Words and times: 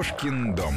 Кошкин 0.00 0.54
дом. 0.54 0.72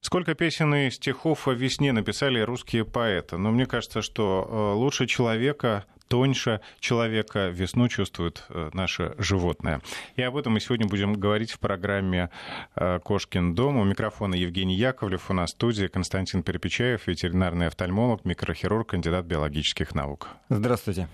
Сколько 0.00 0.34
песен 0.34 0.74
и 0.74 0.90
стихов 0.90 1.46
о 1.46 1.52
весне 1.52 1.92
написали 1.92 2.40
русские 2.40 2.84
поэты. 2.84 3.36
Но 3.36 3.52
мне 3.52 3.66
кажется, 3.66 4.02
что 4.02 4.44
э, 4.50 4.76
лучше 4.76 5.06
человека, 5.06 5.84
тоньше 6.08 6.60
человека 6.80 7.50
весну 7.50 7.86
чувствует 7.86 8.46
э, 8.48 8.70
наше 8.72 9.14
животное. 9.16 9.80
И 10.16 10.22
об 10.22 10.36
этом 10.36 10.54
мы 10.54 10.58
сегодня 10.58 10.88
будем 10.88 11.12
говорить 11.12 11.52
в 11.52 11.60
программе 11.60 12.30
э, 12.74 12.98
«Кошкин 12.98 13.54
дом». 13.54 13.76
У 13.76 13.84
микрофона 13.84 14.34
Евгений 14.34 14.74
Яковлев, 14.74 15.30
у 15.30 15.34
нас 15.34 15.50
в 15.50 15.52
студии 15.52 15.86
Константин 15.86 16.42
Перепечаев, 16.42 17.06
ветеринарный 17.06 17.68
офтальмолог, 17.68 18.24
микрохирург, 18.24 18.88
кандидат 18.88 19.24
биологических 19.24 19.94
наук. 19.94 20.30
Здравствуйте. 20.48 21.06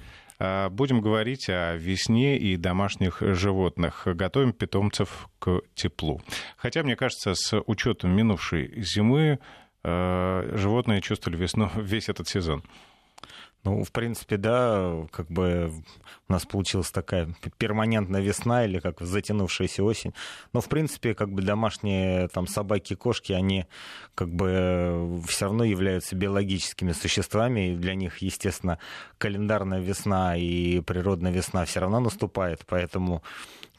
Будем 0.71 1.03
говорить 1.03 1.51
о 1.51 1.77
весне 1.77 2.39
и 2.39 2.57
домашних 2.57 3.19
животных. 3.21 4.05
Готовим 4.07 4.55
питомцев 4.55 5.29
к 5.39 5.61
теплу. 5.75 6.23
Хотя, 6.57 6.83
мне 6.83 6.97
кажется, 6.97 7.35
с 7.35 7.61
учетом 7.67 8.13
минувшей 8.17 8.73
зимы 8.81 9.39
э, 9.85 10.53
животные 10.55 11.03
чувствовали 11.03 11.37
весну 11.37 11.71
весь 11.77 12.09
этот 12.09 12.27
сезон. 12.27 12.63
Ну, 13.63 13.85
в 13.85 13.93
принципе, 13.93 14.39
да, 14.39 15.07
как 15.11 15.27
бы 15.31 15.71
у 16.29 16.33
нас 16.33 16.47
получилась 16.47 16.91
такая 16.91 17.35
перманентная 17.59 18.23
весна 18.23 18.65
или 18.65 18.79
как 18.79 19.01
затянувшаяся 19.01 19.85
осень. 19.85 20.15
Но, 20.55 20.63
в 20.63 20.69
принципе, 20.69 21.15
как 21.15 21.31
бы 21.31 21.43
домашние 21.43 22.29
там 22.29 22.47
собаки, 22.47 22.95
кошки, 22.95 23.35
они 23.35 23.67
как 24.15 24.35
бы 24.35 25.21
все 25.29 25.45
равно 25.45 25.65
являются 25.65 26.17
биологическими 26.17 26.93
существами, 26.93 27.73
и 27.73 27.77
для 27.77 27.95
них, 27.95 28.19
естественно, 28.19 28.79
календарная 29.19 29.81
весна 29.81 30.37
и 30.39 30.81
природная 30.81 31.31
весна 31.31 31.67
все 31.67 31.81
равно 31.81 32.01
наступает, 32.01 32.65
поэтому 32.67 33.23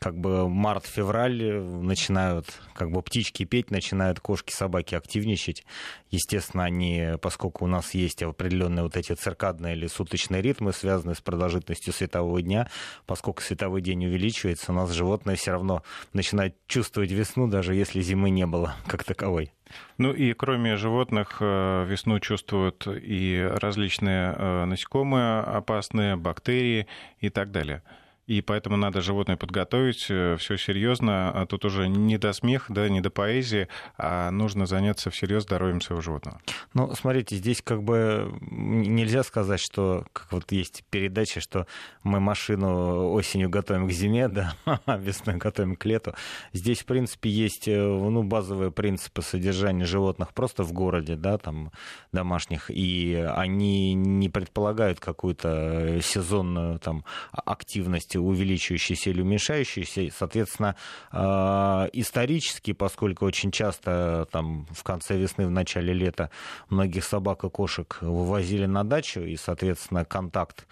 как 0.02 0.18
бы 0.18 0.50
март-февраль 0.50 1.62
начинают 1.62 2.48
как 2.74 2.90
бы 2.90 3.04
птички 3.04 3.46
петь, 3.46 3.70
начинают 3.70 4.20
кошки, 4.20 4.52
собаки 4.52 4.96
активничать. 4.96 5.64
Естественно, 6.10 6.64
они, 6.64 7.14
поскольку 7.22 7.66
у 7.66 7.68
нас 7.68 7.94
есть 7.94 8.24
определенные 8.24 8.82
вот 8.82 8.98
эти 8.98 9.14
циркадные 9.14 9.76
или 9.76 9.86
суточные 9.86 10.42
ритмы, 10.42 10.74
связанные 10.74 11.14
с 11.14 11.22
продолжительностью 11.22 11.94
светового 11.94 12.42
дня, 12.42 12.68
поскольку 13.06 13.44
световой 13.44 13.82
день 13.82 14.04
увеличивается, 14.08 14.72
у 14.72 14.76
нас 14.76 14.90
животное 14.90 15.36
все 15.36 15.52
равно 15.52 15.84
начинает 16.14 16.56
чувствовать 16.66 17.12
весну, 17.12 17.48
даже 17.48 17.76
если 17.76 18.02
зимы 18.02 18.32
не 18.32 18.48
было 18.48 18.74
как 18.88 19.04
таковой. 19.04 19.54
Ну 20.00 20.12
и 20.12 20.34
кроме 20.34 20.78
животных 20.78 21.38
э, 21.42 21.86
весну 21.88 22.20
чувствуют 22.20 22.88
и 22.88 23.48
различные 23.54 24.34
э, 24.36 24.66
насекомые 24.66 25.42
опасные, 25.42 26.16
бактерии 26.16 26.88
и 27.20 27.30
так 27.30 27.52
далее 27.52 27.84
и 28.28 28.42
поэтому 28.42 28.78
надо 28.78 29.02
животное 29.02 29.36
подготовить, 29.36 30.06
э, 30.10 30.38
все 30.38 30.58
серьезно. 30.58 31.32
А 31.32 31.46
тут 31.46 31.66
уже 31.66 31.88
не 31.88 32.18
до 32.18 32.34
смеха, 32.34 32.72
да, 32.74 32.88
не 32.88 33.02
до 33.02 33.10
поэзии, 33.10 33.68
а 33.98 34.32
нужно 34.32 34.66
заняться 34.66 35.10
всерьез 35.10 35.44
здоровьем 35.44 35.82
своего 35.82 36.02
животного. 36.02 36.40
Ну, 36.74 36.94
смотрите, 36.96 37.36
здесь 37.36 37.62
как 37.62 37.84
бы 37.84 38.32
нельзя 38.42 39.24
сказать, 39.24 39.60
что 39.60 40.06
как 40.14 40.32
вот 40.32 40.52
есть 40.52 40.84
передача, 40.90 41.42
что 41.42 41.68
мы 42.04 42.20
машину 42.20 43.12
осенью 43.12 43.50
готовим 43.50 43.88
к 43.88 43.92
зиме, 43.92 44.28
да, 44.30 44.56
а 44.66 44.98
весной 44.98 45.38
готовим 45.38 45.76
к 45.76 45.86
лету. 45.86 46.14
Здесь, 46.54 46.82
в 46.82 46.86
принципе, 46.86 47.30
есть 47.30 47.68
э, 47.68 47.82
ну, 47.82 48.24
базовые 48.24 48.72
принципы 48.72 49.24
содержания 49.24 49.86
животных 49.86 50.34
просто 50.34 50.64
в 50.64 50.72
городе, 50.74 51.16
да, 51.16 51.38
там, 51.38 51.72
домашних, 52.12 52.70
и 52.70 53.16
они 53.36 53.94
не 53.94 54.30
предполагают 54.30 55.00
какую-то 55.00 56.00
сезонную 56.02 56.80
там 56.80 57.04
активность 57.32 58.11
увеличивающийся 58.20 59.10
или 59.10 59.22
уменьшающийся. 59.22 60.10
Соответственно, 60.18 60.76
а, 61.12 61.90
исторически, 61.94 62.74
поскольку 62.74 63.26
очень 63.26 63.52
часто 63.52 64.28
там, 64.32 64.68
в 64.72 64.84
конце 64.84 65.18
весны, 65.18 65.48
в 65.48 65.52
начале 65.52 65.94
лета 65.94 66.30
многих 66.70 67.04
собак 67.04 67.44
и 67.44 67.50
кошек 67.50 67.98
вывозили 68.02 68.66
на 68.66 68.84
дачу, 68.84 69.22
и, 69.22 69.36
соответственно, 69.36 70.06
контакт 70.06 70.68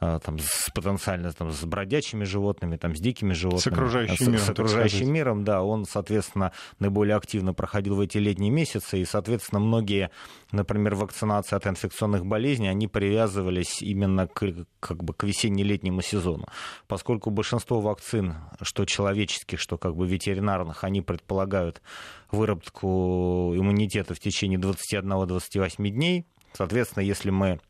там, 0.00 0.38
с 0.38 0.70
потенциально 0.74 1.30
там, 1.32 1.52
с 1.52 1.62
бродячими 1.64 2.24
животными, 2.24 2.76
там, 2.76 2.96
с 2.96 3.00
дикими 3.00 3.34
животными. 3.34 3.62
С 3.62 3.66
окружающим 3.66 4.16
с, 4.16 4.28
миром. 4.28 4.38
С 4.38 4.48
окружающим 4.48 5.12
миром, 5.12 5.44
да. 5.44 5.62
Он, 5.62 5.84
соответственно, 5.84 6.52
наиболее 6.78 7.16
активно 7.16 7.52
проходил 7.52 7.96
в 7.96 8.00
эти 8.00 8.16
летние 8.16 8.50
месяцы, 8.50 8.98
и, 8.98 9.04
соответственно, 9.04 9.60
многие, 9.60 10.10
например, 10.52 10.94
вакцинации 10.94 11.54
от 11.54 11.66
инфекционных 11.66 12.24
болезней, 12.24 12.68
они 12.68 12.88
привязывались 12.88 13.82
именно 13.82 14.26
к, 14.26 14.66
как 14.80 15.04
бы, 15.04 15.12
к 15.12 15.24
весенне-летнему 15.24 16.00
сезону. 16.00 16.46
Поскольку 16.88 17.30
большинство 17.30 17.80
вакцин, 17.80 18.36
что 18.62 18.86
человеческих, 18.86 19.60
что 19.60 19.76
как 19.76 19.96
бы 19.96 20.06
ветеринарных, 20.06 20.82
они 20.82 21.02
предполагают 21.02 21.82
выработку 22.30 23.52
иммунитета 23.54 24.14
в 24.14 24.20
течение 24.20 24.58
21-28 24.58 25.88
дней, 25.90 26.26
Соответственно, 26.52 27.02
если 27.02 27.30
мы 27.30 27.60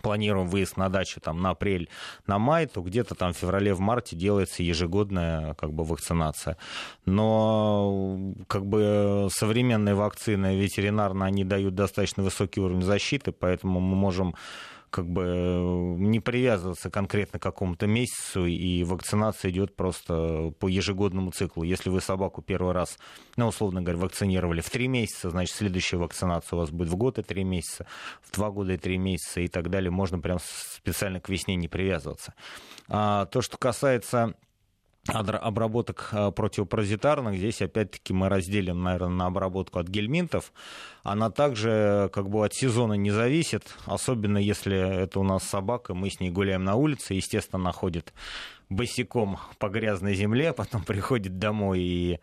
планируем 0.00 0.48
выезд 0.48 0.76
на 0.76 0.88
дачу 0.88 1.20
там, 1.20 1.40
на 1.40 1.50
апрель, 1.50 1.88
на 2.26 2.38
май, 2.38 2.66
то 2.66 2.80
где-то 2.80 3.14
там 3.14 3.32
в 3.32 3.36
феврале, 3.36 3.74
в 3.74 3.80
марте 3.80 4.16
делается 4.16 4.62
ежегодная 4.62 5.54
как 5.54 5.72
бы, 5.72 5.84
вакцинация. 5.84 6.56
Но 7.04 8.34
как 8.48 8.66
бы, 8.66 9.28
современные 9.30 9.94
вакцины 9.94 10.56
ветеринарно, 10.56 11.26
они 11.26 11.44
дают 11.44 11.74
достаточно 11.74 12.22
высокий 12.22 12.60
уровень 12.60 12.82
защиты, 12.82 13.32
поэтому 13.32 13.80
мы 13.80 13.96
можем 13.96 14.34
как 14.92 15.08
бы 15.08 15.22
э, 15.24 15.94
не 15.98 16.20
привязываться 16.20 16.90
конкретно 16.90 17.38
к 17.38 17.42
какому-то 17.42 17.86
месяцу, 17.86 18.44
и 18.44 18.84
вакцинация 18.84 19.50
идет 19.50 19.74
просто 19.74 20.52
по 20.58 20.68
ежегодному 20.68 21.30
циклу. 21.30 21.62
Если 21.62 21.88
вы 21.88 22.02
собаку 22.02 22.42
первый 22.42 22.74
раз, 22.74 22.98
ну, 23.36 23.48
условно 23.48 23.80
говоря, 23.80 23.98
вакцинировали 23.98 24.60
в 24.60 24.68
три 24.68 24.88
месяца, 24.88 25.30
значит, 25.30 25.56
следующая 25.56 25.96
вакцинация 25.96 26.56
у 26.56 26.60
вас 26.60 26.70
будет 26.70 26.90
в 26.90 26.96
год 26.96 27.18
и 27.18 27.22
три 27.22 27.42
месяца, 27.42 27.86
в 28.20 28.30
два 28.36 28.50
года 28.50 28.74
и 28.74 28.76
три 28.76 28.98
месяца 28.98 29.40
и 29.40 29.48
так 29.48 29.70
далее. 29.70 29.90
Можно 29.90 30.18
прям 30.18 30.38
специально 30.40 31.20
к 31.20 31.30
весне 31.30 31.56
не 31.56 31.68
привязываться. 31.68 32.34
А 32.86 33.24
то, 33.26 33.40
что 33.40 33.56
касается 33.56 34.34
обработок 35.08 36.08
а, 36.12 36.30
противопаразитарных. 36.30 37.36
Здесь 37.36 37.60
опять-таки 37.60 38.12
мы 38.12 38.28
разделим, 38.28 38.82
наверное, 38.82 39.16
на 39.16 39.26
обработку 39.26 39.78
от 39.78 39.88
гельминтов. 39.88 40.52
Она 41.02 41.30
также 41.30 42.08
как 42.12 42.28
бы 42.28 42.44
от 42.44 42.54
сезона 42.54 42.94
не 42.94 43.10
зависит, 43.10 43.76
особенно 43.86 44.38
если 44.38 45.02
это 45.02 45.18
у 45.18 45.24
нас 45.24 45.42
собака, 45.42 45.94
мы 45.94 46.08
с 46.10 46.20
ней 46.20 46.30
гуляем 46.30 46.64
на 46.64 46.76
улице, 46.76 47.14
естественно, 47.14 47.62
находит 47.62 48.12
босиком 48.74 49.38
по 49.58 49.68
грязной 49.68 50.14
земле, 50.14 50.52
потом 50.52 50.84
приходит 50.84 51.38
домой 51.38 51.80
и 51.80 52.20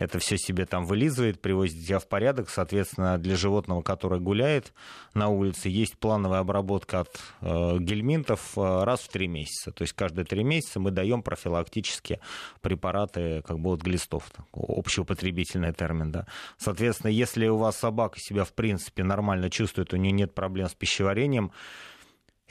это 0.00 0.18
все 0.18 0.38
себе 0.38 0.64
там 0.64 0.86
вылизывает, 0.86 1.42
приводит 1.42 1.74
себя 1.74 1.98
в 1.98 2.08
порядок. 2.08 2.48
Соответственно, 2.48 3.18
для 3.18 3.36
животного, 3.36 3.82
которое 3.82 4.18
гуляет 4.18 4.72
на 5.12 5.28
улице, 5.28 5.68
есть 5.68 5.98
плановая 5.98 6.40
обработка 6.40 7.00
от 7.00 7.20
э, 7.42 7.76
гельминтов 7.78 8.56
э, 8.56 8.84
раз 8.84 9.00
в 9.00 9.08
три 9.08 9.28
месяца. 9.28 9.72
То 9.72 9.82
есть 9.82 9.92
каждые 9.92 10.24
три 10.24 10.42
месяца 10.42 10.80
мы 10.80 10.90
даем 10.90 11.22
профилактические 11.22 12.20
препараты 12.62 13.42
как 13.42 13.58
бы 13.58 13.74
от 13.74 13.82
глистов. 13.82 14.30
Общеупотребительный 14.52 15.74
термин, 15.74 16.10
да. 16.10 16.26
Соответственно, 16.56 17.10
если 17.10 17.46
у 17.48 17.58
вас 17.58 17.76
собака 17.76 18.18
себя 18.18 18.44
в 18.44 18.54
принципе 18.54 19.04
нормально 19.04 19.50
чувствует, 19.50 19.92
у 19.92 19.98
нее 19.98 20.12
нет 20.12 20.34
проблем 20.34 20.68
с 20.70 20.74
пищеварением, 20.74 21.52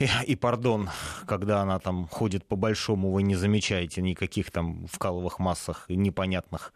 и, 0.00 0.08
и, 0.26 0.34
пардон, 0.34 0.90
когда 1.26 1.60
она 1.60 1.78
там 1.78 2.08
ходит 2.08 2.44
по 2.44 2.56
большому, 2.56 3.12
вы 3.12 3.22
не 3.22 3.36
замечаете 3.36 4.02
никаких 4.02 4.50
там 4.50 4.86
вкаловых 4.86 5.38
массах 5.38 5.86
непонятных 5.88 6.72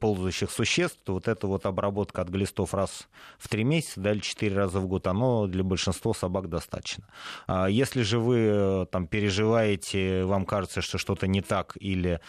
ползающих 0.00 0.50
существ, 0.50 0.98
то 1.04 1.12
вот 1.12 1.28
эта 1.28 1.46
вот 1.46 1.64
обработка 1.64 2.22
от 2.22 2.28
глистов 2.28 2.74
раз 2.74 3.08
в 3.38 3.48
три 3.48 3.62
месяца, 3.62 4.00
да, 4.00 4.10
или 4.10 4.18
четыре 4.18 4.56
раза 4.56 4.80
в 4.80 4.88
год, 4.88 5.06
оно 5.06 5.46
для 5.46 5.62
большинства 5.62 6.12
собак 6.12 6.48
достаточно. 6.48 7.04
А 7.46 7.68
если 7.68 8.02
же 8.02 8.18
вы 8.18 8.38
э, 8.38 8.86
там 8.90 9.06
переживаете, 9.06 10.24
вам 10.24 10.44
кажется, 10.44 10.80
что 10.80 10.98
что-то 10.98 11.28
не 11.28 11.40
так, 11.40 11.76
или 11.78 12.20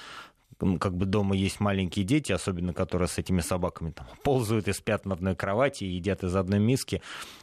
как 0.80 0.96
бы 0.96 1.06
дома 1.06 1.36
есть 1.36 1.60
маленькие 1.60 2.06
дети, 2.06 2.32
особенно 2.32 2.74
которые 2.74 3.08
с 3.08 3.18
этими 3.18 3.42
собаками 3.42 3.92
там, 3.92 4.08
ползают 4.24 4.68
и 4.68 4.74
спят 4.74 5.06
на 5.06 5.16
одной 5.16 5.36
кровати 5.36 5.84
и 5.84 5.88
едят 5.88 6.24
из 6.24 6.36
одной 6.36 6.60
миски. 6.60 7.02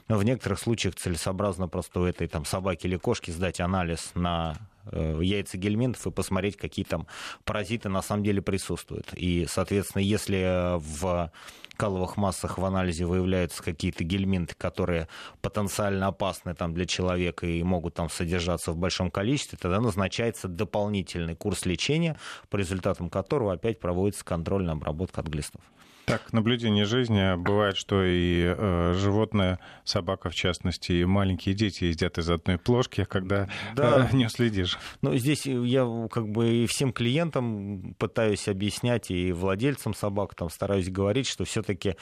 Но 0.09 0.17
в 0.17 0.25
некоторых 0.25 0.59
случаях 0.59 0.94
целесообразно 0.94 1.69
просто 1.69 2.00
у 2.00 2.05
этой 2.05 2.29
там, 2.29 2.44
собаки 2.44 2.87
или 2.87 2.97
кошки 2.97 3.31
сдать 3.31 3.61
анализ 3.61 4.12
на 4.15 4.56
яйца 4.93 5.58
гельминтов 5.58 6.06
и 6.06 6.11
посмотреть, 6.11 6.56
какие 6.56 6.85
там 6.85 7.06
паразиты 7.44 7.88
на 7.88 8.02
самом 8.02 8.25
деле 8.25 8.43
присутствуют. 8.43 9.12
И, 9.14 9.46
соответственно, 9.49 10.02
если 10.02 10.79
в 10.79 11.31
каловых 11.76 12.17
массах 12.17 12.58
в 12.58 12.64
анализе 12.64 13.06
выявляются 13.06 13.62
какие-то 13.62 14.02
гельминты, 14.02 14.55
которые 14.56 15.06
потенциально 15.40 16.08
опасны 16.08 16.55
там, 16.55 16.75
для 16.75 16.87
человека 16.87 17.46
и 17.46 17.62
могут 17.62 17.94
там 17.94 18.11
содержаться 18.11 18.73
в 18.73 18.76
большом 18.76 19.11
количестве, 19.11 19.58
тогда 19.61 19.81
назначается 19.81 20.49
дополнительный 20.49 21.37
курс 21.37 21.67
лечения, 21.67 22.19
по 22.50 22.56
результатам 22.56 23.08
которого 23.08 23.52
опять 23.52 23.79
проводится 23.79 24.25
контрольная 24.25 24.75
обработка 24.75 25.20
от 25.20 25.29
глистов. 25.29 25.62
Так, 26.08 26.32
наблюдение 26.32 26.87
жизни. 26.87 27.37
Бывает, 27.37 27.76
что 27.76 28.02
и 28.02 28.55
э, 28.56 28.94
животное, 28.96 29.58
собака 29.84 30.31
в 30.31 30.34
частности, 30.34 30.93
и 30.93 31.05
маленькие 31.05 31.55
дети 31.55 31.84
едят 31.84 32.16
из 32.16 32.31
одной 32.31 32.56
плошки, 32.56 33.05
когда 33.05 33.46
да. 33.76 34.08
э, 34.10 34.16
не 34.16 34.26
следишь. 34.31 34.78
Ну, 35.02 35.14
здесь 35.16 35.44
я 35.44 35.87
как 36.10 36.31
бы 36.31 36.49
и 36.49 36.66
всем 36.66 36.94
клиентам 36.94 37.94
пытаюсь 37.99 38.49
объяснять, 38.49 39.10
и 39.10 39.32
владельцам 39.32 39.93
собак 39.93 40.34
там 40.34 40.49
стараюсь 40.49 40.88
говорить, 40.88 41.26
что 41.26 41.44
все-таки 41.44 41.94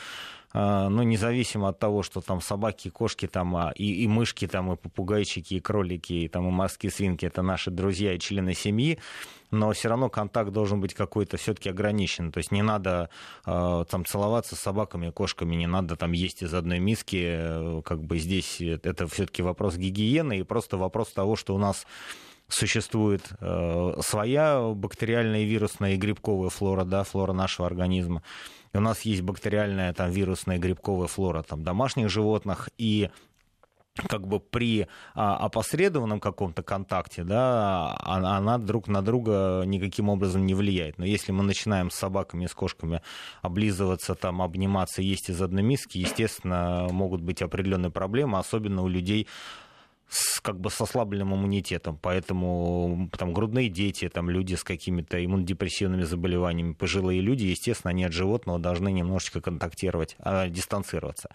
а, 0.53 0.89
ну, 0.89 1.03
независимо 1.03 1.69
от 1.69 1.79
того, 1.79 2.03
что 2.03 2.21
там 2.23 2.41
собаки, 2.41 2.89
кошки, 2.89 3.27
там, 3.27 3.55
а, 3.57 3.73
и, 3.75 4.05
и 4.05 4.09
мышки, 4.09 4.47
там, 4.47 4.73
и 4.73 4.77
попугайчики, 4.77 5.55
и 5.55 5.61
кролики, 5.61 6.13
и, 6.13 6.29
там, 6.29 6.49
и 6.49 6.51
морские 6.51 6.91
свинки, 6.91 7.27
это 7.27 7.43
наши 7.43 7.71
друзья 7.71 8.15
и 8.15 8.19
члены 8.19 8.55
семьи, 8.55 8.99
но 9.51 9.73
все 9.73 9.89
равно 9.89 10.09
контакт 10.09 10.51
должен 10.51 10.81
быть 10.81 10.95
какой-то 10.95 11.37
все-таки 11.37 11.71
ограничен. 11.71 12.33
То 12.33 12.39
есть 12.39 12.53
не 12.53 12.63
надо 12.63 13.11
э, 13.45 13.85
там 13.89 14.05
целоваться 14.05 14.57
с 14.57 14.61
собаками, 14.61 15.11
кошками, 15.11 15.55
не 15.55 15.67
надо 15.67 15.97
там 15.97 16.13
есть 16.13 16.43
из 16.43 16.55
одной 16.55 16.79
миски. 16.79 17.83
Как 17.83 18.03
бы 18.03 18.19
здесь 18.19 18.61
это 18.61 19.07
все-таки 19.07 19.43
вопрос 19.43 19.77
гигиены 19.77 20.39
и 20.39 20.43
просто 20.43 20.77
вопрос 20.77 21.13
того, 21.13 21.37
что 21.37 21.55
у 21.55 21.59
нас 21.59 21.87
существует 22.49 23.23
э, 23.41 23.95
своя 24.01 24.61
бактериальная, 24.75 25.45
вирусная 25.45 25.95
и 25.95 25.97
грибковая 25.97 26.51
флора, 26.51 26.85
да, 26.85 27.03
флора 27.05 27.33
нашего 27.33 27.67
организма. 27.67 28.23
И 28.73 28.77
у 28.77 28.81
нас 28.81 29.03
есть 29.03 29.23
бактериальная, 29.23 29.93
там, 29.93 30.11
вирусная, 30.11 30.59
грибковая 30.59 31.09
флора 31.09 31.43
там, 31.43 31.63
домашних 31.63 32.09
животных, 32.09 32.69
и 32.79 33.11
как 34.09 34.27
бы 34.27 34.41
при 34.41 34.87
а, 35.15 35.37
опосредованном 35.37 36.21
каком-то 36.21 36.63
контакте, 36.63 37.25
да, 37.25 37.97
она, 38.01 38.37
она 38.37 38.59
друг 38.59 38.89
на 38.89 39.03
друга 39.03 39.63
никаким 39.65 40.09
образом 40.09 40.47
не 40.47 40.55
влияет. 40.55 40.99
Но 40.99 41.05
если 41.05 41.33
мы 41.33 41.43
начинаем 41.43 41.91
с 41.91 41.95
собаками, 41.95 42.47
с 42.47 42.55
кошками 42.55 43.03
облизываться, 43.43 44.15
там, 44.15 44.43
обниматься, 44.43 45.03
есть 45.03 45.31
из 45.31 45.41
одной 45.41 45.63
миски, 45.63 45.99
естественно, 45.99 46.89
могут 46.91 47.23
быть 47.23 47.43
определенные 47.43 47.91
проблемы, 47.91 48.39
особенно 48.39 48.83
у 48.83 48.89
людей 48.89 49.27
с, 50.09 50.41
как 50.41 50.61
бы 50.61 50.71
с 50.71 50.81
ослабленным 50.81 51.35
иммунитетом, 51.35 51.99
поэтому 52.01 53.11
там 53.19 53.33
грудные 53.33 53.69
дети, 53.69 54.09
там 54.09 54.31
люди 54.31 54.55
с 54.55 54.63
какими-то 54.63 55.25
иммунодепрессивными 55.25 56.03
заболеваниями, 56.03 56.75
пожилые 56.75 57.21
люди, 57.21 57.45
естественно, 57.45 57.91
они 57.91 58.05
от 58.05 58.13
животного 58.13 58.59
должны 58.59 58.93
немножечко 58.93 59.41
контактировать, 59.41 60.17
а, 60.21 60.49
дистанцироваться. 60.49 61.31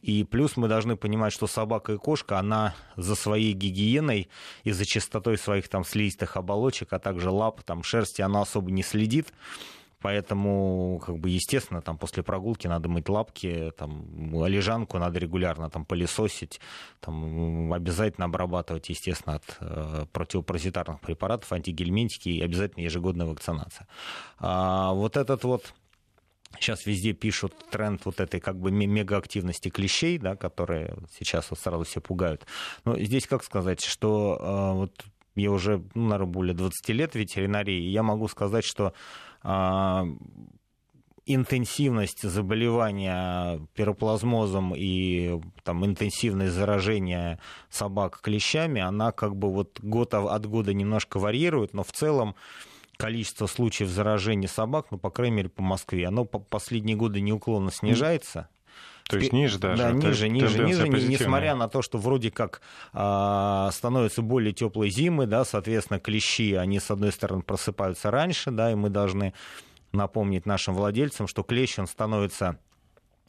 И 0.00 0.24
плюс 0.24 0.56
мы 0.56 0.68
должны 0.68 0.96
понимать, 0.96 1.32
что 1.32 1.46
собака 1.46 1.92
и 1.92 1.98
кошка, 1.98 2.38
она 2.38 2.74
за 2.96 3.14
своей 3.14 3.52
гигиеной 3.52 4.28
и 4.64 4.72
за 4.72 4.86
чистотой 4.86 5.36
своих 5.36 5.68
там 5.68 5.84
слизистых 5.84 6.36
оболочек, 6.36 6.92
а 6.92 6.98
также 6.98 7.30
лап, 7.30 7.62
там 7.62 7.82
шерсти, 7.82 8.22
она 8.22 8.42
особо 8.42 8.70
не 8.70 8.82
следит. 8.82 9.32
Поэтому, 10.02 11.00
как 11.04 11.18
бы, 11.18 11.30
естественно, 11.30 11.80
там 11.80 11.96
после 11.98 12.22
прогулки 12.22 12.66
надо 12.66 12.88
мыть 12.88 13.08
лапки, 13.08 13.72
там, 13.76 14.46
лежанку 14.46 14.98
надо 14.98 15.18
регулярно 15.18 15.70
там 15.70 15.84
пылесосить, 15.84 16.60
там, 17.00 17.72
обязательно 17.72 18.26
обрабатывать, 18.26 18.88
естественно, 18.90 19.36
от 19.36 19.56
э, 19.60 20.06
противопаразитарных 20.12 21.00
препаратов, 21.00 21.50
антигельминтики 21.52 22.28
и 22.28 22.42
обязательно 22.42 22.84
ежегодная 22.84 23.26
вакцинация. 23.26 23.88
А 24.38 24.92
вот 24.92 25.16
этот 25.16 25.44
вот 25.44 25.74
Сейчас 26.60 26.86
везде 26.86 27.12
пишут 27.12 27.52
тренд 27.70 28.04
вот 28.04 28.20
этой 28.20 28.40
как 28.40 28.58
бы 28.58 28.70
мегаактивности 28.70 29.68
клещей, 29.68 30.16
да, 30.16 30.36
которые 30.36 30.96
сейчас 31.18 31.50
вот 31.50 31.58
сразу 31.58 31.84
все 31.84 32.00
пугают. 32.00 32.46
Но 32.84 32.98
здесь 32.98 33.26
как 33.26 33.44
сказать, 33.44 33.84
что 33.84 34.38
э, 34.40 34.76
вот 34.76 35.04
я 35.34 35.50
уже, 35.50 35.84
ну, 35.94 36.04
наверное, 36.04 36.32
более 36.32 36.54
20 36.54 36.88
лет 36.90 37.12
в 37.12 37.16
ветеринарии, 37.16 37.76
и 37.76 37.90
я 37.90 38.02
могу 38.02 38.26
сказать, 38.28 38.64
что 38.64 38.94
интенсивность 41.26 42.22
заболевания 42.22 43.60
пироплазмозом 43.74 44.74
и 44.76 45.40
там, 45.64 45.84
интенсивность 45.84 46.54
заражения 46.54 47.40
собак 47.68 48.20
клещами, 48.22 48.80
она 48.80 49.10
как 49.10 49.36
бы 49.36 49.52
вот 49.52 49.80
год 49.80 50.14
от 50.14 50.46
года 50.46 50.72
немножко 50.72 51.18
варьирует, 51.18 51.74
но 51.74 51.82
в 51.82 51.90
целом 51.90 52.36
количество 52.96 53.46
случаев 53.46 53.88
заражения 53.88 54.48
собак, 54.48 54.86
ну, 54.90 54.98
по 54.98 55.10
крайней 55.10 55.36
мере, 55.36 55.48
по 55.48 55.62
Москве, 55.62 56.06
оно 56.06 56.24
по 56.24 56.38
последние 56.38 56.96
годы 56.96 57.20
неуклонно 57.20 57.70
снижается. 57.72 58.48
То 59.08 59.18
есть 59.18 59.32
ниже 59.32 59.58
даже? 59.58 59.82
Да, 59.82 59.92
ниже, 59.92 60.28
ниже, 60.28 60.64
ниже, 60.64 60.88
несмотря 60.88 61.54
на 61.54 61.68
то, 61.68 61.80
что 61.80 61.98
вроде 61.98 62.30
как 62.30 62.60
а, 62.92 63.70
становятся 63.72 64.22
более 64.22 64.52
теплые 64.52 64.90
зимы, 64.90 65.26
да, 65.26 65.44
соответственно, 65.44 66.00
клещи, 66.00 66.54
они, 66.54 66.80
с 66.80 66.90
одной 66.90 67.12
стороны, 67.12 67.42
просыпаются 67.42 68.10
раньше, 68.10 68.50
да, 68.50 68.72
и 68.72 68.74
мы 68.74 68.90
должны 68.90 69.32
напомнить 69.92 70.44
нашим 70.44 70.74
владельцам, 70.74 71.28
что 71.28 71.42
клещ, 71.44 71.78
он 71.78 71.86
становится 71.86 72.58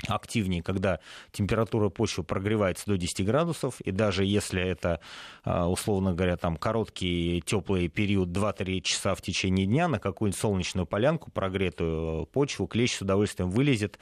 активнее, 0.08 0.62
когда 0.62 1.00
температура 1.32 1.90
почвы 1.90 2.24
прогревается 2.24 2.86
до 2.86 2.98
10 2.98 3.26
градусов, 3.26 3.82
и 3.82 3.92
даже 3.92 4.26
если 4.26 4.62
это, 4.62 5.00
а, 5.44 5.68
условно 5.68 6.14
говоря, 6.14 6.38
там 6.38 6.56
короткий 6.58 7.42
теплый 7.46 7.88
период 7.88 8.30
2-3 8.30 8.82
часа 8.82 9.16
в 9.16 9.22
течение 9.22 9.66
дня 9.66 9.88
на 9.88 10.00
какую-нибудь 10.00 10.40
солнечную 10.40 10.86
полянку, 10.86 11.32
прогретую 11.32 12.28
почву, 12.28 12.68
клещ 12.68 12.98
с 12.98 13.02
удовольствием 13.02 13.50
вылезет. 13.50 13.98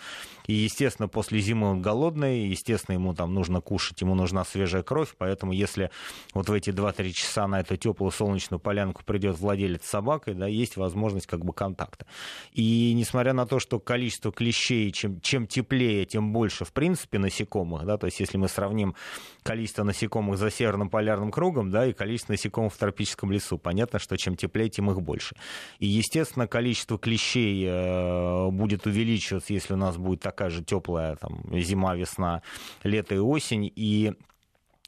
И, 0.48 0.54
естественно, 0.54 1.08
после 1.08 1.40
зимы 1.40 1.72
он 1.72 1.82
голодный, 1.82 2.48
естественно, 2.48 2.96
ему 2.96 3.14
там 3.14 3.34
нужно 3.34 3.62
кушать, 3.62 4.02
ему 4.02 4.16
нужна 4.16 4.44
свежая 4.44 4.84
кровь, 4.84 5.16
поэтому 5.18 5.54
если 5.54 5.92
вот 6.34 6.50
в 6.50 6.54
эти 6.54 6.72
2-3 6.72 7.12
часа 7.12 7.48
на 7.48 7.62
эту 7.62 7.78
теплую 7.78 8.12
солнечную 8.12 8.60
полянку 8.60 9.04
придет 9.06 9.40
владелец 9.40 9.86
с 9.86 9.90
собакой, 9.90 10.34
да, 10.34 10.48
есть 10.48 10.76
возможность 10.76 11.28
как 11.28 11.46
бы 11.46 11.54
контакта. 11.54 12.06
И 12.52 12.94
несмотря 12.94 13.32
на 13.32 13.46
то, 13.46 13.60
что 13.60 13.80
количество 13.80 14.34
клещей, 14.34 14.92
чем, 14.92 15.22
чем 15.22 15.48
теплее 15.48 15.85
теплее, 15.86 16.06
тем 16.06 16.34
больше, 16.34 16.66
в 16.66 16.72
принципе, 16.72 17.20
насекомых, 17.20 17.86
да, 17.86 17.98
то 17.98 18.08
есть 18.08 18.20
если 18.20 18.38
мы 18.38 18.48
сравним 18.48 18.96
количество 19.44 19.84
насекомых 19.84 20.38
за 20.38 20.50
северным 20.50 20.90
полярным 20.90 21.32
кругом, 21.32 21.72
да, 21.72 21.86
и 21.86 21.94
количество 21.94 22.34
насекомых 22.34 22.74
в 22.74 22.78
тропическом 22.78 23.32
лесу, 23.32 23.58
понятно, 23.58 24.00
что 24.00 24.18
чем 24.18 24.36
теплее, 24.36 24.70
тем 24.70 24.90
их 24.90 25.02
больше. 25.02 25.36
И, 25.80 25.86
естественно, 25.86 26.48
количество 26.48 26.98
клещей 26.98 27.66
э, 27.68 28.50
будет 28.50 28.88
увеличиваться, 28.88 29.54
если 29.54 29.74
у 29.74 29.78
нас 29.78 29.98
будет 29.98 30.22
такая 30.22 30.50
же 30.50 30.64
теплая 30.64 31.16
там, 31.16 31.44
зима, 31.60 31.96
весна, 31.96 32.42
лето 32.84 33.16
и 33.16 33.20
осень, 33.20 33.72
и 33.76 34.14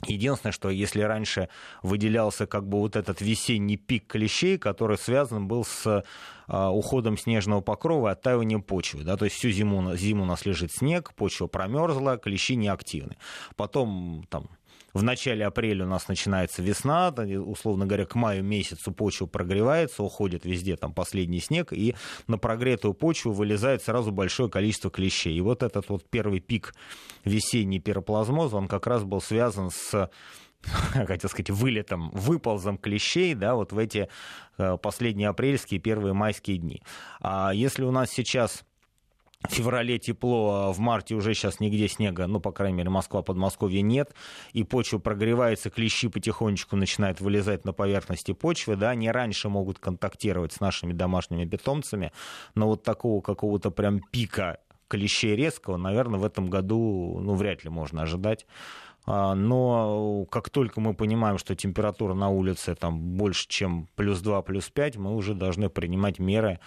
Единственное, 0.06 0.52
что 0.52 0.70
если 0.70 1.02
раньше 1.02 1.50
выделялся 1.82 2.46
как 2.46 2.68
бы 2.68 2.78
вот 2.78 2.96
этот 2.96 3.20
весенний 3.20 3.78
пик 3.78 4.06
клещей, 4.06 4.60
который 4.60 4.98
связан 4.98 5.48
был 5.48 5.66
с 5.66 6.04
а, 6.48 6.72
уходом 6.72 7.18
снежного 7.18 7.62
покрова 7.62 8.10
и 8.10 8.12
оттаиванием 8.12 8.62
почвы. 8.62 9.04
Да, 9.04 9.18
то 9.18 9.26
есть 9.26 9.38
всю 9.38 9.50
зиму, 9.50 9.96
зиму 9.96 10.24
у 10.24 10.26
нас 10.26 10.46
лежит 10.46 10.72
снег, 10.72 11.14
почва 11.16 11.48
промерзла, 11.48 12.18
клещи 12.18 12.56
неактивны. 12.56 13.18
Потом 13.56 14.24
там, 14.30 14.50
в 14.94 15.04
начале 15.04 15.46
апреля 15.46 15.86
у 15.86 15.90
нас 15.90 16.08
начинается 16.08 16.62
весна, 16.62 17.10
условно 17.46 17.86
говоря, 17.86 18.06
к 18.06 18.16
маю 18.16 18.44
месяцу 18.44 18.92
почва 18.92 19.26
прогревается, 19.26 20.04
уходит 20.04 20.46
везде 20.46 20.76
там 20.76 20.94
последний 20.94 21.40
снег, 21.40 21.74
и 21.74 21.96
на 22.28 22.38
прогретую 22.38 22.94
почву 22.94 23.32
вылезает 23.32 23.84
сразу 23.84 24.12
большое 24.12 24.50
количество 24.50 24.90
клещей. 24.90 25.36
И 25.36 25.42
вот 25.42 25.64
этот 25.64 25.90
вот 25.90 26.10
первый 26.10 26.40
пик 26.40 26.74
весенний 27.24 27.80
пироплазмоза, 27.80 28.58
он 28.58 28.68
как 28.68 28.88
раз 28.88 29.04
был 29.04 29.22
связан 29.22 29.70
с 29.70 30.10
хотел 31.08 31.30
сказать, 31.30 31.50
вылетом, 31.50 32.10
выползом 32.12 32.78
клещей, 32.78 33.34
да, 33.36 33.56
вот 33.56 33.72
в 33.72 33.78
эти 33.78 34.10
э, 34.58 34.78
последние 34.82 35.30
апрельские, 35.30 35.80
первые 35.80 36.14
майские 36.14 36.58
дни. 36.58 36.82
А 37.20 37.52
если 37.54 37.84
у 37.84 37.92
нас 37.92 38.10
сейчас 38.10 38.64
феврале 39.52 40.00
тепло, 40.00 40.68
а 40.68 40.72
в 40.72 40.80
марте 40.80 41.16
уже 41.16 41.34
сейчас 41.34 41.60
нигде 41.60 41.88
снега, 41.88 42.28
ну, 42.28 42.40
по 42.40 42.52
крайней 42.52 42.78
мере, 42.78 42.90
Москва, 42.90 43.22
Подмосковье 43.22 43.82
нет, 43.82 44.14
и 44.54 44.64
почва 44.64 45.00
прогревается, 45.00 45.70
клещи 45.70 46.08
потихонечку 46.08 46.76
начинают 46.76 47.22
вылезать 47.22 47.66
на 47.66 47.74
поверхности 47.74 48.34
почвы, 48.34 48.76
да, 48.76 48.92
они 48.92 49.10
раньше 49.12 49.50
могут 49.50 49.80
контактировать 49.80 50.54
с 50.54 50.60
нашими 50.60 50.94
домашними 50.94 51.46
питомцами, 51.46 52.12
но 52.56 52.68
вот 52.68 52.84
такого 52.84 53.22
какого-то 53.22 53.72
прям 53.72 54.00
пика 54.00 54.60
клещей 54.88 55.36
резкого, 55.36 55.78
наверное, 55.78 56.20
в 56.20 56.26
этом 56.26 56.50
году, 56.50 57.20
ну, 57.22 57.34
вряд 57.36 57.64
ли 57.64 57.70
можно 57.70 58.04
ожидать. 58.04 58.46
А, 59.06 59.36
но 59.36 60.26
как 60.30 60.50
только 60.50 60.82
мы 60.82 60.94
понимаем, 60.94 61.38
что 61.38 61.56
температура 61.56 62.14
на 62.14 62.30
улице 62.30 62.76
там 62.76 63.00
больше, 63.00 63.48
чем 63.48 63.88
плюс 63.96 64.20
2, 64.20 64.42
плюс 64.42 64.70
5, 64.70 64.98
мы 64.98 65.16
уже 65.16 65.34
должны 65.34 65.70
принимать 65.70 66.20
меры, 66.20 66.60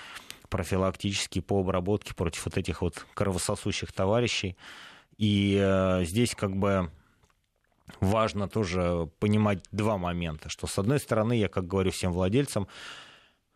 профилактические 0.51 1.43
по 1.43 1.61
обработке 1.61 2.15
против 2.15 2.45
вот 2.45 2.59
этих 2.59 2.83
вот 2.83 3.07
кровососущих 3.15 3.93
товарищей. 3.93 4.57
И 5.17 5.59
э, 5.61 6.05
здесь 6.05 6.35
как 6.35 6.57
бы 6.57 6.91
важно 8.01 8.49
тоже 8.49 9.09
понимать 9.19 9.63
два 9.73 9.97
момента, 9.97 10.49
что 10.49 10.67
с 10.67 10.79
одной 10.79 11.01
стороны, 11.01 11.35
я 11.35 11.49
как 11.49 11.67
говорю 11.67 11.91
всем 11.91 12.13
владельцам, 12.13 12.69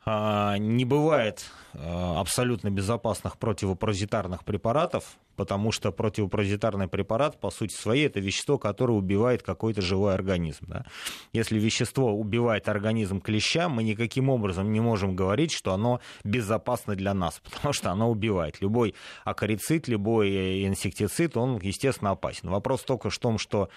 э, 0.06 0.54
не 0.58 0.84
бывает 0.84 1.44
э, 1.72 1.78
абсолютно 2.16 2.70
безопасных 2.70 3.38
противопаразитарных 3.38 4.44
препаратов, 4.44 5.18
потому 5.36 5.72
что 5.72 5.92
противопаразитарный 5.92 6.88
препарат, 6.88 7.40
по 7.40 7.50
сути 7.50 7.74
своей, 7.74 8.06
это 8.06 8.20
вещество, 8.20 8.58
которое 8.58 8.94
убивает 8.94 9.42
какой-то 9.42 9.82
живой 9.82 10.14
организм. 10.14 10.66
Да? 10.66 10.84
Если 11.32 11.58
вещество 11.58 12.12
убивает 12.12 12.68
организм 12.68 13.20
клеща, 13.20 13.68
мы 13.68 13.82
никаким 13.82 14.28
образом 14.28 14.72
не 14.72 14.80
можем 14.80 15.16
говорить, 15.16 15.52
что 15.52 15.72
оно 15.72 16.00
безопасно 16.24 16.94
для 16.94 17.14
нас, 17.14 17.40
потому 17.50 17.72
что 17.72 17.90
оно 17.90 18.10
убивает. 18.10 18.60
Любой 18.60 18.94
акарицид, 19.24 19.88
любой 19.88 20.66
инсектицид, 20.66 21.36
он, 21.36 21.58
естественно, 21.60 22.10
опасен. 22.10 22.48
Вопрос 22.50 22.82
только 22.82 23.10
в 23.10 23.18
том, 23.18 23.38
что 23.38 23.68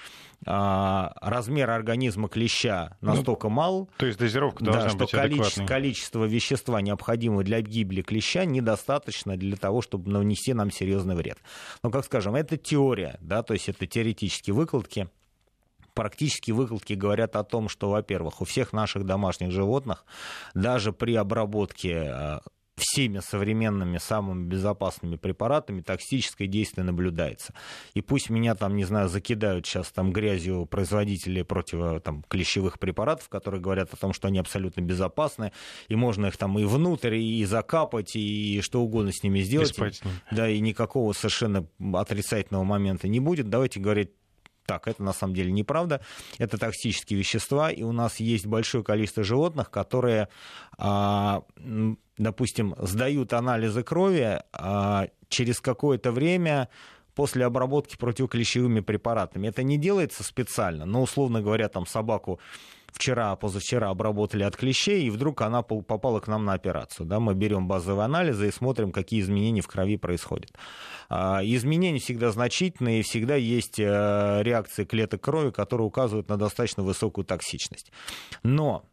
а, 0.45 1.13
размер 1.21 1.69
организма 1.69 2.29
клеща 2.29 2.95
ну, 3.01 3.13
настолько 3.15 3.47
ну, 3.47 3.55
мал, 3.55 3.89
то 3.97 4.05
есть 4.05 4.19
дозировка 4.19 4.63
должна 4.63 4.83
да, 4.83 4.89
что 4.89 4.97
быть 4.99 5.11
количество, 5.11 5.65
количество 5.65 6.25
вещества, 6.25 6.81
необходимого 6.81 7.43
для 7.43 7.61
гибели 7.61 8.01
клеща, 8.01 8.45
недостаточно 8.45 9.35
для 9.35 9.57
того, 9.57 9.81
чтобы 9.81 10.11
нанести 10.11 10.53
нам 10.53 10.71
серьезный 10.71 11.15
вред. 11.15 11.37
Но, 11.84 11.92
как 11.92 12.06
скажем, 12.06 12.36
это 12.36 12.58
теория, 12.58 13.18
да, 13.22 13.44
то 13.44 13.54
есть 13.54 13.70
это 13.70 13.86
теоретические 13.86 14.54
выкладки, 14.54 15.10
практически 15.94 16.51
выкладки 16.51 16.94
говорят 16.94 17.36
о 17.36 17.44
том, 17.44 17.70
что, 17.70 17.89
во-первых, 17.89 18.42
у 18.42 18.46
всех 18.46 18.72
наших 18.74 19.06
домашних 19.06 19.51
животных 19.51 20.06
даже 20.54 20.94
при 20.94 21.16
обработке 21.16 22.04
а, 22.04 22.42
всеми 22.77 23.19
современными, 23.19 23.98
самыми 23.98 24.48
безопасными 24.48 25.15
препаратами 25.15 25.81
токсическое 25.81 26.48
действие 26.48 26.86
наблюдается. 26.86 27.53
И 27.93 28.01
пусть 28.01 28.29
меня 28.29 28.55
там, 28.55 28.75
не 28.75 28.86
знаю, 28.86 29.10
закидают 29.10 29.65
сейчас 29.65 29.91
там 29.91 30.13
грязью 30.13 30.65
производители 30.67 31.41
против 31.41 32.01
там, 32.03 32.24
клещевых 32.27 32.79
препаратов, 32.79 33.29
которые 33.29 33.62
говорят 33.62 33.93
о 33.93 33.98
том, 33.98 34.13
что 34.13 34.27
они 34.27 34.38
абсолютно 34.38 34.81
безопасны, 34.81 35.51
и 35.88 35.96
можно 35.96 36.27
их 36.27 36.38
там 36.38 36.57
и 36.60 36.65
внутрь, 36.65 37.15
и 37.15 37.43
закапать, 37.46 38.15
и 38.15 38.62
что 38.62 38.81
угодно 38.81 39.12
с 39.12 39.24
ними 39.24 39.41
сделать. 39.41 39.77
И 39.77 40.36
да, 40.36 40.48
и 40.48 40.60
никакого 40.60 41.13
совершенно 41.13 41.67
отрицательного 41.93 42.63
момента 42.63 43.07
не 43.07 43.19
будет. 43.19 43.50
Давайте 43.50 43.79
говорить 43.79 44.12
так, 44.67 44.88
это 44.88 45.01
на 45.01 45.13
самом 45.13 45.33
деле 45.33 45.51
неправда. 45.51 46.01
Это 46.38 46.57
токсические 46.57 47.17
вещества, 47.17 47.71
и 47.71 47.81
у 47.83 47.91
нас 47.91 48.17
есть 48.17 48.45
большое 48.45 48.83
количество 48.83 49.24
животных, 49.24 49.71
которые, 49.71 50.27
а, 50.77 51.41
допустим, 52.17 52.75
сдают 52.77 53.33
анализы 53.33 53.81
крови, 53.81 54.41
а 54.51 55.07
через 55.29 55.62
какое-то 55.62 56.12
время 56.12 56.69
после 57.15 57.45
обработки 57.45 57.97
противоклещевыми 57.97 58.81
препаратами. 58.81 59.47
Это 59.47 59.63
не 59.63 59.77
делается 59.77 60.24
специально, 60.24 60.86
но, 60.86 61.01
условно 61.01 61.41
говоря, 61.41 61.69
там 61.69 61.88
собаку 61.88 62.39
вчера, 62.91 63.36
позавчера 63.36 63.89
обработали 63.89 64.44
от 64.44 64.56
клещей, 64.56 65.06
и 65.06 65.10
вдруг 65.10 65.41
она 65.41 65.62
попала 65.62 66.20
к 66.20 66.27
нам 66.27 66.46
на 66.46 66.53
операцию. 66.53 67.06
Да, 67.06 67.20
мы 67.20 67.34
берем 67.34 67.67
базовые 67.67 68.06
анализы 68.06 68.48
и 68.48 68.51
смотрим, 68.51 68.91
какие 68.91 69.22
изменения 69.22 69.62
в 69.62 69.67
крови 69.67 69.98
происходят. 69.98 70.51
А, 71.10 71.41
изменения 71.44 72.00
всегда 72.00 72.32
значительные, 72.32 73.03
всегда 73.03 73.36
есть 73.36 73.79
э, 73.79 74.39
реакции 74.44 74.84
клеток 74.86 75.22
крови, 75.22 75.51
которые 75.51 75.88
указывают 75.88 76.29
на 76.29 76.38
достаточно 76.38 76.84
высокую 76.84 77.25
токсичность. 77.25 77.91
Но 78.44 78.84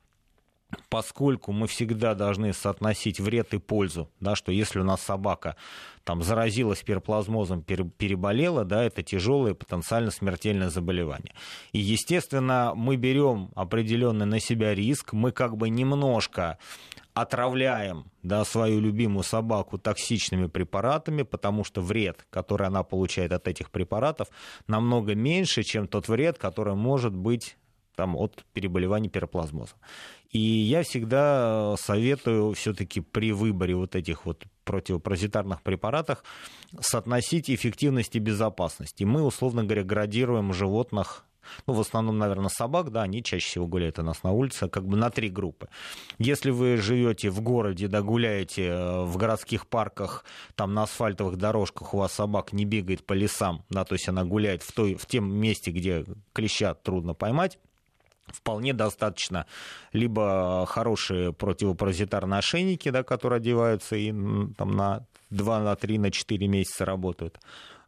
поскольку 0.88 1.52
мы 1.52 1.66
всегда 1.66 2.14
должны 2.14 2.52
соотносить 2.52 3.20
вред 3.20 3.54
и 3.54 3.58
пользу, 3.58 4.10
да, 4.20 4.34
что 4.34 4.52
если 4.52 4.80
у 4.80 4.84
нас 4.84 5.00
собака 5.00 5.56
там, 6.04 6.22
заразилась 6.22 6.82
пироплазмозом, 6.82 7.62
переболела, 7.62 8.64
да, 8.64 8.84
это 8.84 9.02
тяжелое 9.02 9.54
потенциально 9.54 10.10
смертельное 10.10 10.68
заболевание. 10.70 11.34
И, 11.72 11.78
естественно, 11.78 12.72
мы 12.74 12.96
берем 12.96 13.50
определенный 13.54 14.26
на 14.26 14.40
себя 14.40 14.74
риск, 14.74 15.12
мы 15.12 15.32
как 15.32 15.56
бы 15.56 15.70
немножко 15.70 16.58
отравляем 17.14 18.10
да, 18.22 18.44
свою 18.44 18.80
любимую 18.80 19.22
собаку 19.22 19.78
токсичными 19.78 20.48
препаратами, 20.48 21.22
потому 21.22 21.64
что 21.64 21.80
вред, 21.80 22.26
который 22.28 22.66
она 22.66 22.82
получает 22.82 23.32
от 23.32 23.46
этих 23.46 23.70
препаратов, 23.70 24.28
намного 24.66 25.14
меньше, 25.14 25.62
чем 25.62 25.86
тот 25.86 26.08
вред, 26.08 26.38
который 26.38 26.74
может 26.74 27.14
быть 27.14 27.56
там, 27.94 28.16
от 28.16 28.44
переболевания 28.52 29.08
пироплазмозом. 29.08 29.78
И 30.30 30.38
я 30.38 30.82
всегда 30.82 31.76
советую 31.78 32.52
все-таки 32.54 33.00
при 33.00 33.32
выборе 33.32 33.76
вот 33.76 33.94
этих 33.94 34.26
вот 34.26 34.44
противопаразитарных 34.64 35.62
препаратов 35.62 36.24
соотносить 36.80 37.50
эффективность 37.50 38.16
и 38.16 38.18
безопасность. 38.18 39.00
И 39.00 39.04
мы, 39.04 39.22
условно 39.22 39.62
говоря, 39.62 39.84
градируем 39.84 40.52
животных 40.52 41.24
ну, 41.66 41.74
в 41.74 41.80
основном, 41.80 42.18
наверное, 42.18 42.48
собак, 42.48 42.90
да, 42.90 43.02
они 43.02 43.22
чаще 43.22 43.46
всего 43.46 43.66
гуляют 43.66 43.98
у 43.98 44.02
нас 44.02 44.22
на 44.22 44.32
улице, 44.32 44.68
как 44.68 44.86
бы 44.86 44.96
на 44.96 45.10
три 45.10 45.28
группы. 45.28 45.68
Если 46.18 46.50
вы 46.50 46.76
живете 46.76 47.30
в 47.30 47.40
городе, 47.40 47.88
да, 47.88 48.02
гуляете 48.02 48.66
э, 48.68 49.04
в 49.04 49.16
городских 49.16 49.66
парках, 49.66 50.24
там 50.54 50.74
на 50.74 50.84
асфальтовых 50.84 51.36
дорожках 51.36 51.94
у 51.94 51.98
вас 51.98 52.12
собак 52.12 52.52
не 52.52 52.64
бегает 52.64 53.06
по 53.06 53.12
лесам, 53.12 53.64
да, 53.70 53.84
то 53.84 53.94
есть 53.94 54.08
она 54.08 54.24
гуляет 54.24 54.62
в, 54.62 54.72
той, 54.72 54.94
в 54.94 55.06
тем 55.06 55.32
месте, 55.32 55.70
где 55.70 56.04
клеща 56.32 56.74
трудно 56.74 57.14
поймать, 57.14 57.58
вполне 58.26 58.72
достаточно. 58.72 59.46
Либо 59.92 60.64
хорошие 60.66 61.32
противопаразитарные 61.32 62.38
ошейники, 62.38 62.88
да, 62.90 63.02
которые 63.02 63.38
одеваются 63.38 63.96
и 63.96 64.10
там, 64.56 64.72
на 64.72 65.06
2, 65.30 65.60
на 65.60 65.76
3, 65.76 65.98
на 65.98 66.10
4 66.10 66.46
месяца 66.48 66.84
работают, 66.84 67.38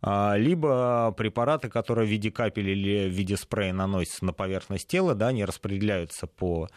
а, 0.03 0.37
либо 0.37 1.13
препараты, 1.17 1.69
которые 1.69 2.07
в 2.07 2.11
виде 2.11 2.31
капель 2.31 2.71
или 2.71 3.09
в 3.09 3.13
виде 3.13 3.37
спрея 3.37 3.73
наносятся 3.73 4.25
на 4.25 4.33
поверхность 4.33 4.89
тела, 4.89 5.15
да, 5.15 5.29
они 5.29 5.45
распределяются 5.45 6.27
по 6.27 6.69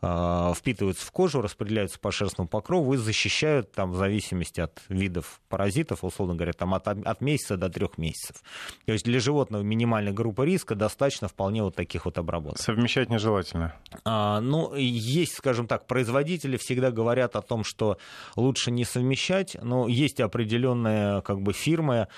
впитываются 0.00 1.04
в 1.04 1.10
кожу, 1.10 1.40
распределяются 1.40 1.98
по 1.98 2.12
шерстному 2.12 2.48
покрову 2.48 2.94
и 2.94 2.96
защищают 2.96 3.72
там, 3.72 3.90
в 3.90 3.96
зависимости 3.96 4.60
от 4.60 4.80
видов 4.88 5.40
паразитов, 5.48 6.04
условно 6.04 6.34
говоря, 6.34 6.52
там, 6.52 6.74
от, 6.74 6.86
от 6.86 7.20
месяца 7.20 7.56
до 7.56 7.68
трех 7.68 7.98
месяцев. 7.98 8.36
То 8.86 8.92
есть 8.92 9.04
для 9.04 9.18
животного 9.18 9.62
минимальной 9.62 10.12
группы 10.12 10.46
риска 10.46 10.74
достаточно 10.74 11.26
вполне 11.26 11.62
вот 11.62 11.74
таких 11.74 12.04
вот 12.04 12.16
обработок. 12.16 12.60
Совмещать 12.60 13.10
нежелательно. 13.10 13.74
А, 14.04 14.40
ну, 14.40 14.74
есть, 14.74 15.34
скажем 15.34 15.66
так, 15.66 15.86
производители 15.86 16.56
всегда 16.56 16.90
говорят 16.90 17.34
о 17.34 17.42
том, 17.42 17.64
что 17.64 17.98
лучше 18.36 18.70
не 18.70 18.84
совмещать, 18.84 19.56
но 19.60 19.88
есть 19.88 20.20
определенные 20.20 21.22
как 21.22 21.40
бы, 21.40 21.52
фирмы, 21.52 22.08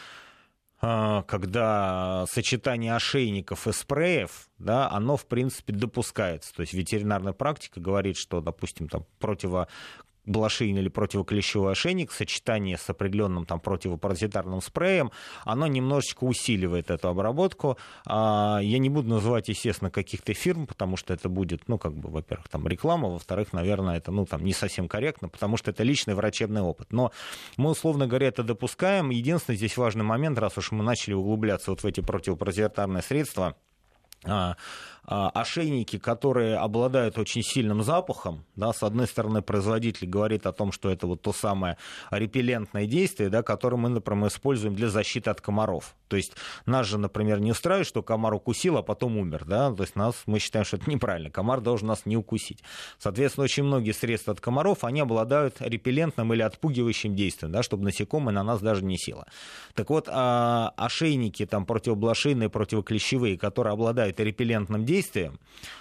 когда 0.81 2.25
сочетание 2.31 2.97
ошейников 2.97 3.67
и 3.67 3.73
спреев, 3.73 4.49
да, 4.59 4.91
оно, 4.91 5.17
в 5.17 5.27
принципе, 5.27 5.75
допускается. 5.75 6.55
То 6.55 6.63
есть 6.63 6.73
ветеринарная 6.73 7.35
практика 7.35 7.81
говорит, 7.81 8.17
что, 8.17 8.41
допустим, 8.41 8.89
там, 8.89 9.05
противо 9.19 9.69
блошин 10.27 10.77
или 10.77 10.89
противоклещевой 10.89 11.73
ошейник 11.73 12.11
в 12.11 12.15
сочетании 12.15 12.77
с 12.77 12.89
определенным 12.89 13.47
там, 13.47 13.61
противопаразитарным 13.61 14.61
спреем, 14.61 15.11
оно 15.45 15.67
немножечко 15.67 16.25
усиливает 16.25 16.91
эту 16.91 17.09
обработку. 17.09 17.79
А, 18.07 18.61
я 18.63 18.79
не 18.79 18.89
буду 18.89 19.09
называть, 19.09 19.49
естественно, 19.49 19.91
каких-то 19.91 20.35
фирм, 20.35 20.67
потому 20.67 20.97
что 20.97 21.15
это 21.15 21.29
будет, 21.29 21.69
ну, 21.69 21.79
как 21.79 21.95
бы, 21.95 22.11
во-первых, 22.11 22.49
там 22.49 22.67
реклама, 22.69 23.09
во-вторых, 23.09 23.53
наверное, 23.53 23.97
это, 23.97 24.13
ну, 24.13 24.27
там, 24.27 24.45
не 24.45 24.53
совсем 24.53 24.89
корректно, 24.89 25.29
потому 25.29 25.57
что 25.57 25.71
это 25.71 25.83
личный 25.83 26.15
врачебный 26.15 26.63
опыт. 26.63 26.93
Но 26.93 27.13
мы, 27.57 27.71
условно 27.71 28.07
говоря, 28.07 28.29
это 28.29 28.43
допускаем. 28.43 29.11
Единственный 29.11 29.57
здесь 29.57 29.77
важный 29.77 30.05
момент, 30.05 30.39
раз 30.39 30.57
уж 30.59 30.71
мы 30.73 30.83
начали 30.83 31.15
углубляться 31.15 31.71
вот 31.71 31.83
в 31.83 31.87
эти 31.87 32.01
противопаразитарные 32.01 33.03
средства, 33.03 33.57
а, 34.25 34.57
ошейники, 35.05 35.99
которые 35.99 36.57
обладают 36.57 37.19
очень 37.19 37.43
сильным 37.43 37.83
запахом, 37.83 38.45
да, 38.57 38.73
с 38.73 38.83
одной 38.83 39.07
стороны, 39.07 39.43
производитель 39.43 40.07
говорит 40.07 40.47
о 40.47 40.53
том, 40.53 40.73
что 40.73 40.91
это 40.91 41.07
вот 41.07 41.23
то 41.23 41.33
самое 41.33 41.77
репеллентное 42.11 42.87
действие, 42.87 43.29
да, 43.29 43.43
которое 43.43 43.77
мы, 43.77 43.89
например, 43.89 44.29
используем 44.29 44.75
для 44.75 44.89
защиты 44.89 45.31
от 45.31 45.41
комаров. 45.41 45.95
То 46.09 46.17
есть 46.17 46.33
нас 46.67 46.87
же, 46.87 46.99
например, 46.99 47.41
не 47.41 47.53
устраивает, 47.53 47.87
что 47.87 48.03
комар 48.03 48.35
укусил, 48.35 48.77
а 48.77 48.83
потом 48.83 49.17
умер, 49.17 49.45
да, 49.47 49.73
то 49.73 49.83
есть 49.83 49.97
нас, 49.97 50.23
мы 50.27 50.39
считаем, 50.39 50.65
что 50.65 50.77
это 50.77 50.91
неправильно, 50.91 51.31
комар 51.31 51.61
должен 51.61 51.89
нас 51.89 52.05
не 52.05 52.17
укусить. 52.17 52.63
Соответственно, 52.99 53.45
очень 53.45 53.65
многие 53.65 53.93
средства 53.93 54.33
от 54.33 54.41
комаров, 54.41 54.85
они 54.85 55.01
обладают 55.01 55.57
репеллентным 55.61 56.33
или 56.35 56.43
отпугивающим 56.43 57.15
действием, 57.15 57.53
да, 57.53 57.63
чтобы 57.63 57.85
насекомое 57.85 58.35
на 58.35 58.43
нас 58.43 58.61
даже 58.61 58.85
не 58.85 58.99
село. 58.99 59.25
Так 59.75 59.91
вот, 59.91 60.09
а, 60.09 60.73
ошейники 60.77 61.47
там 61.47 61.65
противоблошиные, 61.65 62.49
противоклещевые, 62.49 63.39
которые 63.39 63.73
обладают 63.73 64.21
репеллентным 64.21 64.85
действием, 64.91 65.39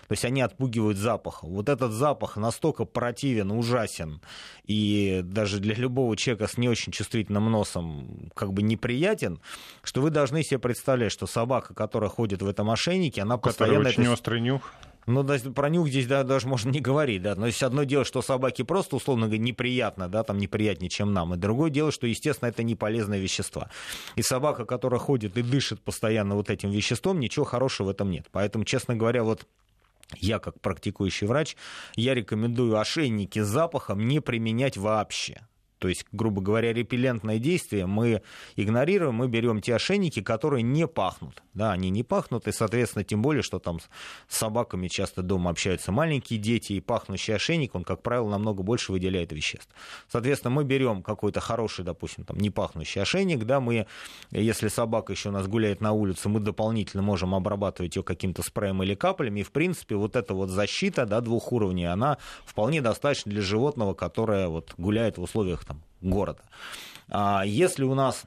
то 0.07 0.13
есть 0.13 0.25
они 0.25 0.41
отпугивают 0.41 0.97
запах. 0.97 1.43
Вот 1.43 1.69
этот 1.69 1.91
запах 1.91 2.37
настолько 2.37 2.85
противен, 2.85 3.51
ужасен, 3.51 4.21
и 4.65 5.21
даже 5.23 5.59
для 5.59 5.75
любого 5.75 6.15
человека 6.15 6.47
с 6.47 6.57
не 6.57 6.69
очень 6.69 6.91
чувствительным 6.91 7.51
носом 7.51 8.29
как 8.35 8.53
бы 8.53 8.61
неприятен, 8.61 9.39
что 9.83 10.01
вы 10.01 10.11
должны 10.11 10.43
себе 10.43 10.59
представлять, 10.59 11.11
что 11.11 11.27
собака, 11.27 11.73
которая 11.73 12.09
ходит 12.09 12.41
в 12.41 12.47
этом 12.47 12.69
ошейнике, 12.69 13.21
она 13.21 13.37
постоянно... 13.37 13.89
Очень 13.89 14.03
это... 14.03 14.13
острый 14.13 14.41
нюх. 14.41 14.71
Ну, 15.09 15.23
да, 15.23 15.39
про 15.55 15.69
нюх 15.69 15.87
здесь 15.87 16.05
да, 16.05 16.23
даже 16.23 16.47
можно 16.47 16.69
не 16.69 16.81
говорить, 16.81 17.23
да. 17.23 17.33
Но 17.33 17.47
есть 17.47 17.63
одно 17.63 17.83
дело, 17.83 18.05
что 18.05 18.21
собаке 18.21 18.63
просто, 18.63 18.95
условно 18.95 19.25
говоря, 19.25 19.41
неприятно, 19.41 20.07
да, 20.07 20.23
там 20.23 20.37
неприятнее, 20.37 20.89
чем 20.89 21.13
нам. 21.13 21.33
И 21.33 21.37
другое 21.37 21.71
дело, 21.71 21.91
что, 21.91 22.05
естественно, 22.05 22.47
это 22.47 22.61
не 22.61 22.75
полезные 22.75 23.19
вещества. 23.19 23.71
И 24.15 24.21
собака, 24.21 24.65
которая 24.65 24.99
ходит 24.99 25.35
и 25.35 25.41
дышит 25.41 25.81
постоянно 25.81 26.35
вот 26.35 26.51
этим 26.51 26.69
веществом, 26.69 27.19
ничего 27.19 27.43
хорошего 27.43 27.87
в 27.87 27.89
этом 27.89 28.11
нет. 28.11 28.27
Поэтому, 28.31 28.65
честно 28.65 28.95
говоря, 28.95 29.23
вот 29.23 29.47
я, 30.19 30.37
как 30.37 30.61
практикующий 30.61 31.25
врач, 31.25 31.55
я 31.95 32.13
рекомендую 32.13 32.79
ошейники 32.79 33.39
с 33.39 33.47
запахом 33.47 34.07
не 34.07 34.19
применять 34.19 34.77
вообще. 34.77 35.41
То 35.79 35.87
есть, 35.87 36.05
грубо 36.11 36.41
говоря, 36.41 36.73
репеллентное 36.73 37.39
действие 37.39 37.85
мы 37.85 38.21
игнорируем, 38.55 39.15
мы 39.15 39.27
берем 39.27 39.61
те 39.61 39.75
ошейники, 39.75 40.21
которые 40.21 40.61
не 40.61 40.87
пахнут. 40.87 41.41
Да, 41.53 41.71
они 41.71 41.89
не 41.89 42.03
пахнут, 42.03 42.47
и, 42.47 42.51
соответственно, 42.51 43.03
тем 43.03 43.21
более, 43.21 43.41
что 43.41 43.59
там 43.59 43.79
с 43.79 44.37
собаками 44.37 44.87
часто 44.87 45.21
дома 45.21 45.49
общаются 45.49 45.91
маленькие 45.91 46.39
дети, 46.39 46.73
и 46.73 46.81
пахнущий 46.81 47.33
ошейник, 47.33 47.75
он, 47.75 47.83
как 47.83 48.03
правило, 48.03 48.29
намного 48.29 48.61
больше 48.61 48.91
выделяет 48.91 49.31
веществ. 49.31 49.69
Соответственно, 50.09 50.51
мы 50.51 50.63
берем 50.63 51.01
какой-то 51.01 51.39
хороший, 51.39 51.85
допустим, 51.85 52.25
там, 52.25 52.37
не 52.37 52.49
пахнущий 52.49 53.01
ошейник, 53.01 53.45
да, 53.45 53.59
мы, 53.59 53.87
если 54.31 54.67
собака 54.67 55.13
еще 55.13 55.29
у 55.29 55.31
нас 55.31 55.47
гуляет 55.47 55.81
на 55.81 55.93
улице, 55.93 56.29
мы 56.29 56.39
дополнительно 56.39 57.03
можем 57.03 57.33
обрабатывать 57.33 57.95
ее 57.95 58.03
каким-то 58.03 58.43
спреем 58.43 58.83
или 58.83 58.95
каплями, 58.95 59.41
и, 59.41 59.43
в 59.43 59.51
принципе, 59.51 59.95
вот 59.95 60.15
эта 60.15 60.33
вот 60.33 60.49
защита, 60.49 61.05
да, 61.05 61.21
двух 61.21 61.51
уровней, 61.51 61.85
она 61.85 62.17
вполне 62.45 62.81
достаточна 62.81 63.31
для 63.31 63.41
животного, 63.41 63.93
которое 63.93 64.49
вот 64.49 64.73
гуляет 64.77 65.17
в 65.17 65.21
условиях 65.21 65.65
там, 65.69 65.81
города. 66.01 66.41
А 67.07 67.43
если 67.45 67.83
у 67.83 67.93
нас 67.93 68.23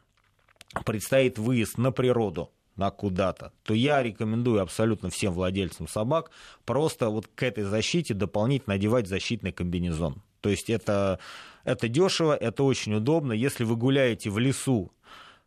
предстоит 0.84 1.38
выезд 1.38 1.76
на 1.76 1.92
природу, 1.92 2.50
на 2.76 2.90
куда-то, 2.90 3.52
то 3.64 3.75
я 3.75 4.02
рекомендую 4.02 4.62
абсолютно 4.62 5.11
всем 5.11 5.34
владельцам 5.34 5.87
собак 5.87 6.30
просто 6.64 7.11
вот 7.11 7.26
к 7.26 7.42
этой 7.42 7.64
защите 7.64 8.14
дополнительно 8.14 8.76
одевать 8.76 9.08
защитный 9.08 9.52
комбинезон. 9.52 10.22
То 10.40 10.49
есть 10.49 10.70
это, 10.70 11.18
это 11.64 11.88
дешево, 11.88 12.34
это 12.34 12.64
очень 12.64 12.94
удобно. 12.94 13.32
Если 13.32 13.64
вы 13.64 13.76
гуляете 13.76 14.30
в 14.30 14.38
лесу 14.38 14.90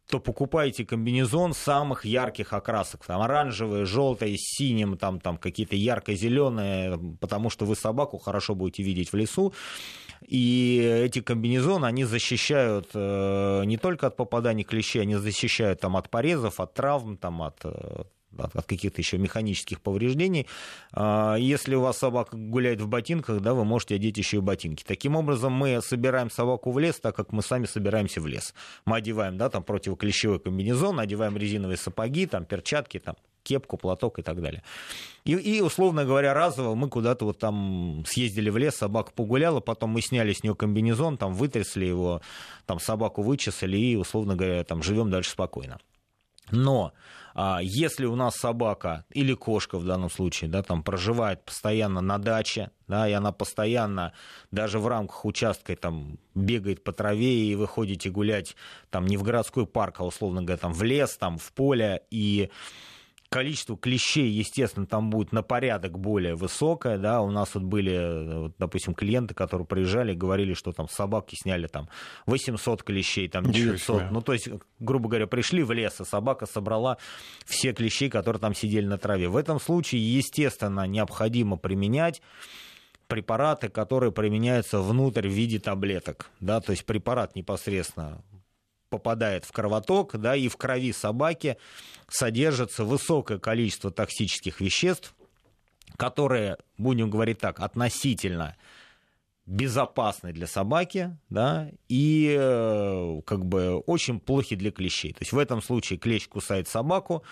то 0.08 0.20
покупайте 0.20 0.86
комбинезон 0.86 1.54
самых 1.54 2.06
ярких 2.06 2.54
окрасок. 2.54 3.06
Там 3.06 3.22
оранжевые, 3.22 3.86
желтые, 3.86 4.36
синим, 4.38 4.98
там, 4.98 5.20
там 5.20 5.38
какие-то 5.38 5.76
ярко-зеленые, 5.76 7.00
потому 7.20 7.50
что 7.50 7.66
вы 7.66 7.76
собаку 7.76 8.18
хорошо 8.20 8.54
будете 8.54 8.84
видеть 8.84 9.12
в 9.12 9.16
лесу. 9.16 9.54
И 10.22 10.80
эти 11.04 11.22
комбинезоны, 11.22 11.86
они 11.86 12.04
защищают 12.04 12.90
э, 12.94 13.64
не 13.66 13.78
только 13.78 14.08
от 14.08 14.16
попаданий 14.16 14.64
клещей, 14.64 15.02
они 15.02 15.16
защищают 15.16 15.80
там, 15.80 15.98
от 15.98 16.10
порезов, 16.10 16.60
от 16.60 16.74
травм, 16.74 17.18
там, 17.18 17.42
от 17.42 17.60
э, 17.64 18.04
от 18.38 18.66
каких-то 18.66 19.02
еще 19.02 19.18
механических 19.18 19.82
повреждений. 19.82 20.48
А, 20.92 21.36
если 21.36 21.76
у 21.76 21.82
вас 21.82 21.98
собака 21.98 22.36
гуляет 22.36 22.82
в 22.82 22.88
ботинках, 22.88 23.42
да, 23.42 23.54
вы 23.54 23.66
можете 23.66 23.96
одеть 23.96 24.18
еще 24.18 24.38
и 24.38 24.42
ботинки. 24.42 24.84
Таким 24.86 25.16
образом, 25.16 25.54
мы 25.54 25.82
собираем 25.82 26.30
собаку 26.30 26.72
в 26.72 26.80
лес, 26.80 27.00
так 27.00 27.16
как 27.16 27.32
мы 27.32 27.42
сами 27.42 27.66
собираемся 27.66 28.22
в 28.22 28.28
лес. 28.28 28.54
Мы 28.86 28.98
одеваем, 28.98 29.38
да, 29.38 29.50
там 29.50 29.64
противоклещевой 29.64 30.40
комбинезон, 30.40 31.00
одеваем 31.00 31.38
резиновые 31.38 31.78
сапоги, 31.78 32.26
там 32.26 32.46
перчатки, 32.46 33.00
там 33.00 33.16
кепку, 33.46 33.78
платок 33.78 34.20
и 34.20 34.22
так 34.22 34.42
далее. 34.42 34.64
И, 35.24 35.34
и, 35.34 35.62
условно 35.62 36.04
говоря, 36.04 36.34
разово 36.34 36.76
мы 36.76 36.90
куда-то 36.90 37.26
вот 37.26 37.40
там 37.40 38.04
съездили 38.08 38.50
в 38.50 38.58
лес, 38.58 38.76
собака 38.76 39.12
погуляла, 39.16 39.60
потом 39.60 39.92
мы 39.92 40.02
сняли 40.02 40.34
с 40.34 40.44
нее 40.44 40.56
комбинезон, 40.56 41.18
там 41.18 41.34
вытрясли 41.34 41.86
его, 41.86 42.22
там 42.66 42.80
собаку 42.80 43.22
вычесали 43.22 43.78
и, 43.78 43.96
условно 43.96 44.36
говоря, 44.36 44.64
там 44.64 44.84
живем 44.84 45.10
дальше 45.10 45.32
спокойно. 45.32 45.80
Но 46.52 46.94
а, 47.34 47.60
если 47.62 48.06
у 48.06 48.16
нас 48.16 48.36
собака 48.36 49.04
или 49.12 49.34
кошка 49.34 49.78
в 49.78 49.86
данном 49.86 50.10
случае, 50.10 50.50
да, 50.50 50.64
там 50.64 50.84
проживает 50.84 51.44
постоянно 51.44 52.02
на 52.02 52.18
даче, 52.18 52.72
да, 52.88 53.10
и 53.10 53.12
она 53.12 53.32
постоянно 53.32 54.14
даже 54.52 54.80
в 54.80 54.88
рамках 54.88 55.26
участка 55.26 55.76
там 55.76 56.18
бегает 56.34 56.84
по 56.84 56.94
траве 56.94 57.46
и 57.46 57.56
вы 57.56 57.68
ходите 57.68 58.10
гулять 58.10 58.56
там 58.90 59.06
не 59.06 59.18
в 59.18 59.24
городской 59.24 59.66
парк, 59.66 60.00
а 60.00 60.06
условно 60.06 60.44
говоря, 60.44 60.58
там 60.58 60.74
в 60.74 60.84
лес, 60.84 61.18
там 61.18 61.38
в 61.38 61.52
поле, 61.52 62.04
и 62.10 62.52
количество 63.36 63.76
клещей, 63.76 64.30
естественно, 64.30 64.86
там 64.86 65.10
будет 65.10 65.34
на 65.34 65.44
порядок 65.44 66.00
более 66.00 66.36
высокое, 66.36 66.98
да, 66.98 67.20
у 67.20 67.30
нас 67.30 67.54
вот 67.54 67.66
были, 67.66 68.34
вот, 68.44 68.54
допустим, 68.58 68.94
клиенты, 68.94 69.34
которые 69.34 69.68
приезжали, 69.68 70.14
говорили, 70.14 70.54
что 70.54 70.72
там 70.72 70.88
собаки 70.88 71.36
сняли 71.36 71.68
там 71.68 71.90
800 72.28 72.82
клещей, 72.84 73.28
там 73.28 73.52
900, 73.52 74.10
ну, 74.12 74.22
то 74.22 74.32
есть, 74.32 74.48
грубо 74.80 75.10
говоря, 75.10 75.28
пришли 75.28 75.64
в 75.64 75.74
лес, 75.74 76.00
и 76.00 76.06
собака 76.06 76.46
собрала 76.46 76.98
все 77.46 77.74
клещи, 77.74 78.08
которые 78.08 78.40
там 78.40 78.56
сидели 78.56 78.86
на 78.86 78.98
траве. 78.98 79.28
В 79.28 79.36
этом 79.36 79.60
случае, 79.60 80.16
естественно, 80.16 80.88
необходимо 80.88 81.58
применять 81.58 82.22
препараты, 83.08 83.68
которые 83.68 84.14
применяются 84.14 84.80
внутрь 84.80 85.28
в 85.28 85.34
виде 85.34 85.60
таблеток, 85.60 86.30
да, 86.40 86.62
то 86.62 86.72
есть 86.72 86.86
препарат 86.86 87.36
непосредственно 87.36 88.22
попадает 88.98 89.46
в 89.46 89.52
кровоток, 89.52 90.18
да, 90.18 90.36
и 90.36 90.48
в 90.48 90.58
крови 90.58 90.94
собаки 90.94 91.58
содержится 92.08 92.84
высокое 92.84 93.40
количество 93.40 93.92
токсических 93.92 94.62
веществ, 94.62 95.14
которые, 95.98 96.58
будем 96.78 97.10
говорить 97.10 97.40
так, 97.40 97.60
относительно 97.60 98.56
безопасны 99.46 100.34
для 100.34 100.48
собаки, 100.48 101.16
да, 101.30 101.70
и 101.88 102.36
э, 102.38 103.22
как 103.26 103.46
бы 103.46 103.78
очень 103.86 104.20
плохи 104.20 104.56
для 104.56 104.72
клещей. 104.72 105.14
То 105.14 105.20
есть 105.22 105.34
в 105.34 105.38
этом 105.38 105.62
случае 105.62 106.00
клещ 106.00 106.28
кусает 106.28 106.68
собаку, 106.68 107.24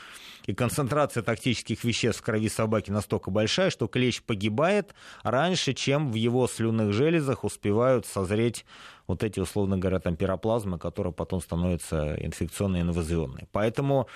и 0.45 0.53
концентрация 0.53 1.23
токсических 1.23 1.83
веществ 1.83 2.21
в 2.21 2.23
крови 2.23 2.49
собаки 2.49 2.91
настолько 2.91 3.31
большая, 3.31 3.71
что 3.71 3.87
клещ 3.87 4.21
погибает 4.21 4.93
раньше, 5.23 5.73
чем 5.73 6.11
в 6.11 6.15
его 6.15 6.47
слюнных 6.47 6.93
железах 6.93 7.43
успевают 7.43 8.05
созреть 8.05 8.63
вот 9.07 9.23
эти, 9.23 9.39
условно 9.39 9.77
говоря, 9.77 9.99
там 9.99 10.15
пироплазмы, 10.15 10.77
которые 10.77 11.13
потом 11.13 11.41
становятся 11.41 12.15
инфекционные 12.21 12.81
и 12.81 12.85
инвазионные. 12.85 13.47
Поэтому 13.51 14.07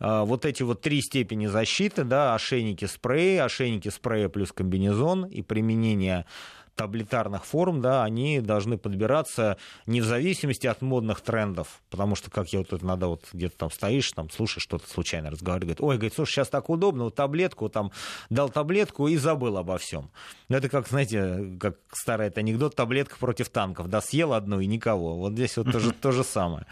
э, 0.00 0.22
вот 0.24 0.46
эти 0.46 0.62
вот 0.62 0.80
три 0.80 1.02
степени 1.02 1.46
защиты, 1.46 2.04
да, 2.04 2.34
ошейники 2.34 2.86
спреи, 2.86 3.36
ошейники 3.36 3.90
спрея 3.90 4.28
плюс 4.28 4.52
комбинезон 4.52 5.26
и 5.26 5.42
применение 5.42 6.24
таблетарных 6.74 7.44
форм, 7.44 7.80
да, 7.80 8.04
они 8.04 8.40
должны 8.40 8.78
подбираться 8.78 9.56
не 9.86 10.00
в 10.00 10.04
зависимости 10.04 10.66
от 10.66 10.82
модных 10.82 11.20
трендов, 11.20 11.82
потому 11.90 12.14
что, 12.14 12.30
как 12.30 12.52
я 12.52 12.60
вот 12.60 12.68
тут 12.68 12.82
иногда 12.82 13.08
вот 13.08 13.24
где-то 13.32 13.56
там 13.56 13.70
стоишь, 13.70 14.10
там 14.12 14.30
слушаешь 14.30 14.62
что-то 14.62 14.88
случайно 14.88 15.30
разговаривает, 15.30 15.80
ой, 15.80 15.96
говорит, 15.96 16.14
слушай, 16.14 16.32
сейчас 16.32 16.48
так 16.48 16.70
удобно, 16.70 17.04
вот 17.04 17.14
таблетку, 17.14 17.68
там, 17.68 17.92
дал 18.30 18.48
таблетку 18.48 19.08
и 19.08 19.16
забыл 19.16 19.58
обо 19.58 19.78
всем. 19.78 20.10
Ну, 20.48 20.56
это 20.56 20.68
как, 20.68 20.88
знаете, 20.88 21.56
как 21.60 21.76
старый 21.92 22.28
это 22.28 22.40
анекдот, 22.40 22.74
таблетка 22.74 23.16
против 23.18 23.48
танков, 23.48 23.88
да, 23.88 24.00
съел 24.00 24.32
одну 24.32 24.60
и 24.60 24.66
никого. 24.66 25.16
Вот 25.16 25.32
здесь 25.32 25.56
вот 25.56 25.70
тоже 25.70 25.92
то 26.00 26.12
же 26.12 26.24
самое. 26.24 26.66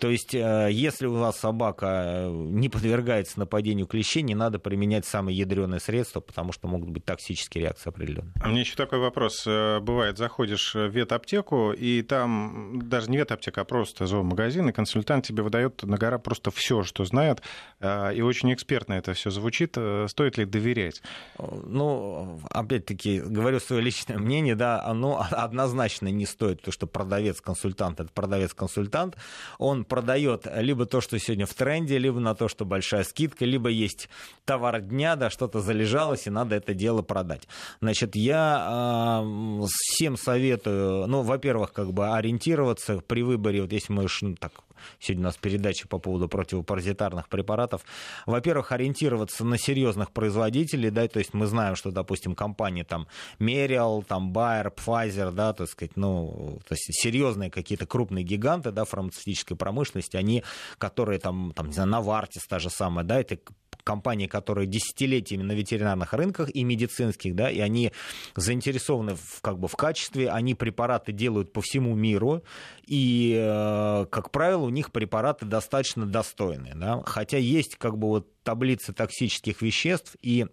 То 0.00 0.08
есть, 0.08 0.34
э, 0.34 0.68
если 0.72 1.06
у 1.06 1.12
вас 1.12 1.38
собака 1.38 1.86
э, 2.06 2.30
не 2.30 2.70
подвергается 2.70 3.38
нападению 3.38 3.86
клещей, 3.86 4.22
не 4.22 4.34
надо 4.34 4.58
применять 4.58 5.04
самые 5.04 5.36
ядреные 5.36 5.78
средства, 5.78 6.20
потому 6.20 6.52
что 6.52 6.68
могут 6.68 6.88
быть 6.88 7.04
токсические 7.04 7.64
реакции 7.64 7.90
определенные. 7.90 8.32
А 8.40 8.48
мне 8.48 8.60
еще 8.60 8.76
такой 8.76 8.98
вопрос. 8.98 9.44
Э, 9.46 9.78
бывает, 9.80 10.16
заходишь 10.16 10.74
в 10.74 10.88
ветаптеку, 10.88 11.72
и 11.72 12.00
там 12.00 12.80
даже 12.88 13.10
не 13.10 13.18
ветаптека, 13.18 13.60
а 13.60 13.64
просто 13.64 14.06
зоомагазин, 14.06 14.70
и 14.70 14.72
консультант 14.72 15.26
тебе 15.26 15.42
выдает 15.42 15.82
на 15.82 15.98
гора 15.98 16.18
просто 16.18 16.50
все, 16.50 16.82
что 16.82 17.04
знает, 17.04 17.42
и 17.80 18.22
очень 18.22 18.52
экспертно 18.54 18.94
это 18.94 19.12
все 19.12 19.30
звучит. 19.30 19.76
Стоит 20.06 20.38
ли 20.38 20.46
доверять? 20.46 21.02
Ну, 21.38 22.40
опять-таки, 22.50 23.20
говорю 23.20 23.60
свое 23.60 23.82
личное 23.82 24.18
мнение, 24.18 24.54
да, 24.54 24.82
оно 24.82 25.26
однозначно 25.30 26.08
не 26.08 26.24
стоит, 26.24 26.58
потому 26.58 26.72
что 26.72 26.86
продавец-консультант— 26.86 28.00
это 28.00 28.10
продавец-консультант, 28.12 29.16
он 29.58 29.84
продает 29.90 30.46
либо 30.56 30.86
то, 30.86 31.02
что 31.02 31.18
сегодня 31.18 31.44
в 31.44 31.52
тренде, 31.52 31.98
либо 31.98 32.20
на 32.20 32.34
то, 32.34 32.48
что 32.48 32.64
большая 32.64 33.04
скидка, 33.04 33.44
либо 33.44 33.68
есть 33.68 34.08
товар 34.46 34.80
дня, 34.80 35.16
да, 35.16 35.28
что-то 35.28 35.60
залежалось, 35.60 36.26
и 36.26 36.30
надо 36.30 36.54
это 36.54 36.72
дело 36.72 37.02
продать. 37.02 37.48
Значит, 37.82 38.16
я 38.16 39.20
э, 39.20 39.66
всем 39.68 40.16
советую, 40.16 41.06
ну, 41.08 41.22
во-первых, 41.22 41.72
как 41.72 41.92
бы 41.92 42.08
ориентироваться 42.08 43.02
при 43.06 43.22
выборе, 43.22 43.62
вот 43.62 43.72
если 43.72 43.92
мы 43.92 44.06
ну, 44.22 44.36
так 44.36 44.52
сегодня 44.98 45.24
у 45.24 45.26
нас 45.26 45.36
передача 45.36 45.88
по 45.88 45.98
поводу 45.98 46.28
противопаразитарных 46.28 47.28
препаратов. 47.28 47.82
Во-первых, 48.26 48.72
ориентироваться 48.72 49.44
на 49.44 49.58
серьезных 49.58 50.12
производителей, 50.12 50.90
да, 50.90 51.06
то 51.08 51.18
есть 51.18 51.34
мы 51.34 51.46
знаем, 51.46 51.76
что, 51.76 51.90
допустим, 51.90 52.34
компании 52.34 52.82
там 52.82 53.08
Merial, 53.38 54.04
там 54.04 54.32
Bayer, 54.32 54.72
Pfizer, 54.74 55.32
да, 55.32 55.52
так 55.52 55.68
сказать, 55.68 55.96
ну, 55.96 56.58
то 56.66 56.74
есть 56.74 56.86
серьезные 56.90 57.50
какие-то 57.50 57.86
крупные 57.86 58.24
гиганты, 58.24 58.70
да, 58.70 58.84
фармацевтической 58.84 59.56
промышленности, 59.56 60.16
они, 60.16 60.44
которые 60.78 61.18
там, 61.18 61.52
там, 61.54 61.68
не 61.68 61.72
знаю, 61.72 61.90
Novartis 61.90 62.42
та 62.48 62.58
же 62.58 62.70
самая, 62.70 63.04
да, 63.04 63.20
это 63.20 63.38
компании, 63.90 64.28
которые 64.28 64.68
десятилетиями 64.68 65.42
на 65.42 65.50
ветеринарных 65.50 66.12
рынках 66.12 66.48
и 66.54 66.62
медицинских, 66.62 67.34
да, 67.34 67.50
и 67.50 67.58
они 67.58 67.90
заинтересованы 68.36 69.16
в, 69.16 69.40
как 69.40 69.58
бы 69.58 69.66
в 69.66 69.74
качестве, 69.74 70.30
они 70.30 70.54
препараты 70.54 71.10
делают 71.10 71.52
по 71.52 71.60
всему 71.60 71.96
миру, 71.96 72.44
и, 72.86 73.34
э, 73.36 74.06
как 74.08 74.30
правило, 74.30 74.62
у 74.62 74.68
них 74.68 74.92
препараты 74.92 75.44
достаточно 75.44 76.06
достойные, 76.06 76.74
да, 76.76 77.02
хотя 77.04 77.38
есть 77.38 77.74
как 77.76 77.98
бы 77.98 78.06
вот 78.06 78.28
таблицы 78.44 78.92
токсических 78.92 79.60
веществ, 79.60 80.16
и 80.22 80.46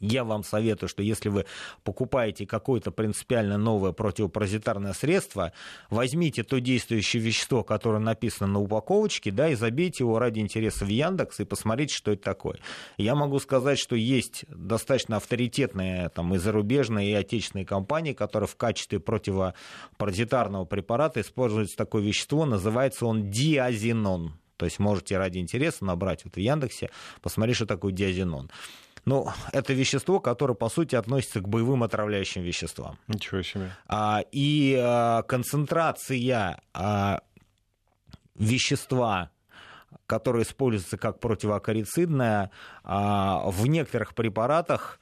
я 0.00 0.24
вам 0.24 0.44
советую, 0.44 0.88
что 0.88 1.02
если 1.02 1.28
вы 1.28 1.46
покупаете 1.84 2.46
какое-то 2.46 2.90
принципиально 2.90 3.56
новое 3.56 3.92
противопаразитарное 3.92 4.92
средство, 4.92 5.52
возьмите 5.90 6.42
то 6.42 6.60
действующее 6.60 7.22
вещество, 7.22 7.62
которое 7.62 7.98
написано 7.98 8.46
на 8.46 8.60
упаковочке, 8.60 9.30
да, 9.30 9.48
и 9.48 9.54
забейте 9.54 10.04
его 10.04 10.18
ради 10.18 10.40
интереса 10.40 10.84
в 10.84 10.88
Яндекс 10.88 11.40
и 11.40 11.44
посмотрите, 11.44 11.94
что 11.94 12.12
это 12.12 12.22
такое. 12.22 12.58
Я 12.96 13.14
могу 13.14 13.38
сказать, 13.38 13.78
что 13.78 13.96
есть 13.96 14.44
достаточно 14.48 15.16
авторитетные 15.16 16.10
там, 16.10 16.34
и 16.34 16.38
зарубежные, 16.38 17.10
и 17.10 17.14
отечественные 17.14 17.66
компании, 17.66 18.12
которые 18.12 18.48
в 18.48 18.56
качестве 18.56 19.00
противопаразитарного 19.00 20.64
препарата 20.64 21.20
используют 21.20 21.74
такое 21.74 22.02
вещество, 22.02 22.44
называется 22.44 23.06
он 23.06 23.30
диазинон. 23.30 24.38
То 24.56 24.64
есть 24.64 24.78
можете 24.78 25.18
ради 25.18 25.38
интереса 25.38 25.84
набрать 25.84 26.24
вот 26.24 26.34
в 26.34 26.40
Яндексе, 26.40 26.90
посмотреть, 27.20 27.56
что 27.56 27.66
такое 27.66 27.92
диазинон. 27.92 28.50
Ну, 29.06 29.28
это 29.52 29.72
вещество, 29.72 30.20
которое, 30.20 30.54
по 30.54 30.68
сути, 30.68 30.96
относится 30.96 31.40
к 31.40 31.48
боевым 31.48 31.84
отравляющим 31.84 32.42
веществам. 32.42 32.98
Ничего 33.06 33.42
себе. 33.42 33.70
А, 33.86 34.22
и 34.32 34.76
а, 34.78 35.22
концентрация 35.22 36.60
а, 36.74 37.20
вещества 38.34 39.30
которое 40.06 40.44
используется 40.44 40.96
как 40.96 41.20
противоакарицидное, 41.20 42.50
а, 42.84 43.48
в 43.50 43.66
некоторых 43.66 44.14
препаратах 44.14 45.00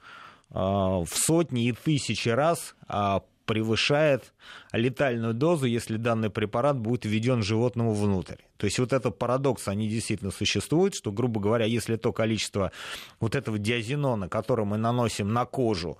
а, 0.49 1.03
в 1.03 1.09
сотни 1.11 1.67
и 1.67 1.71
тысячи 1.73 2.29
раз 2.29 2.75
а, 2.87 3.23
превышает 3.45 4.33
летальную 4.71 5.33
дозу, 5.33 5.65
если 5.65 5.97
данный 5.97 6.29
препарат 6.29 6.77
будет 6.77 7.05
введен 7.05 7.43
животному 7.43 7.93
внутрь. 7.93 8.37
То 8.57 8.65
есть 8.65 8.79
вот 8.79 8.93
этот 8.93 9.17
парадокс, 9.17 9.67
они 9.67 9.87
действительно 9.87 10.31
существуют, 10.31 10.95
что, 10.95 11.11
грубо 11.11 11.39
говоря, 11.39 11.65
если 11.65 11.95
то 11.95 12.13
количество 12.13 12.71
вот 13.19 13.35
этого 13.35 13.59
диазинона, 13.59 14.29
которое 14.29 14.65
мы 14.65 14.77
наносим 14.77 15.33
на 15.33 15.45
кожу, 15.45 15.97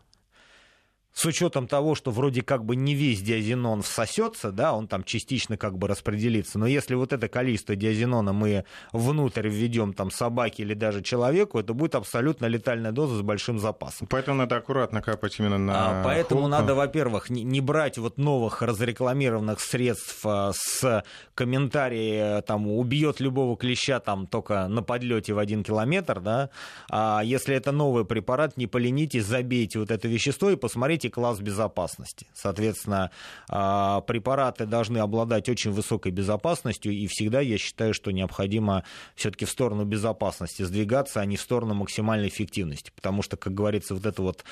с 1.15 1.25
учетом 1.25 1.67
того, 1.67 1.95
что 1.95 2.11
вроде 2.11 2.41
как 2.41 2.65
бы 2.65 2.75
не 2.75 2.93
весь 2.93 3.21
диазинон 3.21 3.81
всосется, 3.81 4.51
да, 4.51 4.73
он 4.73 4.87
там 4.87 5.05
частично 5.05 5.57
как 5.57 5.77
бы 5.77 5.87
распределится, 5.87 6.59
но 6.59 6.67
если 6.67 6.93
вот 6.93 7.13
это 7.13 7.29
количество 7.29 7.75
диазинона 7.75 8.33
мы 8.33 8.65
внутрь 8.91 9.47
введем 9.47 9.93
там 9.93 10.11
собаке 10.11 10.63
или 10.63 10.73
даже 10.73 11.01
человеку, 11.01 11.57
это 11.57 11.73
будет 11.73 11.95
абсолютно 11.95 12.47
летальная 12.47 12.91
доза 12.91 13.15
с 13.15 13.21
большим 13.21 13.59
запасом. 13.59 14.07
Поэтому 14.11 14.39
надо 14.39 14.57
аккуратно 14.57 15.01
капать 15.01 15.39
именно 15.39 15.57
на 15.57 16.01
а, 16.01 16.03
Поэтому 16.03 16.41
холку. 16.41 16.51
надо, 16.51 16.75
во-первых, 16.75 17.29
не, 17.29 17.43
не 17.43 17.61
брать 17.61 17.97
вот 17.97 18.17
новых 18.17 18.61
разрекламированных 18.61 19.61
средств 19.61 20.19
а, 20.25 20.51
с 20.53 21.03
комментарием 21.33 22.41
там 22.43 22.67
убьет 22.67 23.21
любого 23.21 23.55
клеща 23.55 24.01
там 24.01 24.27
только 24.27 24.67
на 24.67 24.83
подлете 24.83 25.33
в 25.33 25.39
один 25.39 25.63
километр, 25.63 26.19
да, 26.19 26.49
а 26.89 27.21
если 27.23 27.55
это 27.55 27.71
новый 27.71 28.03
препарат, 28.03 28.57
не 28.57 28.67
поленитесь, 28.67 29.25
забейте 29.25 29.79
вот 29.79 29.91
это 29.91 30.09
вещество 30.09 30.49
и 30.49 30.57
посмотрите, 30.57 31.04
третий 31.05 31.09
класс 31.09 31.39
безопасности. 31.39 32.27
Соответственно, 32.33 33.11
а, 33.49 34.01
препараты 34.01 34.65
должны 34.65 34.99
обладать 34.99 35.49
очень 35.49 35.71
высокой 35.71 36.11
безопасностью, 36.11 36.91
и 36.91 37.07
всегда 37.07 37.41
я 37.41 37.57
считаю, 37.57 37.93
что 37.93 38.11
необходимо 38.11 38.83
все-таки 39.15 39.45
в 39.45 39.49
сторону 39.49 39.85
безопасности 39.85 40.63
сдвигаться, 40.63 41.21
а 41.21 41.25
не 41.25 41.35
в 41.37 41.41
сторону 41.41 41.73
максимальной 41.73 42.27
эффективности. 42.27 42.91
Потому 42.95 43.21
что, 43.21 43.37
как 43.37 43.53
говорится, 43.53 43.93
вот 43.93 44.05
это 44.05 44.21
вот 44.21 44.43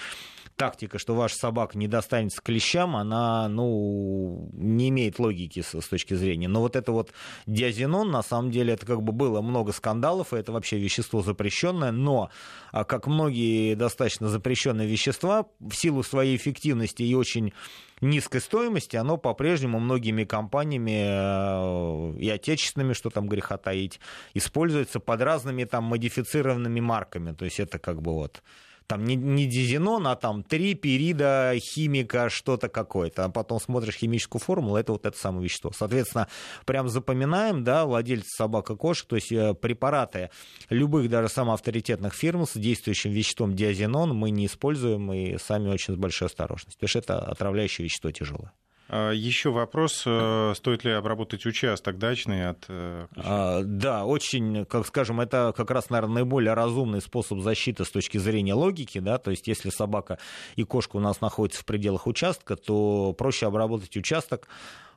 тактика, 0.56 1.00
что 1.00 1.16
ваша 1.16 1.36
собака 1.36 1.78
не 1.78 1.88
достанется 1.88 2.42
клещам, 2.42 2.96
она, 2.96 3.48
ну, 3.48 4.50
не 4.54 4.90
имеет 4.90 5.20
логики 5.20 5.62
с, 5.62 5.80
с 5.80 5.88
точки 5.88 6.14
зрения. 6.14 6.48
Но 6.48 6.62
вот 6.62 6.76
это 6.76 6.92
вот 6.92 7.12
диазинон, 7.46 8.12
на 8.12 8.24
самом 8.24 8.52
деле, 8.52 8.74
это 8.74 8.86
как 8.86 9.02
бы 9.02 9.14
было 9.14 9.42
много 9.42 9.72
скандалов, 9.72 10.34
и 10.34 10.38
это 10.38 10.52
вообще 10.52 10.78
вещество 10.78 11.22
запрещенное, 11.22 11.92
но, 11.92 12.30
а, 12.72 12.84
как 12.84 13.08
многие 13.08 13.76
достаточно 13.76 14.28
запрещенные 14.28 14.88
вещества, 14.88 15.46
в 15.60 15.74
силу 15.74 16.04
своей 16.04 16.36
эффективности 16.36 17.04
и 17.04 17.16
очень 17.16 17.54
низкой 18.02 18.42
стоимости, 18.42 18.96
оно 18.96 19.18
по-прежнему 19.18 19.80
многими 19.80 20.24
компаниями 20.24 21.06
э, 21.06 22.20
и 22.20 22.30
отечественными, 22.30 22.94
что 22.94 23.10
там 23.10 23.28
греха 23.28 23.58
таить, 23.58 24.00
используется 24.34 25.00
под 25.00 25.22
разными 25.22 25.64
там 25.64 25.86
модифицированными 25.86 26.80
марками. 26.80 27.34
То 27.34 27.46
есть 27.46 27.60
это 27.60 27.80
как 27.80 28.02
бы 28.02 28.14
вот 28.14 28.44
там 28.88 29.04
не, 29.06 29.16
не 29.16 29.46
дизинон, 29.46 30.08
а 30.08 30.16
там 30.16 30.44
три 30.44 30.74
перида 30.74 31.54
химика, 31.58 32.30
что-то 32.30 32.70
какое-то. 32.70 33.26
А 33.26 33.30
потом 33.30 33.60
смотришь 33.60 33.96
химическую 33.96 34.42
формулу, 34.42 34.78
это 34.78 34.92
вот 34.92 35.06
это 35.06 35.18
самое 35.18 35.44
вещество. 35.44 35.72
Соответственно, 35.74 36.28
прям 36.66 36.90
запоминаем, 36.90 37.64
да, 37.64 37.86
владельцы 37.86 38.30
собак 38.30 38.70
и 38.70 38.76
кошек, 38.76 39.08
то 39.08 39.16
есть 39.16 39.32
э, 39.32 39.54
препараты 39.54 40.30
любых 40.70 41.10
даже 41.10 41.30
самых 41.30 41.56
авторитетных 41.56 42.14
фирм 42.14 42.46
с 42.46 42.54
действующим 42.54 43.12
веществом 43.12 43.56
диазинон 43.56 44.16
мы 44.16 44.32
не 44.32 44.46
используем 44.46 45.12
и 45.14 45.38
сами 45.38 45.70
очень 45.70 45.94
с 45.94 45.98
большой 45.98 46.28
осторожностью, 46.28 46.74
потому 46.74 46.90
что 46.90 47.00
это 47.00 47.20
отравляющее 47.20 47.86
вещество 47.86 48.12
тяжелое. 48.12 48.52
А, 48.96 49.12
Еще 49.12 49.50
вопрос, 49.50 50.04
э, 50.06 50.54
стоит 50.56 50.84
ли 50.84 50.92
обработать 50.92 51.48
участок 51.48 51.98
дачный 51.98 52.48
от 52.50 52.66
э, 52.68 53.08
а, 53.16 53.62
Да, 53.64 54.06
очень, 54.06 54.66
как 54.66 54.86
скажем, 54.86 55.20
это 55.20 55.52
как 55.58 55.72
раз, 55.72 55.90
наверное, 55.90 56.18
наиболее 56.18 56.54
разумный 56.54 57.02
способ 57.02 57.40
защиты 57.40 57.86
с 57.86 57.90
точки 57.90 58.20
зрения 58.20 58.54
логики, 58.54 59.00
да, 59.00 59.18
то 59.18 59.32
есть 59.32 59.48
если 59.48 59.72
собака 59.72 60.20
и 60.56 60.64
кошка 60.64 60.98
у 60.98 61.00
нас 61.00 61.22
находятся 61.22 61.62
в 61.62 61.66
пределах 61.66 62.06
участка, 62.06 62.56
то 62.56 63.16
проще 63.18 63.48
обработать 63.48 63.98
участок, 63.98 64.48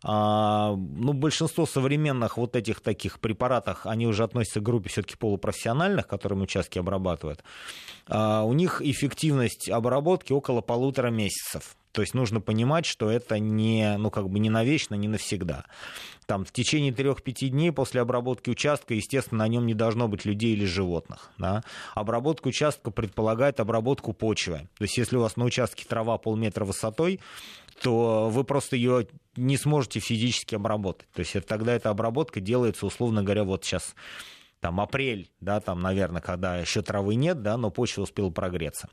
ну, 0.07 1.13
большинство 1.13 1.67
современных 1.67 2.37
вот 2.37 2.55
этих 2.55 2.81
таких 2.81 3.19
препаратов, 3.19 3.87
они 3.87 4.07
уже 4.07 4.23
относятся 4.23 4.61
к 4.61 4.63
группе 4.63 4.89
все-таки 4.89 5.17
полупрофессиональных, 5.17 6.07
которые 6.07 6.41
участки 6.41 6.79
обрабатывают. 6.79 7.43
У 8.09 8.53
них 8.53 8.81
эффективность 8.83 9.69
обработки 9.69 10.33
около 10.33 10.61
полутора 10.61 11.09
месяцев. 11.09 11.77
То 11.91 12.03
есть 12.03 12.13
нужно 12.13 12.43
понимать, 12.43 12.85
что 12.85 13.11
это 13.11 13.39
не, 13.39 13.97
ну, 13.97 14.11
как 14.11 14.29
бы 14.29 14.39
не 14.39 14.51
навечно, 14.51 14.95
не 14.95 15.09
навсегда. 15.09 15.65
Там, 16.27 16.45
в 16.45 16.53
течение 16.53 16.93
3-5 16.93 17.49
дней 17.49 17.73
после 17.73 18.03
обработки 18.03 18.51
участка, 18.51 18.93
естественно, 18.93 19.45
на 19.45 19.49
нем 19.49 19.65
не 19.67 19.73
должно 19.73 20.07
быть 20.07 20.27
людей 20.27 20.53
или 20.53 20.67
животных. 20.67 21.31
Да? 21.39 21.63
Обработка 21.95 22.49
участка 22.49 22.91
предполагает 22.91 23.61
обработку 23.61 24.13
почвы. 24.13 24.69
То 24.77 24.85
есть 24.85 24.99
если 24.99 25.17
у 25.17 25.23
вас 25.23 25.37
на 25.37 25.45
участке 25.47 25.87
трава 25.89 26.19
полметра 26.19 26.67
высотой, 26.67 27.19
то 27.83 28.29
вы 28.31 28.45
просто 28.45 28.77
ее 28.77 29.07
не 29.37 29.57
сможете 29.57 30.01
физически 30.01 30.55
обработать. 30.55 31.09
То 31.13 31.21
есть 31.21 31.35
тогда 31.47 31.75
эта 31.75 31.91
обработка 31.91 32.41
делается, 32.41 32.87
условно 32.87 33.23
говоря, 33.23 33.45
вот 33.45 33.65
сейчас 33.65 33.95
там 34.61 34.81
апрель, 34.81 35.31
да, 35.41 35.61
там, 35.61 35.81
наверное, 35.81 36.23
когда 36.23 36.59
еще 36.59 36.83
травы 36.83 37.15
нет, 37.15 37.43
да, 37.43 37.57
но 37.57 37.71
почва 37.71 38.03
успела 38.03 38.31
прогреться. 38.31 38.89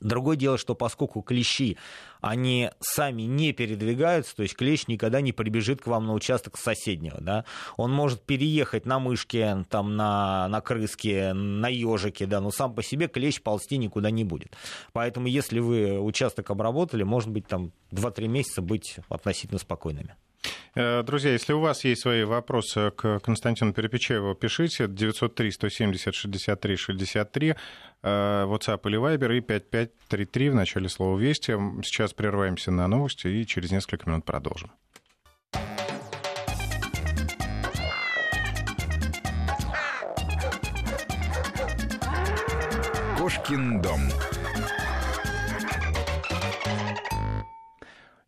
Другое 0.00 0.36
дело, 0.36 0.58
что 0.58 0.74
поскольку 0.74 1.22
клещи, 1.22 1.76
они 2.20 2.70
сами 2.80 3.22
не 3.22 3.52
передвигаются, 3.52 4.34
то 4.34 4.42
есть 4.42 4.56
клещ 4.56 4.86
никогда 4.86 5.20
не 5.20 5.32
прибежит 5.32 5.82
к 5.82 5.86
вам 5.86 6.06
на 6.06 6.14
участок 6.14 6.56
соседнего, 6.56 7.20
да, 7.20 7.44
он 7.76 7.92
может 7.92 8.22
переехать 8.22 8.86
на 8.86 8.98
мышке, 8.98 9.64
там, 9.68 9.96
на, 9.96 10.48
на 10.48 10.60
крыске, 10.60 11.32
на 11.32 11.68
ежике, 11.68 12.26
да, 12.26 12.40
но 12.40 12.50
сам 12.50 12.74
по 12.74 12.82
себе 12.82 13.08
клещ 13.08 13.40
ползти 13.40 13.76
никуда 13.76 14.10
не 14.10 14.24
будет. 14.24 14.56
Поэтому, 14.92 15.26
если 15.26 15.60
вы 15.60 16.00
участок 16.00 16.50
обработали, 16.50 17.02
может 17.02 17.30
быть, 17.30 17.46
там 17.46 17.72
2-3 17.92 18.26
месяца 18.26 18.62
быть 18.62 18.96
относительно 19.08 19.58
спокойными. 19.58 20.16
Э, 20.74 21.02
друзья, 21.02 21.32
если 21.32 21.52
у 21.52 21.60
вас 21.60 21.84
есть 21.84 22.02
свои 22.02 22.24
вопросы 22.24 22.90
к 22.90 23.20
Константину 23.20 23.72
Перепечаеву, 23.72 24.34
пишите 24.34 24.84
903-170-63-63, 24.84 27.56
WhatsApp 28.02 28.80
или 28.84 28.98
Viber 28.98 29.36
и 29.36 29.40
5533 29.40 30.50
в 30.50 30.54
начале 30.54 30.88
слова 30.88 31.18
«Вести». 31.18 31.52
Сейчас 31.82 32.12
прерываемся 32.12 32.70
на 32.70 32.86
новости 32.86 33.28
и 33.28 33.46
через 33.46 33.70
несколько 33.70 34.10
минут 34.10 34.24
продолжим. 34.24 34.70
Кошкин 43.16 43.80
дом. 43.80 44.00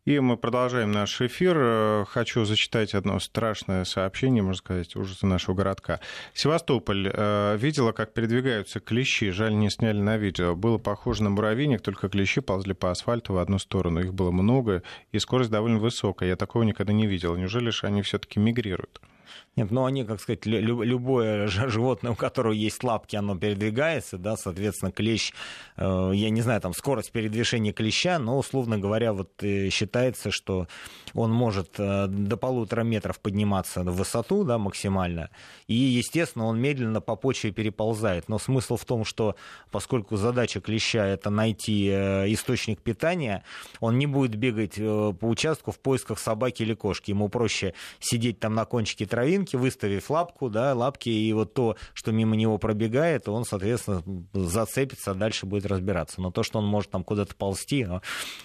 И 0.07 0.21
мы 0.21 0.37
продолжаем 0.37 0.93
наш 0.93 1.19
эфир. 1.19 1.57
Э, 1.59 2.05
хочу 2.07 2.45
зачитать 2.45 2.93
одно 2.93 3.19
страшное 3.19 3.83
сообщение, 3.83 4.41
можно 4.41 4.57
сказать, 4.57 4.95
ужасы 4.95 5.25
нашего 5.25 5.53
городка. 5.53 5.99
Севастополь. 6.33 7.11
Э, 7.13 7.57
видела, 7.57 7.91
как 7.91 8.13
передвигаются 8.13 8.79
клещи. 8.79 9.31
Жаль, 9.31 9.53
не 9.53 9.69
сняли 9.69 9.99
на 9.99 10.15
видео. 10.15 10.55
Было 10.55 10.77
похоже 10.77 11.23
на 11.23 11.29
муравейник, 11.31 11.81
только 11.81 12.07
клещи 12.07 12.39
ползли 12.39 12.71
по 12.71 12.89
асфальту 12.89 13.33
в 13.33 13.37
одну 13.37 13.59
сторону. 13.59 13.99
Их 13.99 14.13
было 14.13 14.31
много, 14.31 14.81
и 15.11 15.19
скорость 15.19 15.51
довольно 15.51 15.79
высокая. 15.79 16.29
Я 16.29 16.37
такого 16.37 16.63
никогда 16.63 16.93
не 16.93 17.05
видел. 17.05 17.35
Неужели 17.35 17.69
же 17.69 17.85
они 17.85 18.01
все 18.01 18.17
таки 18.17 18.39
мигрируют? 18.39 19.01
Нет, 19.57 19.71
ну 19.71 19.85
они, 19.85 20.03
как 20.03 20.21
сказать, 20.21 20.45
любое 20.45 21.47
животное, 21.47 22.11
у 22.11 22.15
которого 22.15 22.53
есть 22.53 22.83
лапки, 22.83 23.15
оно 23.15 23.35
передвигается, 23.35 24.19
да, 24.19 24.37
соответственно, 24.37 24.91
клещ, 24.91 25.33
э, 25.77 26.11
я 26.13 26.29
не 26.29 26.41
знаю, 26.41 26.61
там 26.61 26.73
скорость 26.73 27.11
передвижения 27.11 27.73
клеща, 27.73 28.19
но, 28.19 28.37
условно 28.37 28.77
говоря, 28.77 29.13
вот 29.13 29.31
э, 29.41 29.69
считается, 29.69 30.29
что 30.29 30.67
он 31.15 31.31
может 31.31 31.71
э, 31.79 32.05
до 32.07 32.37
полутора 32.37 32.83
метров 32.83 33.19
подниматься 33.19 33.81
в 33.81 33.95
высоту, 33.95 34.43
да, 34.43 34.59
максимально, 34.59 35.31
и, 35.65 35.73
естественно, 35.73 36.45
он 36.45 36.61
медленно 36.61 37.01
по 37.01 37.15
почве 37.15 37.51
переползает. 37.51 38.29
Но 38.29 38.37
смысл 38.37 38.77
в 38.77 38.85
том, 38.85 39.05
что 39.05 39.35
поскольку 39.71 40.17
задача 40.17 40.61
клеща 40.61 41.03
это 41.03 41.31
найти 41.31 41.87
источник 41.87 42.79
питания, 42.81 43.43
он 43.79 43.97
не 43.97 44.05
будет 44.05 44.35
бегать 44.35 44.75
по 44.75 45.17
участку 45.21 45.71
в 45.71 45.79
поисках 45.79 46.19
собаки 46.19 46.61
или 46.61 46.75
кошки. 46.75 47.09
Ему 47.09 47.27
проще 47.27 47.73
сидеть 47.99 48.39
там 48.39 48.53
на 48.53 48.65
кончике 48.65 49.07
травинки, 49.07 49.46
стенки, 49.47 49.55
выставив 49.55 50.09
лапку, 50.09 50.49
да, 50.49 50.73
лапки, 50.73 51.09
и 51.09 51.33
вот 51.33 51.53
то, 51.53 51.75
что 51.93 52.11
мимо 52.11 52.35
него 52.35 52.57
пробегает, 52.57 53.27
он, 53.27 53.45
соответственно, 53.45 54.03
зацепится, 54.33 55.11
а 55.11 55.13
дальше 55.13 55.45
будет 55.45 55.65
разбираться. 55.65 56.21
Но 56.21 56.31
то, 56.31 56.43
что 56.43 56.59
он 56.59 56.65
может 56.65 56.91
там 56.91 57.03
куда-то 57.03 57.35
ползти, 57.35 57.85
ну, 57.85 58.01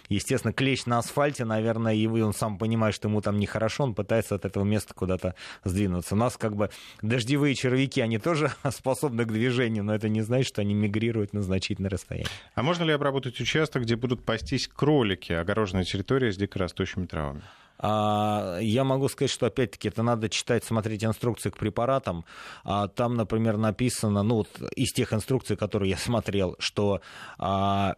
естественно, 0.08 0.52
клещ 0.52 0.86
на 0.86 0.98
асфальте, 0.98 1.44
наверное, 1.44 1.94
и 1.94 2.06
он 2.06 2.32
сам 2.32 2.58
понимает, 2.58 2.94
что 2.94 3.08
ему 3.08 3.20
там 3.20 3.38
нехорошо, 3.38 3.84
он 3.84 3.94
пытается 3.94 4.34
от 4.34 4.44
этого 4.44 4.64
места 4.64 4.94
куда-то 4.94 5.34
сдвинуться. 5.64 6.14
У 6.14 6.18
нас 6.18 6.36
как 6.36 6.56
бы 6.56 6.70
дождевые 7.02 7.54
червяки, 7.54 8.00
они 8.00 8.18
тоже 8.18 8.52
способны 8.70 9.24
к 9.24 9.32
движению, 9.32 9.84
но 9.84 9.94
это 9.94 10.08
не 10.08 10.22
значит, 10.22 10.48
что 10.48 10.60
они 10.60 10.74
мигрируют 10.74 11.32
на 11.32 11.42
значительное 11.42 11.90
расстояние. 11.90 12.28
А 12.54 12.62
можно 12.62 12.84
ли 12.84 12.92
обработать 12.92 13.40
участок, 13.40 13.82
где 13.82 13.96
будут 13.96 14.24
пастись 14.24 14.68
кролики, 14.68 15.32
огороженная 15.32 15.84
территория 15.84 16.32
с 16.32 16.36
дикорастущими 16.36 17.06
травами? 17.06 17.42
А, 17.82 18.58
я 18.60 18.84
могу 18.84 19.08
сказать, 19.08 19.30
что 19.30 19.46
опять-таки 19.46 19.88
это 19.88 20.02
надо 20.02 20.28
читать, 20.28 20.64
смотреть 20.64 21.04
инструкции 21.04 21.50
к 21.50 21.58
препаратам. 21.58 22.24
А, 22.64 22.86
там, 22.86 23.16
например, 23.16 23.56
написано, 23.56 24.22
ну 24.22 24.36
вот 24.36 24.48
из 24.76 24.92
тех 24.92 25.12
инструкций, 25.12 25.56
которые 25.56 25.90
я 25.90 25.96
смотрел, 25.98 26.56
что 26.60 27.00
а, 27.38 27.94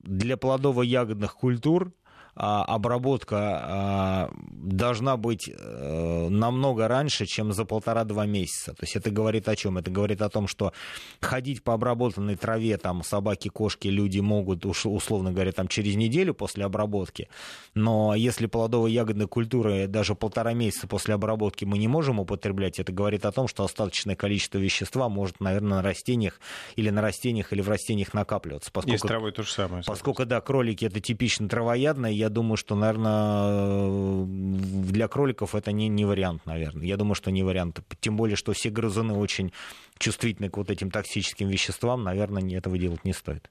для 0.00 0.36
плодово-ягодных 0.36 1.34
культур 1.34 1.92
обработка 2.36 3.38
а, 3.38 4.30
должна 4.52 5.16
быть 5.16 5.48
э, 5.48 6.28
намного 6.28 6.86
раньше, 6.86 7.24
чем 7.24 7.52
за 7.52 7.64
полтора-два 7.64 8.26
месяца. 8.26 8.72
То 8.74 8.82
есть 8.82 8.94
это 8.94 9.10
говорит 9.10 9.48
о 9.48 9.56
чем? 9.56 9.78
Это 9.78 9.90
говорит 9.90 10.20
о 10.20 10.28
том, 10.28 10.46
что 10.46 10.72
ходить 11.20 11.62
по 11.62 11.72
обработанной 11.72 12.36
траве, 12.36 12.76
там, 12.76 13.02
собаки, 13.02 13.48
кошки, 13.48 13.88
люди 13.88 14.20
могут, 14.20 14.66
условно 14.66 15.32
говоря, 15.32 15.52
там, 15.52 15.66
через 15.66 15.96
неделю 15.96 16.34
после 16.34 16.66
обработки. 16.66 17.28
Но 17.74 18.14
если 18.14 18.46
плодово-ягодные 18.46 19.28
культуры 19.28 19.86
даже 19.86 20.14
полтора 20.14 20.52
месяца 20.52 20.86
после 20.86 21.14
обработки 21.14 21.64
мы 21.64 21.78
не 21.78 21.88
можем 21.88 22.20
употреблять, 22.20 22.78
это 22.78 22.92
говорит 22.92 23.24
о 23.24 23.32
том, 23.32 23.48
что 23.48 23.64
остаточное 23.64 24.14
количество 24.14 24.58
вещества 24.58 25.08
может, 25.08 25.40
наверное, 25.40 25.76
на 25.76 25.82
растениях 25.82 26.38
или 26.76 26.90
на 26.90 27.00
растениях 27.00 27.52
или 27.54 27.62
в 27.62 27.68
растениях 27.68 28.12
накапливаться. 28.12 28.70
Поскольку, 28.70 28.94
И 28.94 28.98
с 28.98 29.08
травой 29.08 29.32
то 29.32 29.42
же 29.42 29.50
самое. 29.50 29.82
Поскольку, 29.86 30.26
да, 30.26 30.42
кролики 30.42 30.84
это 30.84 31.00
типично 31.00 31.48
травоядные, 31.48 32.14
я 32.14 32.25
думаю, 32.28 32.56
что, 32.56 32.74
наверное, 32.74 34.24
для 34.26 35.08
кроликов 35.08 35.54
это 35.54 35.72
не, 35.72 35.88
не 35.88 36.04
вариант, 36.04 36.46
наверное. 36.46 36.86
Я 36.86 36.96
думаю, 36.96 37.14
что 37.14 37.30
не 37.30 37.42
вариант. 37.42 37.80
Тем 38.00 38.16
более, 38.16 38.36
что 38.36 38.52
все 38.52 38.70
грызуны 38.70 39.14
очень 39.14 39.52
чувствительны 39.98 40.50
к 40.50 40.56
вот 40.56 40.70
этим 40.70 40.90
токсическим 40.90 41.48
веществам, 41.48 42.04
наверное, 42.04 42.56
этого 42.56 42.78
делать 42.78 43.04
не 43.04 43.12
стоит. 43.12 43.50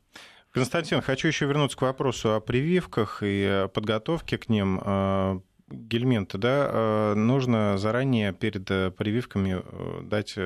Константин, 0.56 1.02
хочу 1.02 1.28
еще 1.28 1.48
вернуться 1.48 1.78
к 1.78 1.82
вопросу 1.82 2.34
о 2.34 2.40
прививках 2.40 3.20
и 3.22 3.68
подготовке 3.74 4.38
к 4.38 4.48
ним. 4.48 4.80
Э, 4.86 5.40
гельменты, 5.68 6.38
да, 6.38 6.70
э, 6.72 7.14
нужно 7.16 7.78
заранее 7.78 8.32
перед 8.32 8.66
прививками 8.96 9.62
э, 9.62 10.02
дать... 10.04 10.38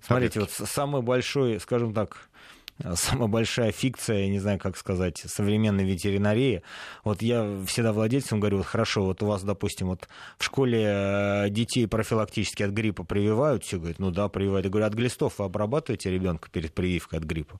Смотрите, 0.00 0.40
вот 0.40 0.50
самый 0.50 1.02
большой, 1.02 1.60
скажем 1.60 1.92
так, 1.92 2.30
самая 2.94 3.28
большая 3.28 3.72
фикция, 3.72 4.20
я 4.20 4.28
не 4.28 4.38
знаю, 4.38 4.58
как 4.58 4.76
сказать, 4.76 5.18
современной 5.18 5.84
ветеринарии. 5.84 6.62
Вот 7.04 7.22
я 7.22 7.64
всегда 7.66 7.92
владельцам 7.92 8.40
говорю, 8.40 8.58
вот 8.58 8.66
хорошо, 8.66 9.04
вот 9.04 9.22
у 9.22 9.26
вас, 9.26 9.42
допустим, 9.42 9.88
вот 9.88 10.08
в 10.38 10.44
школе 10.44 10.84
э, 10.84 11.50
детей 11.50 11.86
профилактически 11.86 12.62
от 12.62 12.70
гриппа 12.70 13.04
прививают, 13.04 13.64
все 13.64 13.78
говорят, 13.78 13.98
ну 13.98 14.10
да, 14.10 14.28
прививают. 14.28 14.64
Я 14.64 14.70
говорю, 14.70 14.86
от 14.86 14.94
глистов 14.94 15.38
вы 15.38 15.44
обрабатываете 15.44 16.10
ребенка 16.10 16.48
перед 16.50 16.72
прививкой 16.74 17.20
от 17.20 17.24
гриппа? 17.24 17.58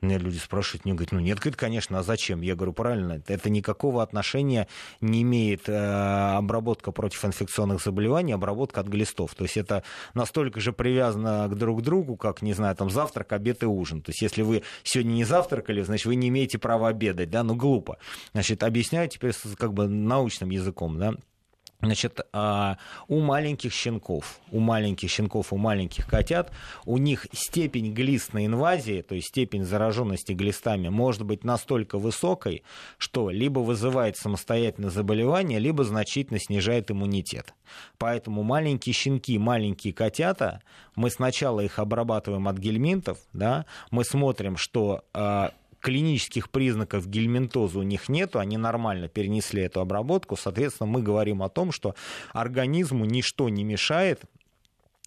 Мне 0.00 0.18
люди 0.18 0.38
спрашивают, 0.38 0.84
мне 0.84 0.94
говорят, 0.94 1.12
ну 1.12 1.20
нет, 1.20 1.38
говорит, 1.38 1.58
конечно, 1.58 1.98
а 1.98 2.02
зачем? 2.02 2.40
Я 2.40 2.54
говорю, 2.54 2.72
правильно, 2.72 3.22
это 3.26 3.50
никакого 3.50 4.02
отношения 4.02 4.66
не 5.00 5.22
имеет 5.22 5.68
э, 5.68 6.36
обработка 6.36 6.90
против 6.90 7.24
инфекционных 7.24 7.82
заболеваний, 7.82 8.32
обработка 8.32 8.80
от 8.80 8.88
глистов. 8.88 9.34
То 9.34 9.44
есть 9.44 9.56
это 9.56 9.84
настолько 10.14 10.60
же 10.60 10.72
привязано 10.72 11.48
к 11.48 11.54
друг 11.54 11.82
другу, 11.82 12.16
как, 12.16 12.40
не 12.40 12.54
знаю, 12.54 12.74
там 12.76 12.88
завтрак, 12.90 13.32
обед 13.32 13.62
и 13.62 13.66
ужин. 13.66 14.00
То 14.00 14.10
есть 14.10 14.22
если 14.22 14.42
вы 14.42 14.62
сегодня 14.82 15.12
не 15.12 15.24
завтракали, 15.24 15.82
значит, 15.82 16.06
вы 16.06 16.14
не 16.14 16.28
имеете 16.28 16.58
права 16.58 16.88
обедать, 16.88 17.30
да, 17.30 17.42
ну 17.42 17.54
глупо. 17.54 17.98
Значит, 18.32 18.62
объясняю 18.62 19.08
теперь 19.08 19.32
как 19.58 19.74
бы 19.74 19.86
научным 19.88 20.50
языком, 20.50 20.98
да. 20.98 21.14
Значит, 21.82 22.20
а, 22.32 22.76
у 23.08 23.20
маленьких 23.20 23.72
щенков, 23.72 24.40
у 24.50 24.60
маленьких 24.60 25.10
щенков, 25.10 25.52
у 25.52 25.56
маленьких 25.56 26.06
котят, 26.06 26.52
у 26.84 26.98
них 26.98 27.26
степень 27.32 27.94
глистной 27.94 28.46
инвазии, 28.46 29.00
то 29.00 29.14
есть 29.14 29.28
степень 29.28 29.64
зараженности 29.64 30.32
глистами, 30.32 30.88
может 30.88 31.24
быть 31.24 31.42
настолько 31.42 31.98
высокой, 31.98 32.64
что 32.98 33.30
либо 33.30 33.60
вызывает 33.60 34.18
самостоятельное 34.18 34.90
заболевание, 34.90 35.58
либо 35.58 35.84
значительно 35.84 36.38
снижает 36.38 36.90
иммунитет. 36.90 37.54
Поэтому 37.96 38.42
маленькие 38.42 38.92
щенки, 38.92 39.38
маленькие 39.38 39.94
котята, 39.94 40.62
мы 40.96 41.10
сначала 41.10 41.60
их 41.60 41.78
обрабатываем 41.78 42.46
от 42.48 42.58
гельминтов, 42.58 43.18
да, 43.32 43.64
мы 43.90 44.04
смотрим, 44.04 44.58
что 44.58 45.04
а, 45.14 45.52
клинических 45.80 46.50
признаков 46.50 47.08
гельминтоза 47.08 47.78
у 47.78 47.82
них 47.82 48.08
нету, 48.08 48.38
они 48.38 48.56
нормально 48.56 49.08
перенесли 49.08 49.62
эту 49.62 49.80
обработку, 49.80 50.36
соответственно, 50.36 50.88
мы 50.88 51.02
говорим 51.02 51.42
о 51.42 51.48
том, 51.48 51.72
что 51.72 51.94
организму 52.32 53.04
ничто 53.04 53.48
не 53.48 53.64
мешает 53.64 54.22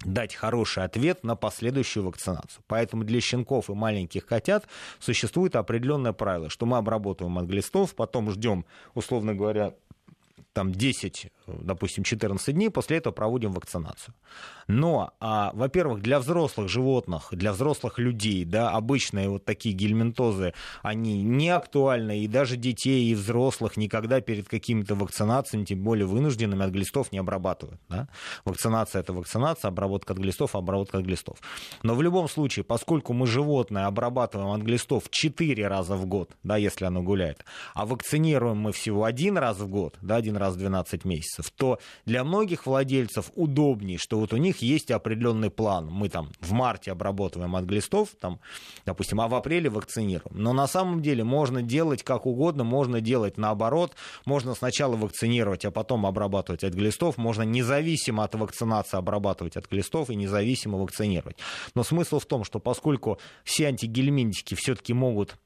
дать 0.04 0.36
хороший 0.36 0.84
ответ 0.84 1.24
на 1.24 1.36
последующую 1.36 2.06
вакцинацию. 2.06 2.64
Поэтому 2.68 3.04
для 3.04 3.22
щенков 3.22 3.70
и 3.70 3.74
маленьких 3.74 4.26
котят 4.26 4.68
существует 5.00 5.56
определенное 5.56 6.14
правило, 6.14 6.50
что 6.50 6.66
мы 6.66 6.78
обработываем 6.78 7.38
от 7.38 7.46
глистов, 7.46 7.96
потом 7.96 8.30
ждем, 8.32 8.66
условно 8.96 9.34
говоря, 9.34 9.74
там 10.52 10.72
10, 10.72 11.32
допустим, 11.48 12.04
14 12.04 12.54
дней, 12.54 12.70
после 12.70 12.98
этого 12.98 13.14
проводим 13.14 13.52
вакцинацию. 13.52 14.14
Но, 14.68 15.12
а, 15.20 15.52
во-первых, 15.54 16.02
для 16.02 16.20
взрослых 16.20 16.70
животных, 16.70 17.30
для 17.32 17.54
взрослых 17.54 18.00
людей, 18.00 18.46
да, 18.46 18.72
обычные 18.72 19.30
вот 19.30 19.46
такие 19.46 19.76
гельминтозы, 19.76 20.54
они 20.82 21.22
не 21.24 21.50
актуальны, 21.50 22.20
и 22.20 22.28
даже 22.28 22.56
детей 22.56 23.12
и 23.12 23.16
взрослых 23.16 23.78
никогда 23.78 24.22
перед 24.22 24.48
какими-то 24.48 24.96
вакцинациями, 24.96 25.66
тем 25.66 25.84
более 25.84 26.06
вынужденными, 26.06 26.64
от 26.64 26.72
глистов 26.72 27.12
не 27.12 27.18
обрабатывают. 27.18 27.80
Да? 27.90 28.08
Вакцинация 28.46 29.02
это 29.02 29.14
вакцинация, 29.14 29.70
обработка 29.70 30.14
от 30.14 30.20
глистов, 30.20 30.56
обработка 30.56 30.98
от 31.00 31.06
глистов. 31.06 31.38
Но 31.84 31.96
в 31.96 32.02
любом 32.02 32.30
случае, 32.30 32.64
поскольку 32.64 33.14
мы 33.14 33.28
животное 33.28 33.86
обрабатываем 33.86 34.52
от 34.52 34.62
глистов 34.62 35.04
4 35.10 35.68
раза 35.68 35.96
в 35.96 36.06
год, 36.06 36.32
да, 36.44 36.58
если 36.58 36.86
оно 36.86 37.02
гуляет, 37.02 37.46
а 37.74 37.86
вакцинируем 37.86 38.58
мы 38.58 38.72
всего 38.72 39.04
один 39.04 39.38
раз 39.38 39.60
в 39.60 39.68
год, 39.68 39.98
да, 40.02 40.16
один 40.16 40.38
раз 40.38 40.56
в 40.56 40.58
12 40.58 41.06
месяцев, 41.06 41.33
то 41.56 41.80
для 42.06 42.24
многих 42.24 42.66
владельцев 42.66 43.32
удобнее, 43.36 43.98
что 43.98 44.20
вот 44.20 44.34
у 44.34 44.38
них 44.38 44.62
есть 44.62 44.92
определенный 44.92 45.50
план. 45.50 45.88
Мы 45.90 46.10
там 46.10 46.30
в 46.40 46.52
марте 46.52 46.92
обработываем 46.92 47.56
от 47.56 47.66
глистов, 47.66 48.10
там, 48.20 48.40
допустим, 48.86 49.22
а 49.22 49.28
в 49.28 49.36
апреле 49.36 49.70
вакцинируем. 49.70 50.36
Но 50.38 50.54
на 50.54 50.68
самом 50.68 51.02
деле 51.02 51.24
можно 51.24 51.62
делать 51.62 52.04
как 52.04 52.26
угодно, 52.26 52.64
можно 52.64 53.02
делать 53.02 53.38
наоборот. 53.38 53.96
Можно 54.26 54.56
сначала 54.56 54.96
вакцинировать, 54.96 55.66
а 55.66 55.72
потом 55.72 56.06
обрабатывать 56.06 56.64
от 56.64 56.74
глистов. 56.74 57.18
Можно 57.18 57.44
независимо 57.44 58.24
от 58.24 58.36
вакцинации 58.36 58.98
обрабатывать 58.98 59.58
от 59.58 59.70
глистов 59.70 60.10
и 60.10 60.16
независимо 60.16 60.78
вакцинировать. 60.78 61.38
Но 61.76 61.84
смысл 61.84 62.20
в 62.20 62.26
том, 62.26 62.44
что 62.44 62.60
поскольку 62.60 63.20
все 63.44 63.68
антигельминтики 63.68 64.56
все-таки 64.56 64.94
могут 64.94 65.38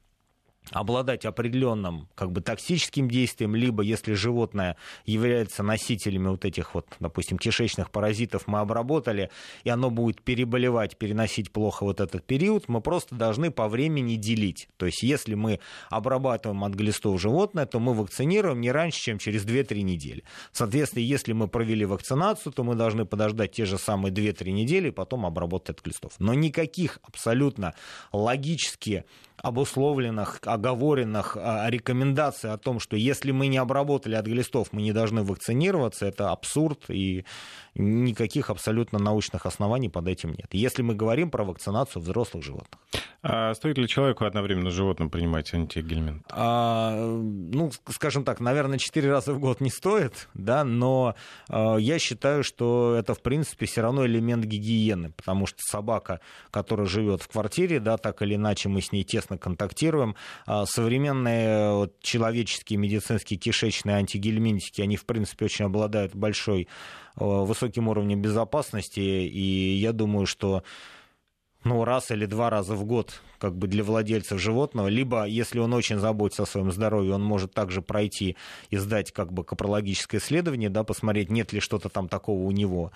обладать 0.70 1.24
определенным 1.24 2.08
как 2.14 2.32
бы 2.32 2.40
токсическим 2.40 3.08
действием, 3.08 3.54
либо 3.54 3.82
если 3.82 4.14
животное 4.14 4.76
является 5.04 5.62
носителями 5.62 6.28
вот 6.28 6.44
этих 6.44 6.74
вот, 6.74 6.86
допустим, 7.00 7.38
кишечных 7.38 7.90
паразитов, 7.90 8.46
мы 8.46 8.60
обработали, 8.60 9.30
и 9.64 9.70
оно 9.70 9.90
будет 9.90 10.22
переболевать, 10.22 10.96
переносить 10.96 11.50
плохо 11.50 11.84
вот 11.84 12.00
этот 12.00 12.24
период, 12.24 12.68
мы 12.68 12.80
просто 12.80 13.14
должны 13.14 13.50
по 13.50 13.68
времени 13.68 14.16
делить. 14.16 14.68
То 14.76 14.86
есть 14.86 15.02
если 15.02 15.34
мы 15.34 15.60
обрабатываем 15.90 16.64
от 16.64 16.74
глистов 16.74 17.20
животное, 17.20 17.66
то 17.66 17.80
мы 17.80 17.94
вакцинируем 17.94 18.60
не 18.60 18.70
раньше, 18.70 19.00
чем 19.00 19.18
через 19.18 19.44
2-3 19.44 19.82
недели. 19.82 20.24
Соответственно, 20.52 21.02
если 21.02 21.32
мы 21.32 21.48
провели 21.48 21.84
вакцинацию, 21.84 22.52
то 22.52 22.64
мы 22.64 22.74
должны 22.74 23.04
подождать 23.04 23.52
те 23.52 23.64
же 23.64 23.78
самые 23.78 24.12
2-3 24.12 24.50
недели 24.50 24.88
и 24.88 24.92
потом 24.92 25.26
обработать 25.26 25.78
от 25.78 25.84
глистов. 25.84 26.12
Но 26.18 26.34
никаких 26.34 26.98
абсолютно 27.02 27.74
логически 28.12 29.04
обусловленных, 29.42 30.40
оговоренных 30.44 31.36
а, 31.38 31.68
рекомендаций 31.70 32.50
о 32.50 32.58
том, 32.58 32.80
что 32.80 32.96
если 32.96 33.30
мы 33.30 33.46
не 33.46 33.58
обработали 33.58 34.14
от 34.14 34.26
глистов, 34.26 34.68
мы 34.72 34.82
не 34.82 34.92
должны 34.92 35.22
вакцинироваться, 35.22 36.06
это 36.06 36.30
абсурд, 36.30 36.84
и 36.88 37.24
никаких 37.78 38.50
абсолютно 38.50 38.98
научных 38.98 39.46
оснований 39.46 39.88
под 39.88 40.08
этим 40.08 40.30
нет. 40.30 40.48
Если 40.52 40.82
мы 40.82 40.94
говорим 40.94 41.30
про 41.30 41.44
вакцинацию 41.44 42.02
взрослых 42.02 42.44
животных. 42.44 42.80
А 43.22 43.54
стоит 43.54 43.78
ли 43.78 43.88
человеку 43.88 44.24
одновременно 44.24 44.70
животным 44.70 45.10
принимать 45.10 45.52
антигельминт? 45.52 46.24
А, 46.30 46.94
ну, 46.94 47.70
скажем 47.88 48.24
так, 48.24 48.40
наверное, 48.40 48.78
четыре 48.78 49.10
раза 49.10 49.32
в 49.32 49.40
год 49.40 49.60
не 49.60 49.70
стоит, 49.70 50.28
да, 50.34 50.62
но 50.62 51.14
а, 51.48 51.76
я 51.76 51.98
считаю, 51.98 52.44
что 52.44 52.94
это, 52.96 53.14
в 53.14 53.22
принципе, 53.22 53.66
все 53.66 53.80
равно 53.82 54.06
элемент 54.06 54.44
гигиены, 54.44 55.10
потому 55.10 55.46
что 55.46 55.58
собака, 55.62 56.20
которая 56.50 56.86
живет 56.86 57.22
в 57.22 57.28
квартире, 57.28 57.80
да, 57.80 57.96
так 57.96 58.22
или 58.22 58.36
иначе 58.36 58.68
мы 58.68 58.82
с 58.82 58.92
ней 58.92 59.02
тесно 59.02 59.36
контактируем. 59.36 60.14
А, 60.46 60.64
современные 60.66 61.72
вот, 61.72 62.00
человеческие 62.00 62.78
медицинские 62.78 63.38
кишечные 63.38 63.96
антигельминтики, 63.96 64.80
они, 64.80 64.96
в 64.96 65.04
принципе, 65.06 65.46
очень 65.46 65.64
обладают 65.64 66.14
большой, 66.14 66.68
высоким 67.18 67.88
уровнем 67.88 68.20
безопасности, 68.22 69.00
и 69.00 69.76
я 69.76 69.92
думаю, 69.92 70.26
что 70.26 70.62
ну, 71.64 71.84
раз 71.84 72.10
или 72.10 72.24
два 72.26 72.50
раза 72.50 72.74
в 72.74 72.84
год 72.84 73.20
как 73.38 73.56
бы 73.56 73.66
для 73.66 73.84
владельцев 73.84 74.40
животного, 74.40 74.88
либо, 74.88 75.24
если 75.24 75.58
он 75.58 75.72
очень 75.74 75.98
заботится 75.98 76.44
о 76.44 76.46
своем 76.46 76.72
здоровье, 76.72 77.14
он 77.14 77.22
может 77.22 77.52
также 77.52 77.82
пройти 77.82 78.36
и 78.70 78.76
сдать 78.76 79.12
как 79.12 79.32
бы 79.32 79.44
капрологическое 79.44 80.20
исследование, 80.20 80.70
да, 80.70 80.84
посмотреть, 80.84 81.30
нет 81.30 81.52
ли 81.52 81.60
что-то 81.60 81.88
там 81.88 82.08
такого 82.08 82.42
у 82.42 82.50
него. 82.50 82.92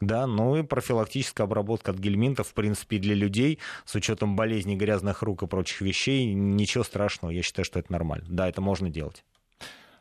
Да, 0.00 0.26
ну 0.26 0.56
и 0.56 0.62
профилактическая 0.62 1.46
обработка 1.46 1.92
от 1.92 1.98
гельминтов, 1.98 2.48
в 2.48 2.54
принципе, 2.54 2.98
для 2.98 3.14
людей 3.14 3.58
с 3.86 3.94
учетом 3.94 4.36
болезней 4.36 4.76
грязных 4.76 5.22
рук 5.22 5.42
и 5.42 5.46
прочих 5.46 5.80
вещей, 5.80 6.34
ничего 6.34 6.84
страшного, 6.84 7.32
я 7.32 7.42
считаю, 7.42 7.64
что 7.64 7.78
это 7.78 7.92
нормально. 7.92 8.26
Да, 8.28 8.48
это 8.48 8.60
можно 8.60 8.90
делать. 8.90 9.24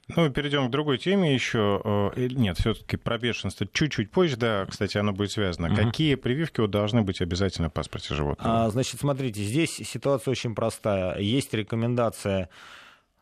Ну, 0.08 0.30
перейдем 0.30 0.68
к 0.68 0.72
другой 0.72 1.00
теме 1.00 1.34
еще. 1.34 1.82
Э, 1.84 2.12
нет, 2.16 2.60
все-таки 2.60 2.96
про 2.96 3.18
бешенство 3.18 3.68
чуть-чуть 3.72 4.12
позже, 4.12 4.38
да, 4.38 4.66
кстати, 4.70 4.98
оно 4.98 5.14
будет 5.14 5.32
связано. 5.32 5.68
Угу. 5.68 5.76
Какие 5.76 6.16
прививки 6.16 6.66
должны 6.68 7.02
быть 7.02 7.22
обязательно 7.22 7.70
в 7.70 7.74
паспорте 7.74 8.14
животного? 8.14 8.66
А, 8.66 8.70
значит, 8.70 9.00
смотрите, 9.00 9.42
здесь 9.44 9.72
ситуация 9.72 10.32
очень 10.32 10.54
простая. 10.54 11.18
Есть 11.18 11.54
рекомендация 11.54 12.50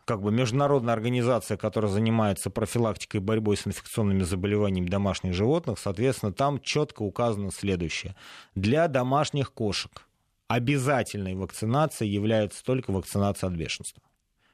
как 0.05 0.21
бы 0.21 0.31
международная 0.31 0.93
организация, 0.93 1.55
которая 1.55 1.89
занимается 1.89 2.49
профилактикой 2.49 3.21
и 3.21 3.23
борьбой 3.23 3.55
с 3.55 3.65
инфекционными 3.65 4.23
заболеваниями 4.23 4.89
домашних 4.89 5.33
животных, 5.33 5.79
соответственно, 5.79 6.33
там 6.33 6.59
четко 6.59 7.03
указано 7.03 7.51
следующее. 7.51 8.15
Для 8.55 8.89
домашних 8.89 9.53
кошек 9.53 10.05
обязательной 10.49 11.35
вакцинацией 11.35 12.11
является 12.11 12.63
только 12.65 12.91
вакцинация 12.91 13.47
от 13.47 13.55
бешенства. 13.55 14.03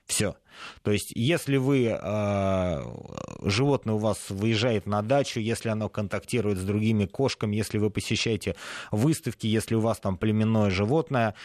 Все. 0.10 0.36
То 0.82 0.91
есть, 0.91 1.12
если 1.13 1.58
вы, 1.58 1.86
э, 1.86 2.84
животное 3.43 3.93
у 3.93 4.00
вас 4.00 4.30
выезжает 4.30 4.88
на 4.88 5.04
дачу, 5.04 5.39
если 5.39 5.69
оно 5.69 5.88
контактирует 5.88 6.58
с 6.58 6.63
другими 6.63 7.06
кошками, 7.06 7.56
если 7.56 7.78
вы 7.78 7.91
посещаете 7.91 8.56
выставки, 8.91 9.45
если 9.45 9.76
у 9.76 9.82
вас 9.82 10.00
там 10.00 10.17
племенное 10.17 10.72
животное, 10.72 11.36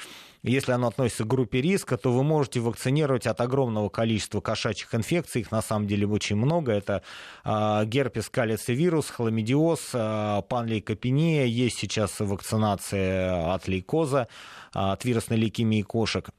если 0.42 0.72
оно 0.72 0.88
относится 0.88 1.24
к 1.24 1.26
группе 1.26 1.60
риска, 1.60 1.98
то 1.98 2.10
вы 2.10 2.22
можете 2.22 2.60
вакцинировать 2.60 3.26
от 3.26 3.38
огромного 3.42 3.90
количества 3.90 4.40
кошачьих 4.40 4.94
инфекций, 4.94 5.42
их 5.42 5.52
на 5.52 5.60
самом 5.60 5.86
деле 5.86 6.06
очень 6.06 6.36
много. 6.36 6.72
Это 6.72 7.02
э, 7.44 7.82
герпес, 7.84 8.30
калицевирус, 8.30 9.10
хламидиоз, 9.10 9.90
э, 9.92 10.42
панлейкопения, 10.48 11.44
есть 11.44 11.76
сейчас 11.76 12.18
вакцинация 12.18 13.52
от 13.54 13.68
лейкоза, 13.68 14.26
от 14.72 15.04
вирусной 15.04 15.36
лейкемии 15.36 15.82
кошек. 15.82 16.30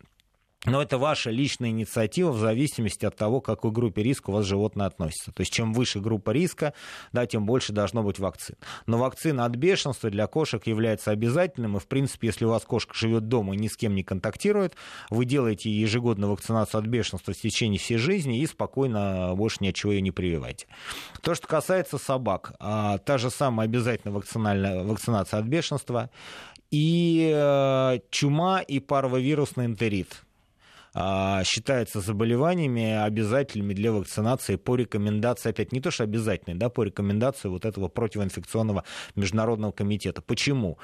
Но 0.65 0.81
это 0.81 0.97
ваша 0.97 1.29
личная 1.29 1.69
инициатива 1.69 2.31
в 2.31 2.39
зависимости 2.39 3.05
от 3.05 3.15
того, 3.15 3.41
к 3.41 3.45
какой 3.45 3.71
группе 3.71 4.01
риска 4.03 4.31
у 4.31 4.33
вас 4.33 4.45
животное 4.45 4.87
относится. 4.87 5.31
То 5.31 5.41
есть 5.41 5.53
чем 5.53 5.73
выше 5.73 5.99
группа 5.99 6.31
риска, 6.31 6.73
да, 7.11 7.25
тем 7.25 7.45
больше 7.45 7.71
должно 7.71 8.03
быть 8.03 8.19
вакцин. 8.19 8.55
Но 8.87 8.97
вакцина 8.97 9.45
от 9.45 9.55
бешенства 9.55 10.09
для 10.09 10.27
кошек 10.27 10.65
является 10.65 11.11
обязательным. 11.11 11.77
И, 11.77 11.79
в 11.79 11.87
принципе, 11.87 12.27
если 12.27 12.45
у 12.45 12.49
вас 12.49 12.63
кошка 12.63 12.93
живет 12.95 13.27
дома 13.27 13.53
и 13.53 13.57
ни 13.57 13.67
с 13.67 13.77
кем 13.77 13.95
не 13.95 14.03
контактирует, 14.03 14.75
вы 15.09 15.25
делаете 15.25 15.69
ежегодную 15.69 16.31
вакцинацию 16.31 16.79
от 16.79 16.87
бешенства 16.87 17.33
в 17.33 17.37
течение 17.37 17.79
всей 17.79 17.97
жизни 17.97 18.39
и 18.39 18.47
спокойно 18.47 19.33
больше 19.35 19.57
ни 19.61 19.67
от 19.67 19.75
чего 19.75 19.91
ее 19.91 20.01
не 20.01 20.11
прививайте. 20.11 20.67
То, 21.21 21.35
что 21.35 21.47
касается 21.47 21.97
собак, 21.97 22.53
а, 22.59 22.97
та 22.97 23.17
же 23.17 23.29
самая 23.29 23.67
обязательная 23.67 24.13
вакцинация 24.13 25.39
от 25.39 25.45
бешенства 25.45 26.09
и 26.71 27.31
э, 27.33 27.99
чума 28.09 28.61
и 28.61 28.79
паровирусный 28.79 29.65
энтерит 29.65 30.25
считаются 31.43 31.99
заболеваниями 31.99 32.91
обязательными 32.91 33.73
для 33.73 33.91
вакцинации 33.91 34.55
по 34.55 34.75
рекомендации, 34.75 35.49
опять 35.49 35.71
не 35.71 35.81
то, 35.81 35.91
что 35.91 36.03
обязательные, 36.03 36.57
да, 36.57 36.69
по 36.69 36.83
рекомендации 36.83 37.49
вот 37.49 37.65
этого 37.65 37.89
противоинфекционного 37.89 38.83
международного 39.15 39.71
комитета. 39.71 40.21
Почему? 40.21 40.77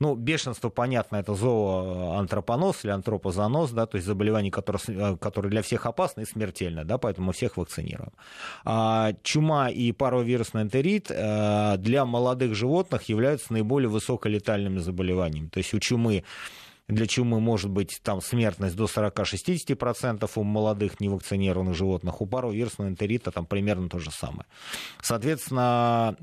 Ну, 0.00 0.16
бешенство, 0.16 0.70
понятно, 0.70 1.16
это 1.16 1.34
зооантропоноз 1.34 2.84
или 2.84 2.90
антропозоноз, 2.90 3.70
да, 3.70 3.86
то 3.86 3.96
есть 3.96 4.06
заболевание, 4.06 4.50
которое, 4.50 4.80
э, 4.88 5.16
которое 5.16 5.50
для 5.50 5.62
всех 5.62 5.86
опасно 5.86 6.22
и 6.22 6.24
смертельно, 6.24 6.84
да, 6.84 6.98
поэтому 6.98 7.28
мы 7.28 7.32
всех 7.32 7.56
вакцинируем. 7.56 8.12
А 8.64 9.12
чума 9.22 9.70
и 9.70 9.92
паровирусный 9.92 10.62
энтерит 10.62 11.10
э, 11.10 11.76
для 11.78 12.04
молодых 12.04 12.54
животных 12.54 13.08
являются 13.08 13.52
наиболее 13.52 13.88
высоколетальными 13.88 14.78
заболеваниями. 14.78 15.48
То 15.48 15.58
есть 15.58 15.72
у 15.74 15.78
чумы 15.78 16.24
для 16.88 17.06
чумы 17.06 17.40
может 17.40 17.70
быть 17.70 18.00
там 18.02 18.20
смертность 18.20 18.76
до 18.76 18.84
40-60% 18.84 20.30
у 20.34 20.42
молодых 20.42 21.00
невакцинированных 21.00 21.74
животных, 21.74 22.20
у 22.20 22.26
паровирусного 22.26 22.88
энтерита 22.88 23.30
там 23.30 23.46
примерно 23.46 23.88
то 23.88 23.98
же 23.98 24.10
самое. 24.10 24.46
Соответственно, 25.02 26.16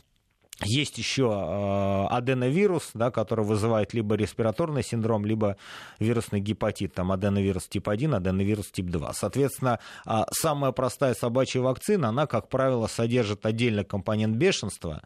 есть 0.63 0.97
еще 0.97 1.23
э, 1.31 2.07
аденовирус, 2.13 2.91
да, 2.93 3.09
который 3.11 3.45
вызывает 3.45 3.93
либо 3.93 4.15
респираторный 4.15 4.83
синдром, 4.83 5.25
либо 5.25 5.57
вирусный 5.99 6.39
гепатит, 6.39 6.93
там 6.93 7.11
аденовирус 7.11 7.67
тип 7.67 7.89
1, 7.89 8.13
аденовирус 8.13 8.69
тип 8.71 8.87
2. 8.87 9.13
Соответственно, 9.13 9.79
э, 10.05 10.21
самая 10.31 10.71
простая 10.71 11.13
собачья 11.13 11.61
вакцина, 11.61 12.09
она, 12.09 12.27
как 12.27 12.49
правило, 12.49 12.87
содержит 12.87 13.45
отдельный 13.45 13.83
компонент 13.83 14.35
бешенства, 14.35 15.01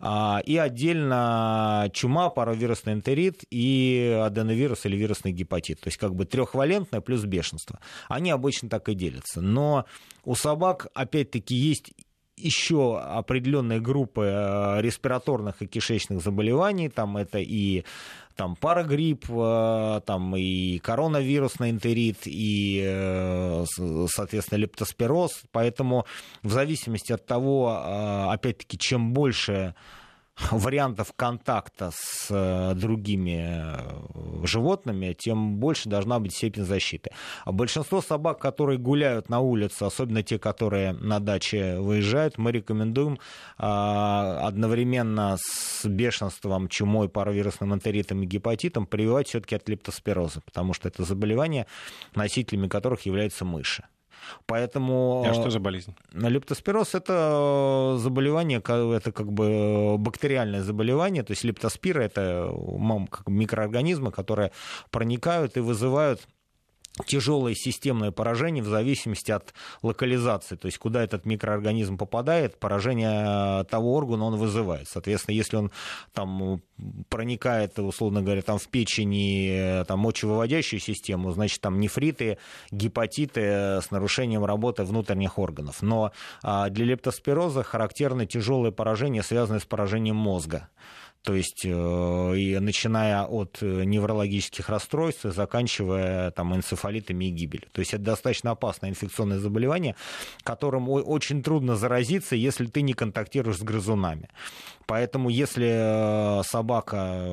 а, 0.00 0.40
и 0.44 0.56
отдельно 0.56 1.90
чума, 1.92 2.30
паровирусный 2.30 2.92
энтерит 2.92 3.42
и 3.50 4.20
аденовирус 4.24 4.86
или 4.86 4.96
вирусный 4.96 5.32
гепатит. 5.32 5.80
То 5.80 5.88
есть 5.88 5.98
как 5.98 6.14
бы 6.14 6.24
трехвалентное 6.24 7.00
плюс 7.00 7.24
бешенство. 7.24 7.80
Они 8.08 8.30
обычно 8.30 8.68
так 8.68 8.88
и 8.88 8.94
делятся. 8.94 9.40
Но 9.40 9.86
у 10.24 10.36
собак, 10.36 10.86
опять-таки, 10.94 11.54
есть 11.54 11.92
еще 12.40 12.98
определенные 12.98 13.80
группы 13.80 14.24
э, 14.24 14.80
респираторных 14.80 15.62
и 15.62 15.66
кишечных 15.66 16.20
заболеваний, 16.22 16.88
там 16.88 17.16
это 17.16 17.38
и 17.38 17.84
там 18.36 18.56
парагрипп, 18.56 19.26
э, 19.28 20.00
там 20.06 20.36
и 20.36 20.78
коронавирусный 20.78 21.70
энтерит, 21.70 22.18
и, 22.26 22.82
э, 22.84 23.64
соответственно, 24.08 24.58
лептоспироз. 24.58 25.42
Поэтому 25.52 26.06
в 26.42 26.50
зависимости 26.50 27.12
от 27.12 27.26
того, 27.26 28.30
опять-таки, 28.30 28.78
чем 28.78 29.12
больше 29.12 29.74
вариантов 30.50 31.12
контакта 31.16 31.90
с 31.94 32.28
э, 32.30 32.74
другими 32.74 33.62
э, 33.64 34.46
животными, 34.46 35.12
тем 35.12 35.56
больше 35.56 35.88
должна 35.88 36.18
быть 36.18 36.34
степень 36.34 36.64
защиты. 36.64 37.10
А 37.44 37.52
большинство 37.52 38.00
собак, 38.00 38.38
которые 38.38 38.78
гуляют 38.78 39.28
на 39.28 39.40
улице, 39.40 39.84
особенно 39.84 40.22
те, 40.22 40.38
которые 40.38 40.92
на 40.92 41.20
даче 41.20 41.78
выезжают, 41.78 42.38
мы 42.38 42.52
рекомендуем 42.52 43.18
а, 43.56 44.46
одновременно 44.46 45.36
с 45.40 45.84
бешенством, 45.84 46.68
чумой, 46.68 47.08
паровирусным 47.08 47.74
энтеритом 47.74 48.22
и 48.22 48.26
гепатитом 48.26 48.86
прививать 48.86 49.28
все-таки 49.28 49.56
от 49.56 49.68
лептоспироза, 49.68 50.40
потому 50.40 50.72
что 50.72 50.88
это 50.88 51.04
заболевания, 51.04 51.66
носителями 52.14 52.68
которых 52.68 53.02
являются 53.02 53.44
мыши. 53.44 53.84
Поэтому... 54.46 55.24
А 55.26 55.34
что 55.34 55.50
за 55.50 55.60
болезнь? 55.60 55.94
Лептоспироз– 56.12 56.88
это 56.94 57.96
заболевание, 57.98 58.58
это 58.58 59.12
как 59.12 59.32
бы 59.32 59.96
бактериальное 59.98 60.62
заболевание, 60.62 61.22
то 61.22 61.32
есть 61.32 61.44
лептоспира– 61.44 62.02
это 62.02 62.52
микроорганизмы, 63.26 64.10
которые 64.10 64.52
проникают 64.90 65.56
и 65.56 65.60
вызывают 65.60 66.26
тяжелое 67.06 67.54
системное 67.54 68.10
поражение 68.10 68.62
в 68.62 68.68
зависимости 68.68 69.30
от 69.30 69.54
локализации, 69.82 70.56
то 70.56 70.66
есть 70.66 70.78
куда 70.78 71.02
этот 71.02 71.24
микроорганизм 71.24 71.96
попадает, 71.96 72.58
поражение 72.58 73.64
того 73.64 73.94
органа 73.94 74.24
он 74.24 74.36
вызывает. 74.36 74.88
Соответственно, 74.88 75.34
если 75.34 75.56
он 75.56 75.70
там 76.12 76.62
проникает, 77.08 77.78
условно 77.78 78.22
говоря, 78.22 78.42
там 78.42 78.58
в 78.58 78.68
печени, 78.68 79.84
там 79.84 80.00
мочевыводящую 80.00 80.80
систему, 80.80 81.32
значит, 81.32 81.60
там 81.60 81.80
нефриты, 81.80 82.38
гепатиты 82.70 83.40
с 83.40 83.90
нарушением 83.90 84.44
работы 84.44 84.84
внутренних 84.84 85.38
органов. 85.38 85.82
Но 85.82 86.12
а, 86.42 86.68
для 86.70 86.84
лептоспироза 86.86 87.62
характерны 87.62 88.26
тяжелые 88.26 88.72
поражения, 88.72 89.22
связанные 89.22 89.60
с 89.60 89.64
поражением 89.64 90.16
мозга. 90.16 90.68
То 91.28 91.34
есть, 91.34 91.62
и 91.62 92.58
начиная 92.58 93.22
от 93.24 93.60
неврологических 93.60 94.70
расстройств, 94.70 95.24
заканчивая 95.24 96.30
там, 96.30 96.56
энцефалитами 96.56 97.26
и 97.26 97.30
гибелью. 97.30 97.68
То 97.70 97.80
есть 97.80 97.92
это 97.92 98.02
достаточно 98.02 98.52
опасное 98.52 98.88
инфекционное 98.88 99.38
заболевание, 99.38 99.94
которым 100.42 100.88
очень 100.88 101.42
трудно 101.42 101.76
заразиться, 101.76 102.34
если 102.34 102.64
ты 102.64 102.80
не 102.80 102.94
контактируешь 102.94 103.58
с 103.58 103.62
грызунами. 103.62 104.30
Поэтому 104.86 105.28
если 105.28 106.42
собака 106.44 107.28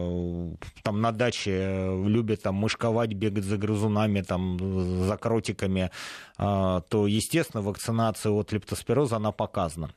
там 0.84 1.00
на 1.00 1.14
даче 1.14 1.96
любит 2.06 2.42
там 2.42 2.56
мышковать, 2.56 3.14
бегать 3.14 3.46
за 3.46 3.56
грызунами, 3.56 4.20
там, 4.24 4.60
за 5.06 5.16
кротиками, 5.16 5.90
то, 6.36 7.08
естественно, 7.08 7.64
вакцинация 7.64 8.34
от 8.34 8.52
лептоспироза, 8.52 9.16
она 9.16 9.32
показана. 9.32 9.92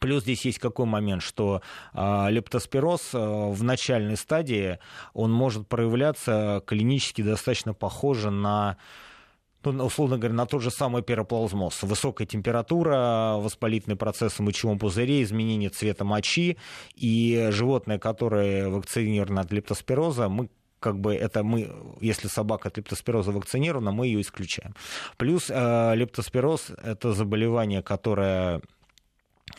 Плюс 0.00 0.22
здесь 0.22 0.44
есть 0.44 0.58
какой 0.58 0.84
момент, 0.84 1.22
что 1.22 1.62
э, 1.94 2.26
лептоспироз 2.30 3.10
э, 3.14 3.18
в 3.18 3.62
начальной 3.62 4.18
стадии, 4.18 4.78
он 5.14 5.32
может 5.32 5.66
проявляться 5.66 6.62
клинически 6.66 7.22
достаточно 7.22 7.72
похоже 7.72 8.30
на 8.30 8.76
ну, 9.64 9.84
условно 9.84 10.18
говоря, 10.18 10.34
на 10.34 10.46
тот 10.46 10.62
же 10.62 10.70
самый 10.70 11.02
пироплазмоз. 11.02 11.82
Высокая 11.82 12.26
температура, 12.26 13.36
воспалительные 13.38 13.96
процессы 13.96 14.42
мочевом 14.42 14.78
пузыре, 14.78 15.22
изменение 15.22 15.68
цвета 15.68 16.04
мочи. 16.04 16.56
И 16.94 17.48
животное, 17.50 17.98
которое 17.98 18.68
вакцинировано 18.68 19.40
от 19.40 19.52
лептоспироза, 19.52 20.28
мы 20.28 20.48
как 20.80 21.00
бы 21.00 21.14
это 21.14 21.42
мы, 21.42 21.74
если 22.00 22.28
собака 22.28 22.68
от 22.68 22.76
лептоспироза 22.76 23.32
вакцинирована, 23.32 23.90
мы 23.90 24.06
ее 24.06 24.20
исключаем. 24.20 24.74
Плюс 25.16 25.50
э, 25.50 25.94
лептоспироз– 25.96 26.70
это 26.82 27.12
заболевание, 27.12 27.82
которое 27.82 28.62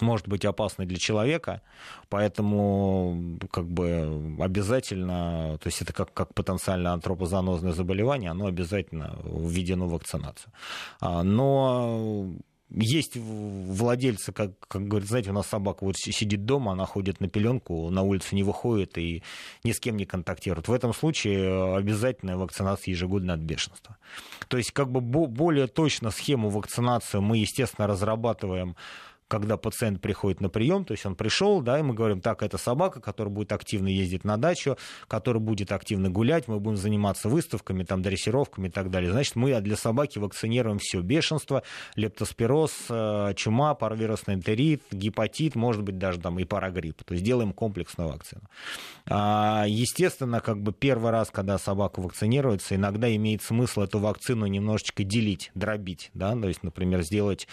может 0.01 0.27
быть 0.27 0.45
опасной 0.45 0.85
для 0.85 0.97
человека, 0.97 1.61
поэтому 2.09 3.39
как 3.51 3.67
бы 3.67 4.37
обязательно, 4.39 5.57
то 5.61 5.67
есть 5.67 5.81
это 5.81 5.93
как, 5.93 6.13
как 6.13 6.33
потенциально 6.33 6.93
антропозанозное 6.93 7.71
заболевание, 7.71 8.31
оно 8.31 8.47
обязательно 8.47 9.19
введено 9.23 9.87
в 9.87 9.91
вакцинацию. 9.91 10.51
А, 10.99 11.23
но 11.23 12.39
есть 12.71 13.17
владельцы, 13.17 14.31
как, 14.31 14.51
как 14.67 14.87
говорят, 14.87 15.09
знаете, 15.09 15.31
у 15.31 15.33
нас 15.33 15.47
собака 15.47 15.83
вот 15.83 15.95
сидит 15.97 16.45
дома, 16.45 16.73
она 16.73 16.85
ходит 16.85 17.19
на 17.19 17.27
пеленку, 17.27 17.89
на 17.89 18.03
улицу 18.03 18.35
не 18.35 18.43
выходит 18.43 18.97
и 18.97 19.23
ни 19.63 19.71
с 19.71 19.79
кем 19.79 19.97
не 19.97 20.05
контактирует. 20.05 20.67
В 20.67 20.73
этом 20.73 20.93
случае 20.93 21.75
обязательная 21.75 22.37
вакцинация 22.37 22.91
ежегодно 22.91 23.33
от 23.33 23.39
бешенства. 23.39 23.97
То 24.47 24.57
есть 24.57 24.71
как 24.71 24.91
бы 24.91 25.01
более 25.01 25.67
точно 25.67 26.11
схему 26.11 26.49
вакцинации 26.49 27.19
мы, 27.19 27.37
естественно, 27.37 27.87
разрабатываем 27.87 28.75
когда 29.29 29.57
пациент 29.57 30.01
приходит 30.01 30.41
на 30.41 30.49
прием, 30.49 30.83
то 30.83 30.93
есть 30.93 31.05
он 31.05 31.15
пришел, 31.15 31.61
да, 31.61 31.79
и 31.79 31.83
мы 31.83 31.93
говорим, 31.93 32.19
так, 32.19 32.41
это 32.41 32.57
собака, 32.57 32.99
которая 32.99 33.33
будет 33.33 33.51
активно 33.53 33.87
ездить 33.87 34.23
на 34.23 34.37
дачу, 34.37 34.75
которая 35.07 35.39
будет 35.39 35.71
активно 35.71 36.09
гулять, 36.09 36.47
мы 36.47 36.59
будем 36.59 36.77
заниматься 36.77 37.29
выставками, 37.29 37.83
там, 37.83 38.01
дрессировками 38.01 38.67
и 38.67 38.71
так 38.71 38.89
далее. 38.89 39.11
Значит, 39.11 39.35
мы 39.35 39.61
для 39.61 39.77
собаки 39.77 40.17
вакцинируем 40.17 40.79
все. 40.79 41.01
Бешенство, 41.01 41.61
лептоспироз, 41.95 42.71
э, 42.89 43.33
чума, 43.35 43.75
паровирусный 43.75 44.33
энтерит, 44.33 44.81
гепатит, 44.91 45.55
может 45.55 45.83
быть, 45.83 45.99
даже 45.99 46.19
там 46.19 46.39
и 46.39 46.43
парагрипп. 46.43 47.03
То 47.03 47.13
есть 47.13 47.23
делаем 47.23 47.53
комплексную 47.53 48.11
вакцину. 48.11 48.41
А, 49.05 49.65
естественно, 49.67 50.39
как 50.41 50.59
бы 50.61 50.73
первый 50.73 51.11
раз, 51.11 51.29
когда 51.29 51.59
собака 51.59 51.99
вакцинируется, 51.99 52.75
иногда 52.75 53.15
имеет 53.15 53.43
смысл 53.43 53.81
эту 53.81 53.99
вакцину 53.99 54.47
немножечко 54.47 55.03
делить, 55.03 55.51
дробить, 55.53 56.09
да, 56.15 56.35
то 56.35 56.47
есть, 56.47 56.63
например, 56.63 57.03
сделать 57.03 57.47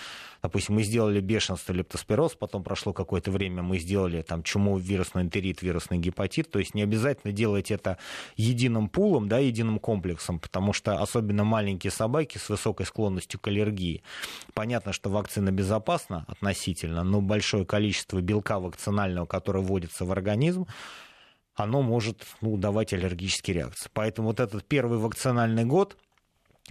Допустим, 0.47 0.77
мы 0.77 0.85
сделали 0.85 1.19
бешенство, 1.19 1.66
лептоспироз, 1.73 2.35
потом 2.35 2.63
прошло 2.63 2.93
какое-то 2.93 3.31
время, 3.31 3.63
мы 3.63 3.79
сделали 3.79 4.23
там 4.23 4.43
чуму, 4.43 4.79
вирусный 4.79 5.23
энтерит, 5.23 5.63
вирусный 5.63 5.99
гепатит. 5.99 6.51
То 6.51 6.59
есть 6.59 6.75
не 6.75 6.83
обязательно 6.83 7.33
делать 7.33 7.71
это 7.71 7.99
единым 8.37 8.89
пулом, 8.89 9.29
да, 9.29 9.39
единым 9.39 9.79
комплексом, 9.79 10.39
потому 10.39 10.73
что 10.73 11.01
особенно 11.01 11.45
маленькие 11.45 11.91
собаки 11.91 12.39
с 12.39 12.49
высокой 12.49 12.87
склонностью 12.87 13.41
к 13.41 13.49
аллергии. 13.49 14.03
Понятно, 14.55 14.93
что 14.93 15.11
вакцина 15.11 15.51
безопасна 15.51 16.25
относительно, 16.29 17.03
но 17.03 17.21
большое 17.21 17.65
количество 17.65 18.21
белка 18.21 18.59
вакцинального, 18.59 19.27
которое 19.27 19.61
вводится 19.61 20.05
в 20.05 20.13
организм, 20.13 20.67
оно 21.57 21.83
может 21.83 22.25
ну, 22.41 22.57
давать 22.57 22.93
аллергические 22.93 23.55
реакции. 23.57 23.91
Поэтому 23.93 24.29
вот 24.29 24.41
этот 24.41 24.65
первый 24.65 24.99
вакцинальный 24.99 25.65
год, 25.65 25.97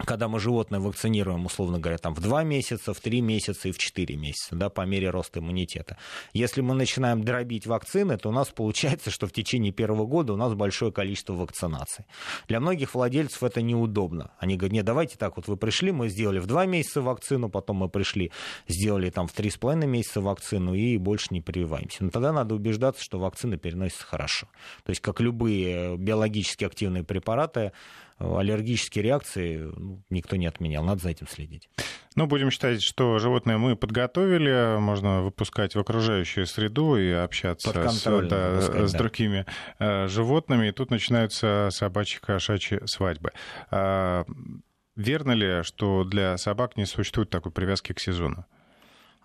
когда 0.04 0.28
мы 0.28 0.41
животное 0.41 0.82
вакцинируем, 0.82 1.46
условно 1.46 1.80
говоря, 1.80 1.98
там, 1.98 2.14
в 2.14 2.20
2 2.20 2.43
месяца, 2.43 2.93
в 2.93 3.00
3 3.00 3.22
месяца 3.22 3.70
и 3.70 3.72
в 3.72 3.78
4 3.78 4.18
месяца, 4.18 4.54
да, 4.56 4.70
по 4.70 4.82
мере 4.82 5.10
роста 5.10 5.39
иммунитета. 5.39 5.98
Если 6.34 6.60
мы 6.60 6.74
начинаем 6.74 7.24
дробить 7.24 7.66
вакцины, 7.66 8.18
то 8.18 8.28
у 8.30 8.32
нас 8.34 8.50
получается, 8.50 9.10
что 9.10 9.26
в 9.26 9.32
течение 9.32 9.72
первого 9.72 10.06
года 10.06 10.34
у 10.34 10.36
нас 10.36 10.54
большое 10.54 10.91
количество 10.91 11.34
вакцинаций. 11.34 12.06
Для 12.50 12.60
многих 12.60 12.93
владельцев 12.93 13.41
это 13.43 13.62
неудобно. 13.62 14.32
Они 14.38 14.58
говорят, 14.58 14.74
нет, 14.74 14.86
давайте 14.86 15.16
так, 15.18 15.38
вот 15.38 15.48
вы 15.48 15.56
пришли, 15.56 15.93
мы 15.93 16.10
сделали 16.10 16.39
в 16.39 16.46
2 16.46 16.66
месяца 16.66 17.02
вакцину, 17.02 17.50
потом 17.50 17.78
мы 17.78 17.88
пришли, 17.88 18.34
сделали 18.68 19.10
там 19.10 19.28
в 19.28 19.34
3,5 19.34 19.86
месяца 19.86 20.20
вакцину 20.20 20.74
и 20.74 20.98
больше 20.98 21.28
не 21.30 21.39
прививаемся. 21.39 22.04
Но 22.04 22.10
тогда 22.10 22.34
надо 22.34 22.54
убеждаться, 22.54 23.02
что 23.02 23.18
вакцина 23.18 23.58
переносится 23.58 24.06
хорошо. 24.06 24.48
То 24.84 24.89
есть, 24.89 25.02
как 25.02 25.22
любые 25.22 25.96
биологически 25.96 26.66
активные 26.66 27.04
препараты, 27.04 27.72
аллергические 28.18 29.03
реакции 29.03 29.57
ну, 29.57 30.01
никто 30.09 30.36
не 30.36 30.47
отменял. 30.47 30.84
Надо 30.84 31.01
за 31.01 31.09
этим 31.09 31.28
следить. 31.28 31.70
Ну, 32.16 32.28
будем 32.28 32.49
считать, 32.49 32.82
что 32.82 33.20
животное 33.20 33.57
мы 33.57 33.76
подготовили, 33.76 34.80
можно 34.80 35.22
выпускать 35.22 35.76
в 35.76 35.80
окружающую 35.80 36.47
среду 36.47 36.95
и 36.95 37.11
общаться 37.11 37.72
с, 37.72 38.03
да, 38.03 38.61
с 38.61 38.91
да. 38.93 38.97
другими 38.97 39.45
э, 39.80 40.07
животными. 40.07 40.70
И 40.70 40.72
тут 40.72 40.91
начинаются 40.91 41.68
собачьи 41.72 42.20
кошачьи 42.22 42.80
свадьбы. 42.86 43.32
А, 43.70 44.26
верно 44.95 45.32
ли, 45.34 45.63
что 45.63 46.05
для 46.05 46.38
собак 46.38 46.78
не 46.78 46.86
существует 46.86 47.30
такой 47.30 47.51
привязки 47.51 47.91
к 47.91 47.99
сезону? 47.99 48.45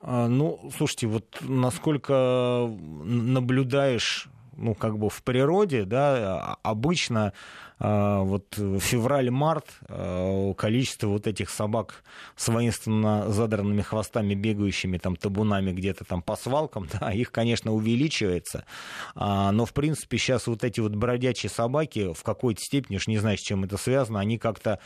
А, 0.02 0.26
ну, 0.26 0.70
слушайте, 0.76 1.06
вот 1.06 1.38
насколько 1.42 2.68
наблюдаешь 3.04 4.28
ну, 4.56 4.74
как 4.74 4.98
бы 4.98 5.08
в 5.08 5.22
природе, 5.22 5.84
да, 5.84 6.56
обычно 6.62 7.32
вот 7.80 8.44
февраль-март 8.56 9.64
а, 9.88 10.52
количество 10.54 11.08
вот 11.08 11.26
этих 11.26 11.48
собак 11.48 12.04
с 12.36 12.48
воинственно 12.48 13.30
задранными 13.30 13.80
хвостами, 13.80 14.34
бегающими 14.34 14.98
там 14.98 15.16
табунами 15.16 15.72
где-то 15.72 16.04
там 16.04 16.20
по 16.20 16.36
свалкам, 16.36 16.88
да, 17.00 17.10
их, 17.12 17.32
конечно, 17.32 17.72
увеличивается, 17.72 18.64
а, 19.14 19.50
но, 19.52 19.64
в 19.64 19.72
принципе, 19.72 20.18
сейчас 20.18 20.46
вот 20.46 20.62
эти 20.62 20.80
вот 20.80 20.94
бродячие 20.94 21.48
собаки 21.48 22.12
в 22.12 22.22
какой-то 22.22 22.60
степени, 22.60 22.96
уж 22.96 23.06
не 23.06 23.18
знаю, 23.18 23.38
с 23.38 23.40
чем 23.40 23.64
это 23.64 23.78
связано, 23.78 24.20
они 24.20 24.36
как-то 24.36 24.78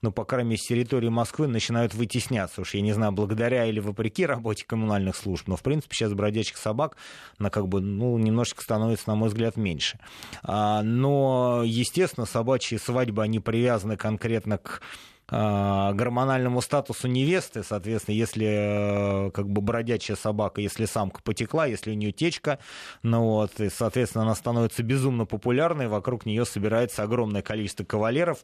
ну, 0.00 0.12
по 0.12 0.24
крайней 0.24 0.50
мере, 0.50 0.62
с 0.62 0.66
территории 0.66 1.08
Москвы 1.08 1.48
начинают 1.48 1.94
вытесняться. 1.94 2.60
Уж 2.60 2.74
я 2.74 2.82
не 2.82 2.92
знаю, 2.92 3.12
благодаря 3.12 3.66
или 3.66 3.80
вопреки 3.80 4.24
работе 4.26 4.64
коммунальных 4.64 5.16
служб, 5.16 5.48
но, 5.48 5.56
в 5.56 5.62
принципе, 5.62 5.94
сейчас 5.94 6.12
бродячих 6.12 6.56
собак, 6.56 6.96
на 7.38 7.50
как 7.50 7.68
бы, 7.68 7.80
ну, 7.80 8.16
немножечко 8.18 8.62
становится, 8.62 9.08
на 9.08 9.16
мой 9.16 9.28
взгляд, 9.28 9.56
меньше. 9.56 9.98
А, 10.42 10.82
но, 10.82 11.62
естественно, 11.64 12.26
собачьи 12.26 12.78
свадьбы, 12.78 13.22
они 13.22 13.40
привязаны 13.40 13.96
конкретно 13.96 14.58
к 14.58 14.82
гормональному 15.30 16.62
статусу 16.62 17.06
невесты, 17.06 17.62
соответственно, 17.62 18.14
если 18.14 18.46
э, 19.26 19.30
как 19.32 19.48
бы 19.50 19.60
бродячая 19.60 20.16
собака, 20.16 20.62
если 20.62 20.86
самка 20.86 21.20
потекла, 21.22 21.66
если 21.66 21.90
у 21.90 21.94
нее 21.94 22.12
течка, 22.12 22.58
ну 23.02 23.22
вот, 23.22 23.60
и, 23.60 23.68
соответственно, 23.68 24.24
она 24.24 24.34
становится 24.34 24.82
безумно 24.82 25.26
популярной, 25.26 25.88
вокруг 25.88 26.24
нее 26.24 26.46
собирается 26.46 27.02
огромное 27.02 27.42
количество 27.42 27.84
кавалеров, 27.84 28.38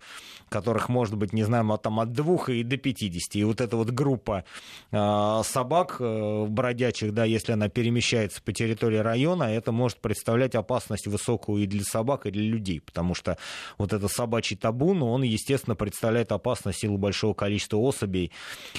которых 0.51 0.91
может 0.91 1.17
быть, 1.17 1.33
не 1.33 1.45
знаю, 1.45 1.65
там 1.79 2.01
от 2.01 2.13
двух 2.13 2.51
и 2.51 2.63
до 2.63 2.77
50. 2.77 3.37
И 3.37 3.45
вот 3.45 3.63
эта 3.63 3.77
вот 3.79 3.91
группа 3.91 4.45
э, 4.93 5.41
собак 5.45 5.97
э, 6.01 6.47
бродячих, 6.49 7.15
да, 7.15 7.25
если 7.25 7.53
она 7.53 7.71
перемещается 7.71 8.43
по 8.43 8.53
территории 8.53 8.99
района, 8.99 9.45
это 9.45 9.73
может 9.73 10.01
представлять 10.01 10.55
опасность 10.55 11.07
высокую 11.07 11.63
и 11.63 11.67
для 11.67 11.83
собак, 11.83 12.27
и 12.27 12.31
для 12.31 12.43
людей, 12.43 12.81
потому 12.81 13.15
что 13.15 13.39
вот 13.79 13.95
этот 13.95 14.13
собачий 14.13 14.57
табун, 14.57 15.03
он, 15.03 15.23
естественно, 15.23 15.77
представляет 15.77 16.31
опасность 16.31 16.74
силу 16.75 16.99
большого 16.99 17.35
количества 17.35 17.79
особей. 17.79 18.33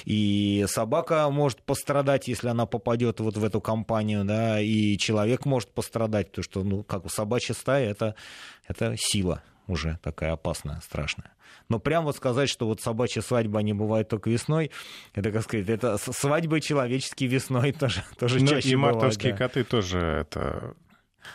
И 0.04 0.64
собака 0.68 1.28
может 1.30 1.62
пострадать, 1.62 2.28
если 2.28 2.48
она 2.48 2.66
попадет 2.66 3.20
вот 3.20 3.36
в 3.36 3.44
эту 3.44 3.60
компанию, 3.60 4.24
да, 4.24 4.60
и 4.60 4.96
человек 4.98 5.44
может 5.44 5.70
пострадать, 5.70 6.28
потому 6.28 6.44
что, 6.44 6.62
ну, 6.62 6.82
как 6.82 7.04
у 7.06 7.08
собачья 7.08 7.54
стая, 7.54 7.90
это, 7.90 8.14
это 8.68 8.94
сила 8.98 9.42
уже 9.66 9.98
такая 10.02 10.32
опасная, 10.32 10.80
страшная. 10.80 11.32
Но 11.68 11.80
прям 11.80 12.04
вот 12.04 12.16
сказать, 12.16 12.48
что 12.48 12.66
вот 12.66 12.80
собачья 12.80 13.22
свадьба, 13.22 13.58
они 13.58 13.72
бывают 13.72 14.08
только 14.08 14.30
весной, 14.30 14.70
это, 15.14 15.32
как 15.32 15.42
сказать, 15.42 15.68
это 15.68 15.96
свадьбы 15.98 16.60
человеческие 16.60 17.28
весной 17.28 17.72
тоже, 17.78 18.04
тоже 18.18 18.40
ну, 18.40 18.46
чаще 18.46 18.70
И 18.70 18.76
мартовские 18.76 19.32
бывают, 19.32 19.52
да. 19.52 19.60
коты 19.60 19.64
тоже 19.64 19.98
это 19.98 20.74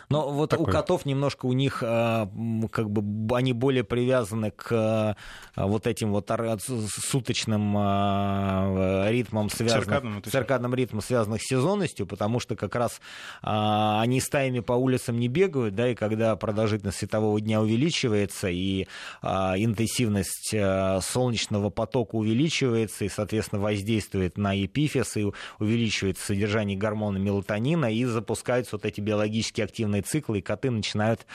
Но 0.08 0.30
вот 0.30 0.50
Такой. 0.50 0.66
у 0.66 0.70
котов 0.70 1.06
немножко 1.06 1.46
у 1.46 1.52
них 1.52 1.82
а, 1.84 2.28
как 2.70 2.90
бы 2.90 3.36
они 3.36 3.52
более 3.52 3.84
привязаны 3.84 4.50
к 4.50 4.72
а, 4.72 5.16
вот 5.56 5.86
этим 5.86 6.12
вот 6.12 6.30
суточным 6.60 7.74
а, 7.76 9.08
ритмам, 9.10 9.50
связанных, 9.50 9.84
циркадным, 9.84 10.22
циркадным 10.22 10.74
ритмам, 10.74 11.02
связанных 11.02 11.42
с 11.42 11.46
сезонностью, 11.46 12.06
потому 12.06 12.40
что 12.40 12.56
как 12.56 12.74
раз 12.74 13.00
они 13.42 14.20
стаями 14.20 14.60
по 14.60 14.72
улицам 14.72 15.18
не 15.18 15.28
бегают, 15.28 15.74
да, 15.74 15.88
и 15.88 15.94
когда 15.94 16.34
продолжительность 16.36 16.98
светового 16.98 17.40
дня 17.40 17.60
увеличивается 17.60 18.48
и 18.48 18.86
интенсивность 19.22 20.54
солнечного 21.02 21.70
потока 21.70 22.16
увеличивается 22.16 23.04
и, 23.04 23.08
соответственно, 23.08 23.60
воздействует 23.60 24.38
на 24.38 24.62
эпифиз 24.64 25.16
и 25.16 25.32
увеличивается 25.58 26.26
содержание 26.26 26.76
гормона 26.76 27.18
мелатонина 27.18 27.92
и 27.92 28.04
запускаются 28.04 28.76
вот 28.76 28.84
эти 28.84 29.00
биологически 29.00 29.60
активные 29.60 29.81
циклы, 30.02 30.38
и 30.38 30.42
коты 30.42 30.70
начинают 30.70 31.26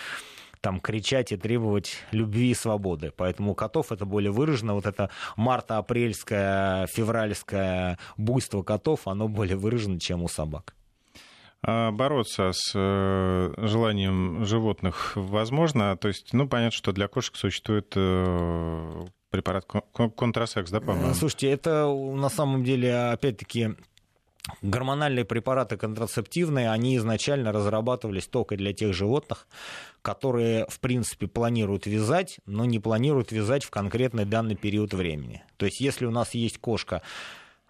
там 0.61 0.79
кричать 0.79 1.31
и 1.31 1.37
требовать 1.37 1.97
любви 2.11 2.51
и 2.51 2.53
свободы. 2.53 3.11
Поэтому 3.15 3.51
у 3.51 3.55
котов 3.55 3.91
это 3.91 4.05
более 4.05 4.31
выражено. 4.31 4.73
Вот 4.73 4.85
это 4.85 5.09
марто-апрельское, 5.35 6.87
февральское 6.87 7.97
буйство 8.17 8.63
котов, 8.63 9.07
оно 9.07 9.27
более 9.27 9.57
выражено, 9.57 9.99
чем 9.99 10.23
у 10.23 10.27
собак. 10.27 10.73
А 11.63 11.91
бороться 11.91 12.51
с 12.53 12.71
э, 12.75 13.53
желанием 13.57 14.45
животных 14.45 15.13
возможно. 15.15 15.97
То 15.97 16.07
есть, 16.07 16.33
ну, 16.33 16.47
понятно, 16.47 16.75
что 16.75 16.91
для 16.91 17.07
кошек 17.07 17.35
существует 17.35 17.93
э, 17.95 19.05
препарат 19.31 19.65
контрасекс, 20.15 20.71
да, 20.71 20.79
по-моему? 20.79 21.13
Слушайте, 21.13 21.49
это 21.49 21.87
на 21.87 22.29
самом 22.29 22.63
деле, 22.63 22.95
опять-таки, 22.95 23.75
Гормональные 24.61 25.25
препараты 25.25 25.77
контрацептивные, 25.77 26.71
они 26.71 26.97
изначально 26.97 27.51
разрабатывались 27.51 28.27
только 28.27 28.55
для 28.55 28.73
тех 28.73 28.93
животных, 28.93 29.47
которые, 30.01 30.65
в 30.69 30.79
принципе, 30.79 31.27
планируют 31.27 31.85
вязать, 31.85 32.39
но 32.45 32.65
не 32.65 32.79
планируют 32.79 33.31
вязать 33.31 33.63
в 33.63 33.69
конкретный 33.69 34.25
данный 34.25 34.55
период 34.55 34.93
времени. 34.93 35.43
То 35.57 35.65
есть, 35.65 35.81
если 35.81 36.05
у 36.05 36.11
нас 36.11 36.33
есть 36.33 36.59
кошка, 36.59 37.01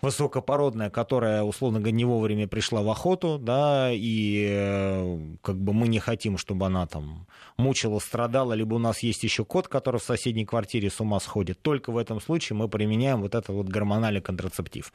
высокопородная, 0.02 0.90
которая, 0.90 1.44
условно 1.44 1.80
говоря, 1.80 1.96
не 1.96 2.06
вовремя 2.06 2.48
пришла 2.48 2.82
в 2.82 2.90
охоту, 2.90 3.40
да, 3.40 3.90
и 3.92 4.48
э, 4.50 5.20
как 5.42 5.58
бы 5.58 5.74
мы 5.74 5.88
не 5.88 6.00
хотим, 6.00 6.38
чтобы 6.38 6.68
она 6.68 6.86
там 6.86 7.26
мучила, 7.58 8.00
страдала, 8.00 8.54
либо 8.54 8.76
у 8.76 8.80
нас 8.80 9.00
есть 9.00 9.24
еще 9.24 9.44
кот, 9.44 9.68
который 9.68 10.00
в 10.00 10.04
соседней 10.04 10.46
квартире 10.46 10.90
с 10.90 11.00
ума 11.02 11.20
сходит. 11.20 11.62
Только 11.62 11.92
в 11.92 11.98
этом 11.98 12.22
случае 12.22 12.58
мы 12.58 12.68
применяем 12.68 13.22
вот 13.22 13.34
этот 13.34 13.50
вот 13.50 13.68
гормональный 13.68 14.22
контрацептив. 14.22 14.94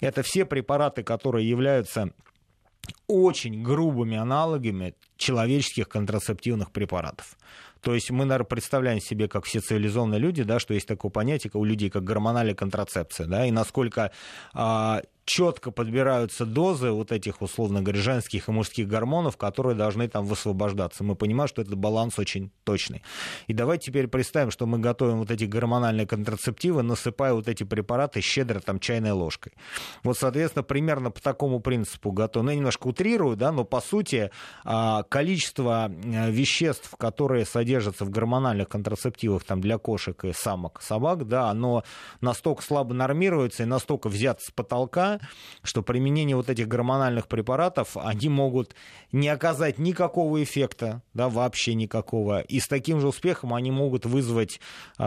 Это 0.00 0.22
все 0.22 0.44
препараты, 0.44 1.02
которые 1.04 1.48
являются 1.48 2.10
очень 3.06 3.62
грубыми 3.62 4.16
аналогами 4.16 4.94
человеческих 5.16 5.88
контрацептивных 5.88 6.72
препаратов. 6.72 7.36
То 7.82 7.94
есть 7.94 8.10
мы, 8.10 8.24
наверное, 8.24 8.46
представляем 8.46 9.00
себе, 9.00 9.28
как 9.28 9.44
все 9.44 9.60
цивилизованные 9.60 10.20
люди, 10.20 10.42
да, 10.42 10.58
что 10.58 10.74
есть 10.74 10.86
такое 10.86 11.10
понятие 11.10 11.50
у 11.54 11.64
людей, 11.64 11.90
как 11.90 12.04
гормональная 12.04 12.54
контрацепция, 12.54 13.26
да, 13.26 13.46
и 13.46 13.50
насколько 13.50 14.12
а, 14.52 15.02
четко 15.30 15.70
подбираются 15.70 16.44
дозы 16.44 16.90
вот 16.90 17.12
этих, 17.12 17.40
условно 17.40 17.82
говоря, 17.82 18.00
женских 18.00 18.48
и 18.48 18.52
мужских 18.52 18.88
гормонов, 18.88 19.36
которые 19.36 19.76
должны 19.76 20.08
там 20.08 20.24
высвобождаться. 20.24 21.04
Мы 21.04 21.14
понимаем, 21.14 21.46
что 21.46 21.62
этот 21.62 21.76
баланс 21.76 22.18
очень 22.18 22.50
точный. 22.64 23.04
И 23.46 23.52
давайте 23.52 23.86
теперь 23.86 24.08
представим, 24.08 24.50
что 24.50 24.66
мы 24.66 24.80
готовим 24.80 25.18
вот 25.18 25.30
эти 25.30 25.44
гормональные 25.44 26.08
контрацептивы, 26.08 26.82
насыпая 26.82 27.32
вот 27.32 27.48
эти 27.48 27.62
препараты 27.62 28.20
щедро 28.20 28.58
там 28.58 28.80
чайной 28.80 29.12
ложкой. 29.12 29.52
Вот, 30.02 30.18
соответственно, 30.18 30.64
примерно 30.64 31.12
по 31.12 31.22
такому 31.22 31.60
принципу 31.60 32.10
готовим. 32.10 32.46
Ну, 32.46 32.50
я 32.50 32.56
немножко 32.56 32.88
утрирую, 32.88 33.36
да, 33.36 33.52
но 33.52 33.64
по 33.64 33.80
сути 33.80 34.32
а, 34.64 35.04
количество 35.04 35.88
э, 35.90 36.30
веществ, 36.32 36.96
которые 36.98 37.44
содержатся 37.44 38.04
в 38.04 38.10
гормональных 38.10 38.68
контрацептивах 38.68 39.44
там, 39.44 39.60
для 39.60 39.78
кошек 39.78 40.24
и 40.24 40.32
самок, 40.32 40.82
собак, 40.82 41.28
да, 41.28 41.50
оно 41.50 41.84
настолько 42.20 42.62
слабо 42.62 42.94
нормируется 42.94 43.62
и 43.62 43.66
настолько 43.66 44.08
взято 44.08 44.42
с 44.42 44.50
потолка, 44.50 45.19
что 45.62 45.82
применение 45.82 46.36
вот 46.36 46.48
этих 46.48 46.68
гормональных 46.68 47.28
препаратов, 47.28 47.96
они 47.96 48.28
могут 48.28 48.74
не 49.12 49.28
оказать 49.28 49.78
никакого 49.78 50.42
эффекта, 50.42 51.02
да, 51.14 51.28
вообще 51.28 51.74
никакого. 51.74 52.40
И 52.40 52.60
с 52.60 52.68
таким 52.68 53.00
же 53.00 53.08
успехом 53.08 53.54
они 53.54 53.70
могут 53.70 54.06
вызвать 54.06 54.60
э, 54.98 55.02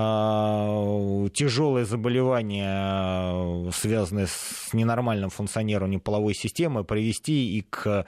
тяжелые 1.33 1.85
заболевания, 1.85 3.71
связанные 3.71 4.27
с 4.27 4.73
ненормальным 4.73 5.29
функционированием 5.29 6.01
половой 6.01 6.33
системы, 6.33 6.83
привести 6.83 7.57
и 7.57 7.61
к 7.61 8.05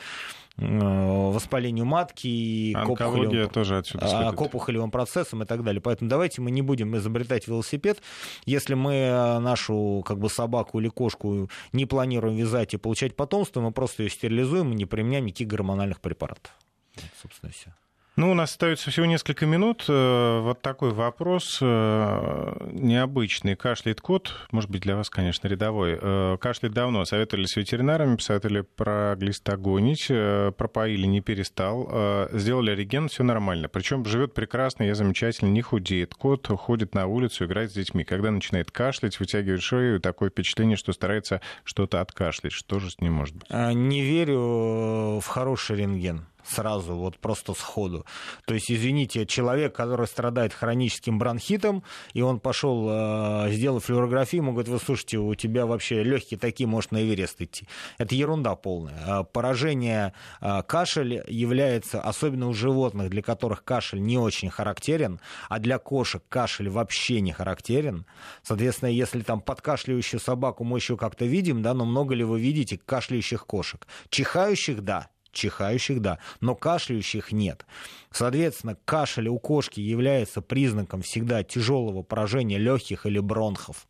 воспалению 0.58 1.86
матки 1.86 2.28
и 2.28 2.74
Онкология 2.74 3.48
тоже 3.48 3.78
отсюда 3.78 4.30
а, 4.30 4.32
к 4.32 4.42
опухолевым 4.42 4.90
процессам 4.90 5.44
и 5.44 5.46
так 5.46 5.64
далее. 5.64 5.82
Поэтому 5.82 6.10
давайте 6.10 6.42
мы 6.42 6.52
не 6.52 6.62
будем 6.62 6.96
изобретать 6.96 7.48
велосипед. 7.48 8.02
Если 8.46 8.74
мы 8.74 8.94
э, 8.94 9.40
нашу 9.40 10.04
как 10.06 10.18
бы, 10.20 10.30
собаку 10.30 10.80
или 10.80 10.88
кошку 10.88 11.50
не 11.74 11.86
планируем 11.86 12.36
вязать 12.36 12.74
и 12.74 12.78
получать 12.78 13.16
потомство, 13.16 13.60
мы 13.60 13.72
просто 13.72 14.04
ее 14.04 14.10
стерилизуем 14.10 14.72
и 14.72 14.76
не 14.76 14.86
применяем 14.86 15.26
никаких 15.26 15.48
гормональных 15.48 16.00
препаратов. 16.00 16.54
Вот, 16.96 17.06
собственно, 17.22 17.52
все. 17.52 17.74
Ну, 18.18 18.32
у 18.32 18.34
нас 18.34 18.52
остается 18.52 18.92
всего 18.92 19.06
несколько 19.06 19.46
минут. 19.46 19.84
Э, 19.90 20.40
вот 20.40 20.62
такой 20.62 20.92
вопрос 20.92 21.60
э, 21.62 22.70
необычный. 22.72 23.58
Кашляет 23.58 24.00
кот, 24.00 24.34
может 24.52 24.70
быть, 24.70 24.84
для 24.84 24.96
вас, 24.96 25.10
конечно, 25.10 25.50
рядовой. 25.50 26.00
Э, 26.02 26.38
кашляет 26.40 26.74
давно. 26.74 27.04
Советовали 27.04 27.46
с 27.46 27.58
ветеринарами, 27.58 28.16
посоветовали 28.16 28.62
проглистогонить, 28.62 30.08
пропоили, 30.56 31.06
не 31.08 31.20
перестал. 31.20 32.30
Сделали 32.32 32.72
реген, 32.72 33.10
все 33.10 33.24
нормально. 33.24 33.68
Причем 33.68 34.06
живет 34.06 34.34
прекрасно, 34.34 34.84
я 34.84 34.96
замечательно, 34.96 35.50
не 35.50 35.62
худеет. 35.62 36.16
Кот 36.16 36.48
ходит 36.48 36.96
на 36.96 37.08
улицу, 37.08 37.44
играет 37.44 37.72
с 37.72 37.74
детьми. 37.74 38.06
Когда 38.06 38.32
начинает 38.32 38.72
кашлять, 38.72 39.20
вытягивает 39.20 39.62
шею, 39.62 40.00
такое 40.00 40.30
впечатление, 40.30 40.78
что 40.78 40.94
старается 40.94 41.42
что-то 41.66 42.00
откашлять. 42.00 42.54
Что 42.54 42.80
же 42.80 42.92
с 42.92 43.02
ним 43.02 43.12
может 43.14 43.36
быть? 43.36 43.50
Не 43.50 44.02
верю 44.02 45.20
в 45.20 45.26
хороший 45.28 45.76
рентген 45.76 46.26
сразу, 46.48 46.96
вот 46.96 47.18
просто 47.18 47.54
сходу. 47.54 48.06
То 48.46 48.54
есть, 48.54 48.72
извините, 48.72 49.26
человек, 49.26 49.76
который 49.76 50.08
страдает 50.08 50.54
хроническим 50.54 51.18
бронхитом, 51.18 51.84
и 52.14 52.22
он 52.22 52.40
пошел, 52.40 52.88
э, 52.90 53.52
сделал 53.52 53.80
флюорографию, 53.80 54.42
ему 54.42 54.52
говорят, 54.52 54.70
вы 54.70 54.80
слушайте, 54.80 55.18
у 55.18 55.36
тебя 55.36 55.66
вообще 55.66 56.04
легкие 56.04 56.40
такие, 56.40 56.68
может 56.68 56.92
на 56.92 57.02
Эверест 57.02 57.42
идти. 57.42 57.68
Это 57.98 58.16
ерунда 58.16 58.56
полная. 58.56 59.04
А 59.06 59.24
поражение 59.24 60.14
э, 60.42 60.62
кашель 60.64 61.24
является, 61.28 62.02
особенно 62.02 62.48
у 62.48 62.54
животных, 62.54 63.10
для 63.10 63.22
которых 63.22 63.64
кашель 63.64 64.02
не 64.02 64.18
очень 64.18 64.50
характерен, 64.50 65.20
а 65.50 65.60
для 65.60 65.80
кошек 65.80 66.24
кашель 66.30 66.70
вообще 66.70 67.22
не 67.22 67.32
характерен. 67.32 68.06
Соответственно, 68.44 68.90
если 68.90 69.22
там 69.22 69.42
подкашливающую 69.42 70.20
собаку 70.20 70.64
мы 70.64 70.78
еще 70.78 70.98
как-то 70.98 71.26
видим, 71.26 71.62
да, 71.62 71.74
но 71.74 71.86
много 71.86 72.16
ли 72.16 72.24
вы 72.24 72.40
видите 72.40 72.78
кашляющих 72.78 73.46
кошек? 73.46 73.88
Чихающих, 74.10 74.82
да, 74.82 75.10
чихающих, 75.36 76.02
да, 76.02 76.20
но 76.42 76.56
кашляющих 76.56 77.32
нет. 77.32 77.66
Соответственно, 78.12 78.78
кашель 78.86 79.28
у 79.28 79.38
кошки 79.38 79.80
является 79.80 80.42
признаком 80.42 81.02
всегда 81.02 81.44
тяжелого 81.44 82.02
поражения 82.02 82.58
легких 82.58 83.06
или 83.06 83.20
бронхов 83.20 83.88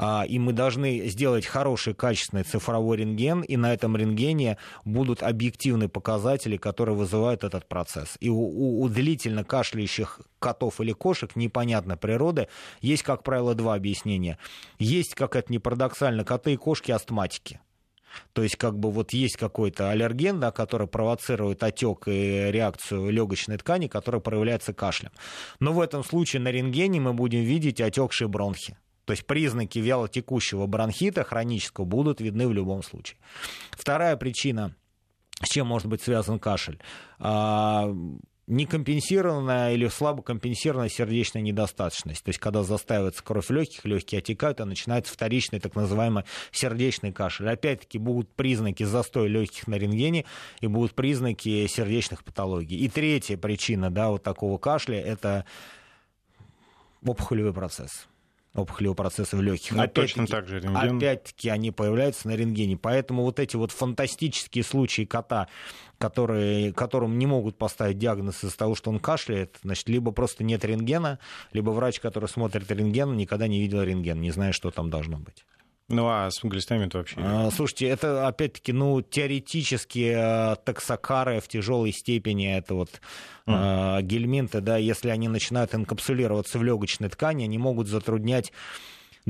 а, 0.00 0.24
и 0.26 0.38
мы 0.38 0.52
должны 0.52 1.08
сделать 1.08 1.44
хороший, 1.44 1.92
качественный 1.92 2.44
цифровой 2.44 2.98
рентген, 2.98 3.40
и 3.40 3.56
на 3.56 3.74
этом 3.74 3.96
рентгене 3.96 4.56
будут 4.84 5.24
объективные 5.24 5.88
показатели, 5.88 6.56
которые 6.56 6.94
вызывают 6.94 7.42
этот 7.42 7.66
процесс. 7.66 8.16
И 8.20 8.30
у, 8.30 8.38
у, 8.38 8.80
у 8.80 8.88
длительно 8.88 9.42
кашляющих 9.42 10.20
котов 10.38 10.80
или 10.80 10.92
кошек 10.92 11.34
непонятной 11.34 11.96
природы 11.96 12.46
есть, 12.80 13.02
как 13.02 13.24
правило, 13.24 13.56
два 13.56 13.74
объяснения. 13.74 14.38
Есть, 14.78 15.16
как 15.16 15.34
это 15.34 15.50
не 15.50 15.58
парадоксально, 15.58 16.24
коты 16.24 16.52
и 16.52 16.56
кошки 16.56 16.92
астматики. 16.92 17.60
То 18.32 18.42
есть 18.42 18.56
как 18.56 18.78
бы 18.78 18.90
вот 18.90 19.12
есть 19.12 19.36
какой-то 19.36 19.90
аллерген, 19.90 20.40
да, 20.40 20.50
который 20.50 20.86
провоцирует 20.86 21.62
отек 21.62 22.08
и 22.08 22.50
реакцию 22.50 23.10
легочной 23.10 23.58
ткани, 23.58 23.86
которая 23.86 24.20
проявляется 24.20 24.72
кашлем. 24.72 25.10
Но 25.60 25.72
в 25.72 25.80
этом 25.80 26.04
случае 26.04 26.40
на 26.40 26.50
рентгене 26.50 27.00
мы 27.00 27.12
будем 27.12 27.40
видеть 27.40 27.80
отекшие 27.80 28.28
бронхи. 28.28 28.76
То 29.04 29.12
есть 29.12 29.26
признаки 29.26 29.78
вялотекущего 29.78 30.66
бронхита 30.66 31.24
хронического 31.24 31.86
будут 31.86 32.20
видны 32.20 32.46
в 32.46 32.52
любом 32.52 32.82
случае. 32.82 33.18
Вторая 33.70 34.16
причина, 34.16 34.74
с 35.42 35.48
чем 35.48 35.66
может 35.66 35.86
быть 35.86 36.02
связан 36.02 36.38
кашель 36.38 36.78
а, 37.18 37.90
некомпенсированная 38.48 39.74
или 39.74 39.86
слабо 39.88 40.22
компенсированная 40.22 40.88
сердечная 40.88 41.42
недостаточность. 41.42 42.24
То 42.24 42.30
есть, 42.30 42.40
когда 42.40 42.62
застаивается 42.62 43.22
кровь 43.22 43.50
легких, 43.50 43.84
легкие 43.84 44.20
отекают, 44.20 44.60
а 44.60 44.64
начинается 44.64 45.12
вторичный 45.12 45.60
так 45.60 45.74
называемый 45.76 46.24
сердечный 46.50 47.12
кашель. 47.12 47.48
Опять-таки 47.48 47.98
будут 47.98 48.30
признаки 48.30 48.82
застоя 48.82 49.28
легких 49.28 49.66
на 49.66 49.76
рентгене 49.76 50.24
и 50.60 50.66
будут 50.66 50.94
признаки 50.94 51.66
сердечных 51.66 52.24
патологий. 52.24 52.78
И 52.78 52.88
третья 52.88 53.36
причина 53.36 53.90
да, 53.90 54.08
вот 54.08 54.22
такого 54.22 54.58
кашля– 54.58 55.00
это 55.02 55.44
опухолевый 57.04 57.52
процесс 57.52 58.08
опухолевого 58.54 58.96
процесса 58.96 59.36
в 59.36 59.42
легких. 59.42 59.72
Ну, 59.72 59.86
точно 59.88 60.26
так 60.26 60.48
же 60.48 60.60
рентген. 60.60 60.96
Опять-таки 60.96 61.48
они 61.48 61.70
появляются 61.70 62.28
на 62.28 62.36
рентгене. 62.36 62.76
Поэтому 62.76 63.22
вот 63.22 63.38
эти 63.38 63.56
вот 63.56 63.72
фантастические 63.72 64.64
случаи 64.64 65.04
кота, 65.04 65.48
которые, 65.98 66.72
которым 66.72 67.18
не 67.18 67.26
могут 67.26 67.58
поставить 67.58 67.98
диагноз 67.98 68.44
из-за 68.44 68.56
того, 68.56 68.74
что 68.74 68.90
он 68.90 69.00
кашляет, 69.00 69.58
значит, 69.62 69.88
либо 69.88 70.12
просто 70.12 70.44
нет 70.44 70.64
рентгена, 70.64 71.18
либо 71.52 71.70
врач, 71.70 72.00
который 72.00 72.28
смотрит 72.28 72.70
рентген, 72.70 73.16
никогда 73.16 73.48
не 73.48 73.60
видел 73.60 73.82
рентген, 73.82 74.20
не 74.20 74.30
знает, 74.30 74.54
что 74.54 74.70
там 74.70 74.90
должно 74.90 75.18
быть. 75.18 75.44
Ну, 75.90 76.06
а 76.06 76.30
с 76.30 76.42
глистами 76.42 76.84
это 76.84 76.98
вообще... 76.98 77.16
А, 77.18 77.50
слушайте, 77.50 77.86
это, 77.88 78.28
опять-таки, 78.28 78.72
ну, 78.72 79.00
теоретически 79.00 80.12
э, 80.14 80.56
таксокары 80.62 81.40
в 81.40 81.48
тяжелой 81.48 81.92
степени, 81.92 82.54
это 82.54 82.74
вот 82.74 83.00
mm. 83.46 84.00
э, 84.00 84.02
гельминты, 84.02 84.60
да, 84.60 84.76
если 84.76 85.08
они 85.08 85.28
начинают 85.28 85.74
инкапсулироваться 85.74 86.58
в 86.58 86.62
легочной 86.62 87.08
ткани, 87.08 87.44
они 87.44 87.56
могут 87.56 87.88
затруднять 87.88 88.52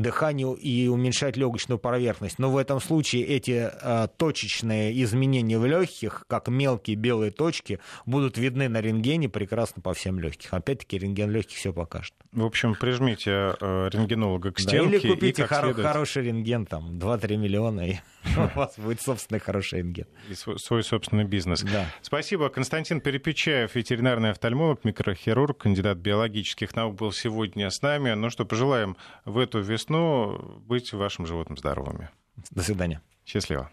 дыханию 0.03 0.55
и 0.55 0.89
уменьшать 0.89 1.37
легочную 1.37 1.79
поверхность. 1.79 2.39
Но 2.39 2.51
в 2.51 2.57
этом 2.57 2.81
случае 2.81 3.25
эти 3.25 3.71
а, 3.71 4.09
точечные 4.09 5.03
изменения 5.03 5.59
в 5.59 5.67
легких, 5.67 6.25
как 6.27 6.49
мелкие 6.49 6.97
белые 6.97 7.31
точки, 7.31 7.81
будут 8.07 8.39
видны 8.39 8.69
на 8.69 8.81
рентгене 8.81 9.29
прекрасно 9.29 9.83
по 9.83 9.95
всем 9.95 10.19
легких. 10.19 10.53
Опять-таки 10.53 10.99
рентген 10.99 11.31
легких 11.31 11.57
все 11.57 11.73
покажет. 11.73 12.15
В 12.33 12.45
общем, 12.45 12.75
прижмите 12.75 13.55
э, 13.61 13.89
рентгенолога 13.93 14.53
к 14.53 14.61
стенке. 14.61 14.99
Да, 14.99 15.07
или 15.07 15.15
купите 15.15 15.43
и 15.43 15.47
хор- 15.47 15.65
следует... 15.65 15.87
хороший 15.87 16.23
рентген, 16.25 16.67
там, 16.67 16.99
2-3 16.99 17.37
миллиона, 17.37 17.89
и 17.89 17.97
у 18.37 18.59
вас 18.59 18.79
будет 18.79 19.01
собственный 19.01 19.41
хороший 19.41 19.79
рентген. 19.81 20.07
И 20.29 20.35
свой, 20.35 20.59
свой 20.59 20.83
собственный 20.83 21.25
бизнес. 21.25 21.63
Да. 21.63 21.87
Спасибо. 22.03 22.49
Константин 22.49 23.01
Перепечаев, 23.01 23.75
ветеринарный 23.75 24.31
офтальмолог, 24.31 24.85
микрохирург, 24.85 25.59
кандидат 25.59 25.99
биологических 25.99 26.75
наук, 26.75 26.97
был 26.97 27.13
сегодня 27.13 27.71
с 27.71 27.83
нами. 27.83 28.13
Ну 28.13 28.31
что, 28.31 28.45
пожелаем 28.45 28.97
в 29.25 29.39
эту 29.39 29.61
весну 29.61 30.61
быть 30.67 30.93
вашим 30.93 31.27
животным 31.27 31.57
здоровыми. 31.57 32.11
До 32.51 32.63
свидания. 32.63 33.03
Счастливо. 33.25 33.71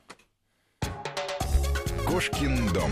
Кошкин 2.06 2.72
дом. 2.74 2.92